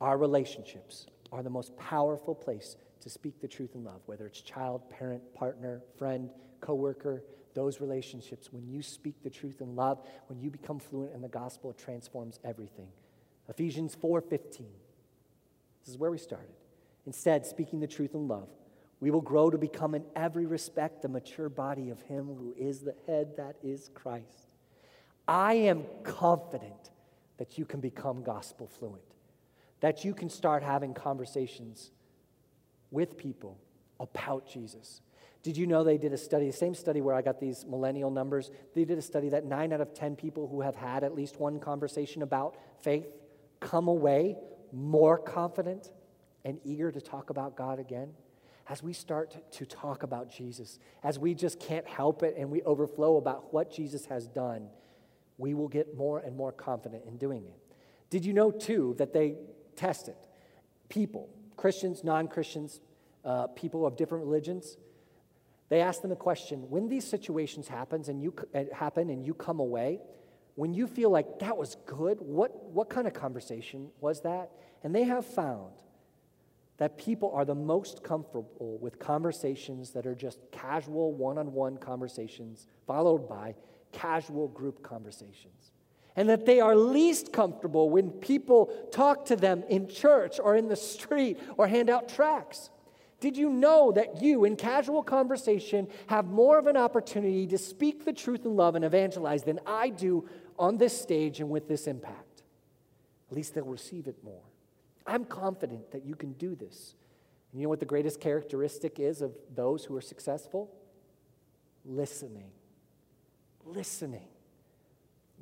Our 0.00 0.18
relationships 0.18 1.06
are 1.32 1.42
the 1.42 1.50
most 1.50 1.76
powerful 1.76 2.34
place 2.34 2.76
to 3.00 3.10
speak 3.10 3.40
the 3.40 3.48
truth 3.48 3.74
in 3.74 3.84
love, 3.84 4.00
whether 4.06 4.26
it's 4.26 4.40
child, 4.40 4.88
parent, 4.90 5.22
partner, 5.34 5.82
friend, 5.98 6.30
coworker, 6.60 7.22
those 7.54 7.80
relationships. 7.80 8.52
When 8.52 8.66
you 8.66 8.82
speak 8.82 9.22
the 9.22 9.30
truth 9.30 9.60
in 9.60 9.76
love, 9.76 10.00
when 10.26 10.40
you 10.40 10.50
become 10.50 10.78
fluent 10.78 11.14
in 11.14 11.20
the 11.20 11.28
gospel, 11.28 11.70
it 11.70 11.78
transforms 11.78 12.40
everything. 12.44 12.88
Ephesians 13.48 13.94
4:15. 13.94 14.66
This 15.80 15.88
is 15.88 15.98
where 15.98 16.10
we 16.10 16.18
started. 16.18 16.54
Instead, 17.06 17.44
speaking 17.46 17.80
the 17.80 17.86
truth 17.86 18.14
in 18.14 18.26
love, 18.26 18.48
we 19.00 19.10
will 19.10 19.20
grow 19.20 19.50
to 19.50 19.58
become 19.58 19.94
in 19.94 20.04
every 20.16 20.46
respect 20.46 21.02
the 21.02 21.08
mature 21.08 21.50
body 21.50 21.90
of 21.90 22.00
him 22.02 22.26
who 22.26 22.54
is 22.56 22.80
the 22.80 22.94
head 23.06 23.36
that 23.36 23.56
is 23.62 23.90
Christ. 23.92 24.48
I 25.28 25.54
am 25.54 25.84
confident 26.02 26.90
that 27.36 27.58
you 27.58 27.66
can 27.66 27.80
become 27.80 28.22
gospel 28.22 28.66
fluent, 28.66 29.13
that 29.84 30.02
you 30.02 30.14
can 30.14 30.30
start 30.30 30.62
having 30.62 30.94
conversations 30.94 31.90
with 32.90 33.18
people 33.18 33.58
about 34.00 34.48
Jesus. 34.48 35.02
Did 35.42 35.58
you 35.58 35.66
know 35.66 35.84
they 35.84 35.98
did 35.98 36.14
a 36.14 36.16
study, 36.16 36.46
the 36.46 36.56
same 36.56 36.74
study 36.74 37.02
where 37.02 37.14
I 37.14 37.20
got 37.20 37.38
these 37.38 37.66
millennial 37.66 38.10
numbers? 38.10 38.50
They 38.74 38.86
did 38.86 38.96
a 38.96 39.02
study 39.02 39.28
that 39.28 39.44
nine 39.44 39.74
out 39.74 39.82
of 39.82 39.92
10 39.92 40.16
people 40.16 40.48
who 40.48 40.62
have 40.62 40.74
had 40.74 41.04
at 41.04 41.14
least 41.14 41.38
one 41.38 41.60
conversation 41.60 42.22
about 42.22 42.56
faith 42.80 43.06
come 43.60 43.86
away 43.86 44.38
more 44.72 45.18
confident 45.18 45.90
and 46.46 46.58
eager 46.64 46.90
to 46.90 47.02
talk 47.02 47.28
about 47.28 47.54
God 47.54 47.78
again. 47.78 48.14
As 48.70 48.82
we 48.82 48.94
start 48.94 49.52
to 49.52 49.66
talk 49.66 50.02
about 50.02 50.30
Jesus, 50.30 50.78
as 51.02 51.18
we 51.18 51.34
just 51.34 51.60
can't 51.60 51.86
help 51.86 52.22
it 52.22 52.36
and 52.38 52.50
we 52.50 52.62
overflow 52.62 53.18
about 53.18 53.52
what 53.52 53.70
Jesus 53.70 54.06
has 54.06 54.28
done, 54.28 54.66
we 55.36 55.52
will 55.52 55.68
get 55.68 55.94
more 55.94 56.20
and 56.20 56.34
more 56.34 56.52
confident 56.52 57.04
in 57.04 57.18
doing 57.18 57.44
it. 57.44 57.60
Did 58.08 58.24
you 58.24 58.32
know, 58.32 58.50
too, 58.50 58.94
that 58.96 59.12
they 59.12 59.34
tested 59.76 60.16
people, 60.88 61.28
Christians, 61.56 62.04
non 62.04 62.28
Christians, 62.28 62.80
uh, 63.24 63.48
people 63.48 63.86
of 63.86 63.96
different 63.96 64.24
religions? 64.24 64.76
They 65.68 65.80
asked 65.80 66.02
them 66.02 66.12
a 66.12 66.16
question 66.16 66.68
when 66.70 66.88
these 66.88 67.06
situations 67.06 67.68
happens 67.68 68.08
and 68.08 68.22
you, 68.22 68.34
uh, 68.54 68.64
happen 68.72 69.10
and 69.10 69.24
you 69.24 69.34
come 69.34 69.60
away, 69.60 70.00
when 70.54 70.72
you 70.72 70.86
feel 70.86 71.10
like 71.10 71.40
that 71.40 71.56
was 71.56 71.76
good, 71.86 72.18
what, 72.20 72.64
what 72.66 72.88
kind 72.88 73.06
of 73.06 73.14
conversation 73.14 73.90
was 74.00 74.20
that? 74.22 74.50
And 74.82 74.94
they 74.94 75.04
have 75.04 75.26
found 75.26 75.72
that 76.76 76.98
people 76.98 77.32
are 77.34 77.44
the 77.44 77.54
most 77.54 78.02
comfortable 78.02 78.78
with 78.80 78.98
conversations 78.98 79.90
that 79.92 80.06
are 80.06 80.14
just 80.14 80.38
casual 80.50 81.12
one 81.12 81.38
on 81.38 81.52
one 81.52 81.76
conversations, 81.76 82.66
followed 82.86 83.28
by 83.28 83.54
casual 83.92 84.48
group 84.48 84.82
conversations. 84.82 85.72
And 86.16 86.28
that 86.28 86.46
they 86.46 86.60
are 86.60 86.76
least 86.76 87.32
comfortable 87.32 87.90
when 87.90 88.10
people 88.10 88.66
talk 88.92 89.26
to 89.26 89.36
them 89.36 89.64
in 89.68 89.88
church 89.88 90.38
or 90.42 90.54
in 90.56 90.68
the 90.68 90.76
street 90.76 91.40
or 91.56 91.66
hand 91.66 91.90
out 91.90 92.08
tracts. 92.08 92.70
Did 93.20 93.36
you 93.36 93.48
know 93.48 93.90
that 93.92 94.20
you, 94.22 94.44
in 94.44 94.54
casual 94.54 95.02
conversation, 95.02 95.88
have 96.08 96.26
more 96.26 96.58
of 96.58 96.66
an 96.66 96.76
opportunity 96.76 97.46
to 97.46 97.58
speak 97.58 98.04
the 98.04 98.12
truth 98.12 98.44
in 98.44 98.54
love 98.54 98.74
and 98.74 98.84
evangelize 98.84 99.42
than 99.42 99.60
I 99.66 99.88
do 99.88 100.28
on 100.58 100.76
this 100.76 101.00
stage 101.00 101.40
and 101.40 101.48
with 101.48 101.66
this 101.66 101.86
impact? 101.86 102.42
At 103.30 103.36
least 103.36 103.54
they'll 103.54 103.64
receive 103.64 104.06
it 104.06 104.22
more. 104.22 104.42
I'm 105.06 105.24
confident 105.24 105.90
that 105.92 106.04
you 106.04 106.14
can 106.14 106.32
do 106.34 106.54
this. 106.54 106.94
And 107.50 107.60
you 107.60 107.66
know 107.66 107.70
what 107.70 107.80
the 107.80 107.86
greatest 107.86 108.20
characteristic 108.20 109.00
is 109.00 109.22
of 109.22 109.32
those 109.54 109.84
who 109.84 109.96
are 109.96 110.00
successful? 110.02 110.70
Listening. 111.84 112.50
Listening. 113.64 114.28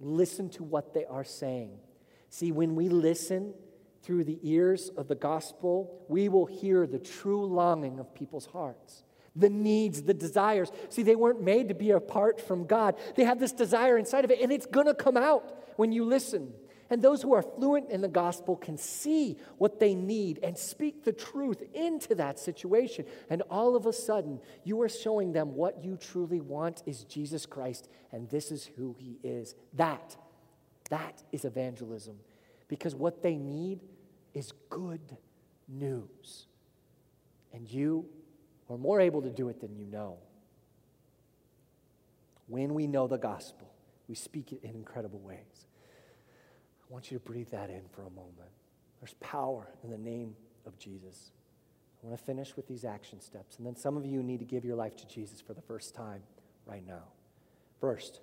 Listen 0.03 0.50
to 0.50 0.64
what 0.64 0.92
they 0.92 1.05
are 1.05 1.24
saying. 1.24 1.78
See, 2.28 2.50
when 2.50 2.74
we 2.74 2.88
listen 2.88 3.55
through 4.03 4.24
the 4.24 4.38
ears 4.42 4.90
of 4.96 5.07
the 5.07 5.14
gospel, 5.14 6.05
we 6.09 6.28
will 6.28 6.46
hear 6.46 6.86
the 6.86 6.98
true 6.98 7.46
longing 7.46 8.00
of 8.00 8.14
people's 8.14 8.46
hearts 8.46 9.05
the 9.34 9.48
needs, 9.48 10.03
the 10.03 10.14
desires. 10.14 10.70
See, 10.90 11.03
they 11.03 11.16
weren't 11.16 11.40
made 11.40 11.68
to 11.68 11.74
be 11.74 11.90
apart 11.90 12.38
from 12.38 12.66
God. 12.66 12.96
They 13.14 13.24
have 13.24 13.38
this 13.38 13.53
desire 13.53 13.96
inside 13.96 14.26
of 14.26 14.30
it, 14.30 14.40
and 14.42 14.53
it's 14.53 14.66
going 14.66 14.86
to 14.86 14.94
come 14.94 15.16
out 15.16 15.72
when 15.76 15.90
you 15.90 16.05
listen. 16.05 16.53
And 16.93 17.01
those 17.01 17.22
who 17.22 17.32
are 17.32 17.40
fluent 17.40 17.88
in 17.88 18.03
the 18.03 18.07
gospel 18.07 18.55
can 18.55 18.76
see 18.76 19.38
what 19.57 19.80
they 19.80 19.95
need 19.95 20.40
and 20.43 20.59
speak 20.59 21.05
the 21.05 21.12
truth 21.14 21.62
into 21.72 22.14
that 22.16 22.38
situation. 22.38 23.07
And 23.30 23.40
all 23.49 23.76
of 23.76 23.86
a 23.86 23.95
sudden, 23.95 24.40
you 24.62 24.78
are 24.82 24.90
showing 24.90 25.32
them 25.32 25.55
what 25.55 25.82
you 25.82 25.97
truly 25.97 26.43
want 26.43 26.82
is 26.84 27.05
Jesus 27.05 27.47
Christ, 27.47 27.88
and 28.12 28.28
this 28.28 28.53
is 28.53 28.68
who 28.76 28.95
he 28.99 29.16
is. 29.22 29.55
That, 29.72 30.14
that 30.90 31.22
is 31.32 31.47
evangelism. 31.47 32.16
Because 32.68 32.95
what 32.95 33.22
they 33.22 33.36
need 33.36 33.80
is 34.34 34.53
good 34.68 35.16
news. 35.66 36.45
And 37.55 37.66
you 37.66 38.05
are 38.68 38.76
more 38.76 39.01
able 39.01 39.22
to 39.22 39.30
do 39.30 39.49
it 39.49 39.62
than 39.62 39.74
you 39.76 39.86
know. 39.86 40.18
When 42.49 42.74
we 42.74 42.86
know 42.86 43.07
the 43.07 43.16
gospel, 43.16 43.72
we 44.09 44.14
speak 44.14 44.53
it 44.53 44.62
in 44.62 44.74
incredible 44.74 45.20
ways. 45.20 45.68
I 46.93 46.95
want 46.95 47.11
you 47.11 47.18
to 47.18 47.24
breathe 47.24 47.49
that 47.53 47.70
in 47.70 47.80
for 47.90 48.03
a 48.03 48.11
moment. 48.11 48.51
There's 49.01 49.14
power 49.14 49.66
in 49.82 49.88
the 49.88 49.97
name 49.97 50.36
of 50.66 50.78
Jesus. 50.78 51.32
I 52.05 52.07
want 52.07 52.18
to 52.18 52.22
finish 52.22 52.55
with 52.55 52.68
these 52.68 52.84
action 52.84 53.18
steps. 53.18 53.57
And 53.57 53.66
then 53.66 53.76
some 53.76 53.97
of 53.97 54.05
you 54.05 54.22
need 54.22 54.40
to 54.40 54.45
give 54.45 54.62
your 54.62 54.76
life 54.76 54.95
to 54.97 55.07
Jesus 55.07 55.40
for 55.40 55.55
the 55.55 55.62
first 55.62 55.95
time 55.95 56.22
right 56.66 56.86
now. 56.86 57.05
First, 57.80 58.20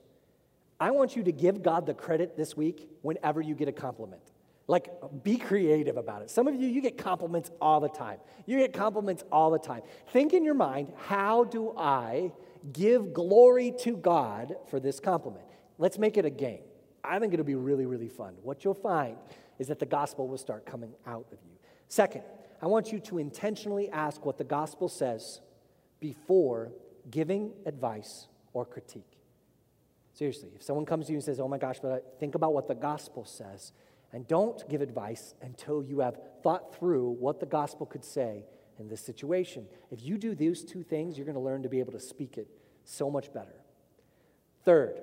I 0.80 0.92
want 0.92 1.16
you 1.16 1.24
to 1.24 1.32
give 1.32 1.64
God 1.64 1.88
the 1.88 1.96
credit 1.96 2.38
this 2.38 2.56
week 2.56 2.88
whenever 3.02 3.42
you 3.42 3.56
get 3.56 3.68
a 3.68 3.72
compliment. 3.72 4.22
Like, 4.68 4.88
be 5.24 5.38
creative 5.38 5.98
about 5.98 6.22
it. 6.22 6.30
Some 6.30 6.48
of 6.48 6.54
you, 6.54 6.68
you 6.68 6.80
get 6.80 6.96
compliments 6.96 7.50
all 7.60 7.80
the 7.80 7.90
time. 7.90 8.20
You 8.46 8.60
get 8.60 8.72
compliments 8.72 9.24
all 9.32 9.50
the 9.50 9.58
time. 9.58 9.82
Think 10.10 10.34
in 10.34 10.44
your 10.44 10.54
mind, 10.54 10.94
how 10.96 11.44
do 11.44 11.74
I 11.76 12.32
give 12.72 13.14
glory 13.14 13.74
to 13.80 13.98
God 13.98 14.58
for 14.70 14.80
this 14.80 15.00
compliment? 15.00 15.46
Let's 15.80 15.98
make 15.98 16.18
it 16.18 16.26
a 16.26 16.30
game. 16.30 16.60
I 17.10 17.18
think 17.18 17.34
it'll 17.34 17.46
be 17.46 17.56
really, 17.56 17.88
really 17.88 18.08
fun. 18.08 18.36
What 18.44 18.64
you'll 18.64 18.76
find 18.76 19.18
is 19.58 19.68
that 19.68 19.80
the 19.80 19.86
gospel 19.86 20.28
will 20.28 20.38
start 20.38 20.66
coming 20.66 20.94
out 21.08 21.26
of 21.32 21.40
you. 21.44 21.58
Second, 21.88 22.22
I 22.62 22.68
want 22.68 22.92
you 22.92 23.00
to 23.02 23.18
intentionally 23.18 23.90
ask 23.90 24.24
what 24.26 24.38
the 24.38 24.44
gospel 24.44 24.88
says 24.88 25.42
before 26.00 26.72
giving 27.10 27.52
advice 27.66 28.28
or 28.54 28.64
critique. 28.64 29.18
Seriously, 30.14 30.52
if 30.56 30.62
someone 30.62 30.86
comes 30.86 31.08
to 31.08 31.14
you 31.14 31.18
and 31.18 31.24
says, 31.24 31.40
Oh 31.40 31.48
my 31.48 31.58
gosh, 31.58 31.80
but 31.82 32.18
think 32.20 32.36
about 32.36 32.54
what 32.54 32.68
the 32.68 32.76
gospel 32.76 33.26
says, 33.26 33.72
and 34.14 34.28
don't 34.28 34.68
give 34.70 34.82
advice 34.82 35.34
until 35.42 35.84
you 35.84 36.00
have 36.00 36.20
thought 36.44 36.76
through 36.76 37.10
what 37.20 37.40
the 37.40 37.46
gospel 37.46 37.86
could 37.86 38.06
say 38.06 38.44
in 38.78 38.88
this 38.88 39.02
situation. 39.02 39.66
If 39.92 40.04
you 40.04 40.18
do 40.18 40.36
these 40.36 40.64
two 40.64 40.84
things, 40.84 41.18
you're 41.18 41.26
going 41.26 41.36
to 41.36 41.42
learn 41.42 41.64
to 41.64 41.70
be 41.70 41.80
able 41.80 41.94
to 41.94 42.00
speak 42.00 42.38
it 42.38 42.48
so 42.84 43.10
much 43.10 43.34
better. 43.34 43.56
Third, 44.64 45.02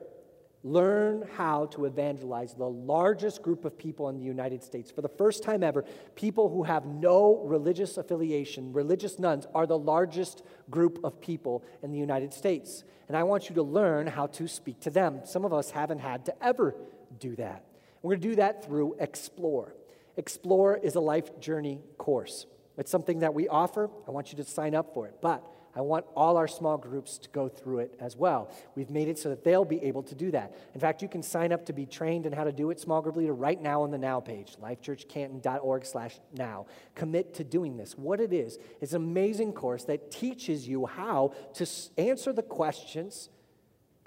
learn 0.67 1.25
how 1.37 1.67
to 1.67 1.85
evangelize 1.85 2.53
the 2.53 2.69
largest 2.69 3.41
group 3.41 3.65
of 3.65 3.79
people 3.79 4.09
in 4.09 4.19
the 4.19 4.25
United 4.25 4.65
States. 4.65 4.91
For 4.91 5.01
the 5.01 5.09
first 5.09 5.45
time 5.45 5.63
ever, 5.63 5.85
people 6.17 6.49
who 6.49 6.65
have 6.65 6.85
no 6.85 7.41
religious 7.45 7.97
affiliation, 7.97 8.73
religious 8.73 9.21
nones, 9.21 9.47
are 9.55 9.67
the 9.67 9.79
largest 9.79 10.43
group 10.69 10.99
of 11.05 11.21
people 11.21 11.63
in 11.83 11.93
the 11.93 11.99
United 11.99 12.35
States. 12.35 12.83
And 13.07 13.17
I 13.17 13.23
want 13.23 13.49
you 13.49 13.55
to 13.55 13.63
learn 13.63 14.09
how 14.09 14.27
to 14.27 14.49
speak 14.49 14.81
to 14.81 14.91
them. 14.91 15.21
Some 15.25 15.45
of 15.45 15.53
us 15.53 15.71
haven't 15.71 16.01
had 16.01 16.27
to 16.27 16.45
ever 16.45 16.75
do 17.21 17.37
that. 17.37 17.65
We're 18.03 18.15
going 18.15 18.23
to 18.23 18.29
do 18.31 18.37
that 18.37 18.65
through 18.65 18.97
Explore. 18.99 19.73
Explore 20.17 20.79
is 20.79 20.97
a 20.97 21.01
life 21.01 21.39
journey 21.39 21.81
course. 21.97 22.47
It's 22.77 22.91
something 22.91 23.21
that 23.21 23.35
we 23.35 23.47
offer. 23.47 23.89
I 24.07 24.11
want 24.11 24.33
you 24.33 24.39
to 24.39 24.45
sign 24.45 24.75
up 24.75 24.93
for 24.95 25.07
it. 25.07 25.15
But 25.21 25.45
I 25.77 25.83
want 25.83 26.07
all 26.17 26.39
our 26.39 26.49
small 26.49 26.79
groups 26.79 27.19
to 27.19 27.29
go 27.29 27.49
through 27.51 27.81
it 27.81 27.95
as 28.01 28.17
well. 28.17 28.51
We've 28.75 28.89
made 28.89 29.09
it 29.09 29.19
so 29.19 29.29
that 29.29 29.45
they'll 29.45 29.67
be 29.67 29.83
able 29.85 30.03
to 30.05 30.15
do 30.15 30.31
that. 30.31 30.57
In 30.73 30.81
fact, 30.81 31.03
you 31.03 31.09
can 31.09 31.23
sign 31.23 31.53
up 31.53 31.67
to 31.67 31.75
be 31.75 31.85
trained 31.85 32.25
in 32.25 32.33
how 32.33 32.45
to 32.45 32.53
do 32.53 32.71
it, 32.71 32.81
small 32.81 33.03
group 33.03 33.17
leader, 33.17 33.35
right 33.35 33.61
now 33.61 33.83
on 33.83 33.91
the 33.91 33.99
Now 33.99 34.19
page, 34.19 34.57
lifechurchcanton.org 34.63 35.85
slash 35.85 36.19
now. 36.33 36.65
Commit 36.95 37.35
to 37.35 37.45
doing 37.45 37.77
this. 37.77 37.93
What 37.97 38.23
it 38.23 38.33
is, 38.33 38.59
is 38.81 38.95
an 38.95 39.03
amazing 39.03 39.53
course 39.53 39.85
that 39.85 40.11
teaches 40.11 40.67
you 40.67 40.87
how 40.87 41.35
to 41.55 41.69
answer 41.99 42.33
the 42.33 42.43
questions 42.43 43.29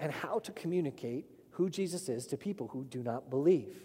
and 0.00 0.10
how 0.10 0.40
to 0.40 0.50
communicate 0.50 1.26
who 1.50 1.70
Jesus 1.70 2.08
is 2.08 2.26
to 2.28 2.36
people 2.36 2.66
who 2.66 2.84
do 2.84 3.02
not 3.02 3.30
believe. 3.30 3.76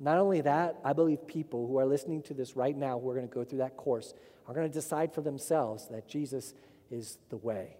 Not 0.00 0.16
only 0.18 0.40
that, 0.42 0.78
I 0.84 0.94
believe 0.94 1.26
people 1.26 1.66
who 1.66 1.78
are 1.78 1.84
listening 1.84 2.22
to 2.22 2.34
this 2.34 2.56
right 2.56 2.76
now, 2.76 2.98
who 2.98 3.10
are 3.10 3.14
going 3.14 3.28
to 3.28 3.34
go 3.34 3.44
through 3.44 3.58
that 3.58 3.76
course, 3.76 4.14
are 4.46 4.54
going 4.54 4.66
to 4.66 4.72
decide 4.72 5.12
for 5.12 5.20
themselves 5.20 5.88
that 5.88 6.08
Jesus 6.08 6.54
is 6.90 7.18
the 7.30 7.36
way. 7.36 7.76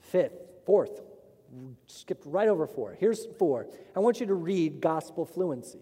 Fifth, 0.00 0.34
fourth, 0.64 1.00
skipped 1.86 2.26
right 2.26 2.48
over 2.48 2.66
four. 2.66 2.96
Here's 2.98 3.26
four. 3.38 3.66
I 3.94 4.00
want 4.00 4.20
you 4.20 4.26
to 4.26 4.34
read 4.34 4.80
Gospel 4.80 5.24
Fluency. 5.24 5.80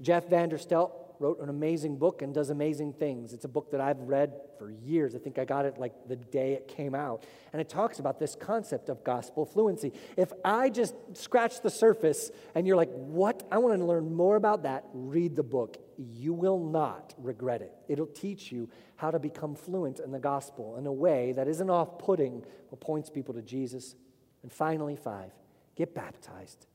Jeff 0.00 0.28
Vanderstelt 0.28 0.92
wrote 1.20 1.40
an 1.40 1.48
amazing 1.48 1.96
book 1.96 2.22
and 2.22 2.32
does 2.32 2.50
amazing 2.50 2.92
things. 2.92 3.32
It's 3.32 3.44
a 3.44 3.48
book 3.48 3.72
that 3.72 3.80
I've 3.80 4.00
read 4.00 4.34
for 4.58 4.70
years. 4.70 5.14
I 5.14 5.18
think 5.18 5.38
I 5.38 5.44
got 5.44 5.64
it 5.64 5.78
like 5.78 5.92
the 6.06 6.16
day 6.16 6.52
it 6.52 6.68
came 6.68 6.94
out. 6.94 7.24
And 7.52 7.60
it 7.60 7.68
talks 7.68 7.98
about 7.98 8.18
this 8.18 8.36
concept 8.36 8.88
of 8.88 9.02
gospel 9.02 9.44
fluency. 9.44 9.92
If 10.16 10.32
I 10.44 10.70
just 10.70 10.94
scratch 11.14 11.60
the 11.60 11.70
surface 11.70 12.30
and 12.54 12.66
you're 12.66 12.76
like, 12.76 12.90
what? 12.92 13.42
I 13.50 13.58
want 13.58 13.78
to 13.78 13.84
learn 13.84 14.14
more 14.14 14.36
about 14.36 14.62
that, 14.62 14.84
read 14.92 15.34
the 15.34 15.42
book. 15.42 15.78
You 15.98 16.32
will 16.32 16.58
not 16.58 17.14
regret 17.18 17.60
it. 17.60 17.74
It'll 17.88 18.06
teach 18.06 18.52
you 18.52 18.68
how 18.96 19.10
to 19.10 19.18
become 19.18 19.54
fluent 19.54 19.98
in 20.00 20.12
the 20.12 20.18
gospel 20.18 20.76
in 20.76 20.86
a 20.86 20.92
way 20.92 21.32
that 21.32 21.48
isn't 21.48 21.68
off 21.68 21.98
putting, 21.98 22.44
but 22.70 22.80
points 22.80 23.10
people 23.10 23.34
to 23.34 23.42
Jesus. 23.42 23.96
And 24.42 24.52
finally, 24.52 24.96
five, 24.96 25.32
get 25.76 25.94
baptized. 25.94 26.66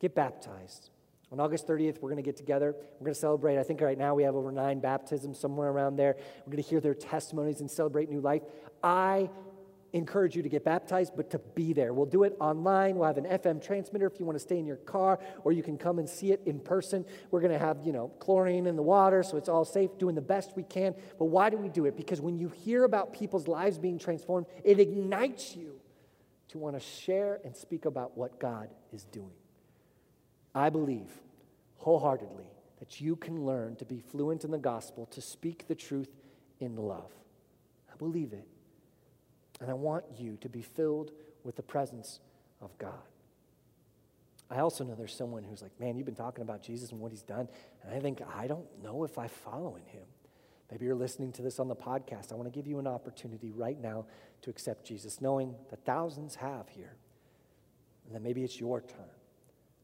Get 0.00 0.14
baptized. 0.14 0.90
On 1.30 1.40
August 1.40 1.66
30th, 1.66 2.00
we're 2.00 2.10
going 2.10 2.22
to 2.22 2.22
get 2.22 2.36
together. 2.36 2.74
We're 2.98 3.06
going 3.06 3.14
to 3.14 3.20
celebrate. 3.20 3.58
I 3.58 3.62
think 3.62 3.80
right 3.80 3.96
now 3.96 4.14
we 4.14 4.24
have 4.24 4.34
over 4.34 4.52
nine 4.52 4.80
baptisms, 4.80 5.38
somewhere 5.38 5.70
around 5.70 5.96
there. 5.96 6.16
We're 6.44 6.52
going 6.52 6.62
to 6.62 6.68
hear 6.68 6.80
their 6.80 6.94
testimonies 6.94 7.60
and 7.60 7.70
celebrate 7.70 8.10
new 8.10 8.20
life. 8.20 8.42
I 8.82 9.30
encourage 9.92 10.34
you 10.34 10.42
to 10.42 10.48
get 10.48 10.64
baptized, 10.64 11.12
but 11.16 11.30
to 11.30 11.38
be 11.38 11.72
there. 11.72 11.92
We'll 11.92 12.06
do 12.06 12.22
it 12.22 12.36
online. 12.40 12.96
We'll 12.96 13.06
have 13.06 13.18
an 13.18 13.26
FM 13.26 13.64
transmitter 13.64 14.06
if 14.06 14.18
you 14.18 14.24
want 14.24 14.36
to 14.36 14.40
stay 14.40 14.58
in 14.58 14.66
your 14.66 14.76
car, 14.76 15.18
or 15.44 15.52
you 15.52 15.62
can 15.62 15.76
come 15.76 15.98
and 15.98 16.08
see 16.08 16.32
it 16.32 16.40
in 16.46 16.60
person. 16.60 17.04
We're 17.30 17.40
going 17.40 17.52
to 17.52 17.58
have, 17.58 17.78
you 17.84 17.92
know, 17.92 18.08
chlorine 18.18 18.66
in 18.66 18.76
the 18.76 18.82
water, 18.82 19.22
so 19.22 19.36
it's 19.36 19.48
all 19.48 19.64
safe, 19.64 19.90
doing 19.98 20.14
the 20.14 20.22
best 20.22 20.56
we 20.56 20.62
can. 20.62 20.94
But 21.18 21.26
why 21.26 21.50
do 21.50 21.56
we 21.56 21.68
do 21.68 21.84
it? 21.86 21.96
Because 21.96 22.20
when 22.20 22.38
you 22.38 22.48
hear 22.48 22.84
about 22.84 23.12
people's 23.12 23.48
lives 23.48 23.78
being 23.78 23.98
transformed, 23.98 24.46
it 24.64 24.80
ignites 24.80 25.54
you 25.54 25.80
to 26.48 26.58
want 26.58 26.76
to 26.76 26.80
share 26.80 27.40
and 27.44 27.56
speak 27.56 27.84
about 27.84 28.16
what 28.16 28.38
God 28.38 28.68
is 28.92 29.04
doing. 29.04 29.32
I 30.54 30.70
believe 30.70 31.08
wholeheartedly 31.78 32.46
that 32.78 33.00
you 33.00 33.16
can 33.16 33.44
learn 33.44 33.76
to 33.76 33.84
be 33.84 34.00
fluent 34.00 34.44
in 34.44 34.50
the 34.50 34.58
gospel, 34.58 35.06
to 35.06 35.20
speak 35.20 35.66
the 35.68 35.74
truth 35.74 36.10
in 36.60 36.76
love. 36.76 37.12
I 37.92 37.96
believe 37.96 38.32
it. 38.32 38.46
And 39.62 39.70
I 39.70 39.74
want 39.74 40.04
you 40.18 40.36
to 40.40 40.48
be 40.48 40.60
filled 40.60 41.12
with 41.44 41.54
the 41.54 41.62
presence 41.62 42.18
of 42.60 42.76
God. 42.78 42.92
I 44.50 44.58
also 44.58 44.82
know 44.82 44.96
there's 44.96 45.14
someone 45.14 45.44
who's 45.44 45.62
like, 45.62 45.78
man, 45.78 45.96
you've 45.96 46.04
been 46.04 46.16
talking 46.16 46.42
about 46.42 46.62
Jesus 46.62 46.90
and 46.90 47.00
what 47.00 47.12
he's 47.12 47.22
done. 47.22 47.48
And 47.82 47.94
I 47.94 48.00
think, 48.00 48.20
I 48.36 48.48
don't 48.48 48.66
know 48.82 49.04
if 49.04 49.18
I 49.18 49.28
follow 49.28 49.76
in 49.76 49.84
him. 49.86 50.02
Maybe 50.70 50.84
you're 50.84 50.96
listening 50.96 51.30
to 51.32 51.42
this 51.42 51.60
on 51.60 51.68
the 51.68 51.76
podcast. 51.76 52.32
I 52.32 52.34
want 52.34 52.52
to 52.52 52.54
give 52.54 52.66
you 52.66 52.80
an 52.80 52.88
opportunity 52.88 53.52
right 53.52 53.80
now 53.80 54.06
to 54.42 54.50
accept 54.50 54.84
Jesus, 54.84 55.20
knowing 55.20 55.54
that 55.70 55.84
thousands 55.84 56.34
have 56.34 56.68
here. 56.68 56.96
And 58.06 58.14
then 58.14 58.22
maybe 58.22 58.42
it's 58.42 58.58
your 58.58 58.80
turn 58.80 59.14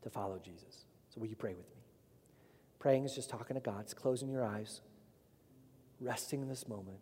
to 0.02 0.10
follow 0.10 0.40
Jesus. 0.44 0.86
So 1.14 1.20
will 1.20 1.28
you 1.28 1.36
pray 1.36 1.54
with 1.54 1.68
me? 1.70 1.82
Praying 2.80 3.04
is 3.04 3.14
just 3.14 3.30
talking 3.30 3.54
to 3.54 3.60
God, 3.60 3.82
it's 3.82 3.94
closing 3.94 4.28
your 4.28 4.44
eyes, 4.44 4.80
resting 6.00 6.42
in 6.42 6.48
this 6.48 6.66
moment, 6.66 6.98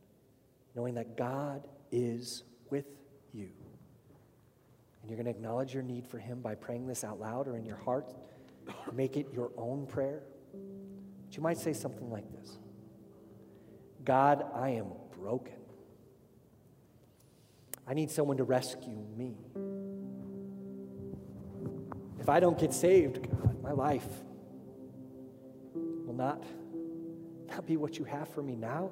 knowing 0.74 0.94
that 0.94 1.16
God 1.16 1.66
is 1.90 2.42
with 2.70 2.86
you. 3.32 3.48
And 5.02 5.10
you're 5.10 5.16
going 5.16 5.32
to 5.32 5.38
acknowledge 5.38 5.72
your 5.72 5.82
need 5.82 6.06
for 6.06 6.18
Him 6.18 6.40
by 6.40 6.54
praying 6.54 6.86
this 6.86 7.04
out 7.04 7.20
loud 7.20 7.46
or 7.48 7.56
in 7.56 7.64
your 7.64 7.76
heart. 7.76 8.12
Make 8.92 9.16
it 9.16 9.28
your 9.32 9.50
own 9.56 9.86
prayer. 9.86 10.22
But 10.52 11.36
you 11.36 11.42
might 11.42 11.58
say 11.58 11.72
something 11.72 12.10
like 12.10 12.24
this 12.32 12.58
God, 14.04 14.46
I 14.54 14.70
am 14.70 14.86
broken. 15.18 15.54
I 17.86 17.94
need 17.94 18.10
someone 18.10 18.36
to 18.38 18.44
rescue 18.44 18.98
me. 19.16 19.36
If 22.18 22.28
I 22.28 22.40
don't 22.40 22.58
get 22.58 22.72
saved, 22.72 23.22
God, 23.30 23.62
my 23.62 23.70
life 23.70 24.08
will 25.74 26.14
not, 26.14 26.42
not 27.48 27.64
be 27.66 27.76
what 27.76 27.98
you 27.98 28.04
have 28.04 28.28
for 28.28 28.42
me 28.42 28.56
now. 28.56 28.90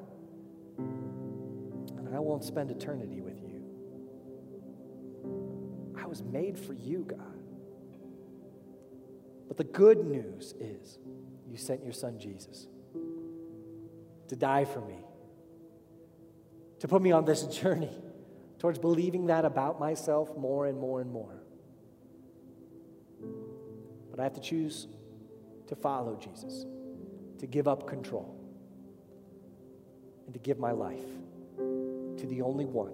And 0.79 2.15
I 2.15 2.21
won't 2.21 2.45
spend 2.45 2.71
eternity 2.71 3.21
with 3.21 3.34
was 6.15 6.23
made 6.23 6.57
for 6.57 6.75
you, 6.75 7.05
God. 7.09 7.19
But 9.49 9.57
the 9.57 9.65
good 9.65 10.07
news 10.07 10.55
is 10.61 10.99
you 11.51 11.57
sent 11.57 11.83
your 11.83 11.93
son 11.93 12.21
Jesus 12.21 12.69
to 14.29 14.37
die 14.37 14.65
for 14.65 14.81
me, 14.81 14.95
to 16.79 16.87
put 16.87 17.03
me 17.03 17.11
on 17.11 17.25
this 17.25 17.43
journey 17.47 17.91
towards 18.61 18.79
believing 18.79 19.27
that 19.27 19.45
about 19.45 19.81
myself 19.81 20.37
more 20.37 20.67
and 20.67 20.79
more 20.79 21.01
and 21.01 21.11
more. 21.11 21.43
But 24.13 24.21
I 24.21 24.23
have 24.23 24.35
to 24.35 24.41
choose 24.41 24.87
to 25.67 25.75
follow 25.75 26.15
Jesus, 26.15 26.65
to 27.41 27.47
give 27.49 27.67
up 27.67 27.89
control, 27.89 28.39
and 30.27 30.33
to 30.33 30.39
give 30.39 30.61
my 30.61 30.71
life 30.71 31.11
to 31.57 32.27
the 32.29 32.41
only 32.41 32.67
one 32.67 32.93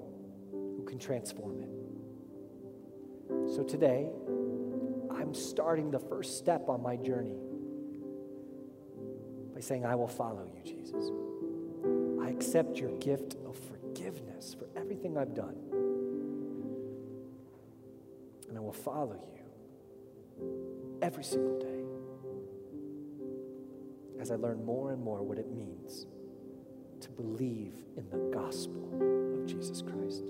who 0.52 0.82
can 0.86 0.98
transform 0.98 1.60
it. 1.60 1.79
So 3.54 3.62
today, 3.62 4.08
I'm 5.10 5.34
starting 5.34 5.90
the 5.90 5.98
first 5.98 6.38
step 6.38 6.68
on 6.68 6.82
my 6.82 6.96
journey 6.96 7.38
by 9.54 9.60
saying, 9.60 9.84
I 9.84 9.94
will 9.94 10.08
follow 10.08 10.46
you, 10.46 10.62
Jesus. 10.64 11.10
I 12.22 12.30
accept 12.30 12.78
your 12.78 12.92
gift 12.98 13.36
of 13.46 13.56
forgiveness 13.56 14.54
for 14.58 14.68
everything 14.78 15.18
I've 15.18 15.34
done. 15.34 15.56
And 18.48 18.56
I 18.56 18.60
will 18.60 18.72
follow 18.72 19.20
you 19.34 20.98
every 21.02 21.24
single 21.24 21.58
day 21.58 21.84
as 24.20 24.30
I 24.30 24.36
learn 24.36 24.64
more 24.64 24.92
and 24.92 25.02
more 25.02 25.22
what 25.22 25.38
it 25.38 25.50
means 25.50 26.06
to 27.00 27.10
believe 27.10 27.74
in 27.96 28.08
the 28.10 28.36
gospel 28.36 28.88
of 29.34 29.46
Jesus 29.46 29.82
Christ. 29.82 30.24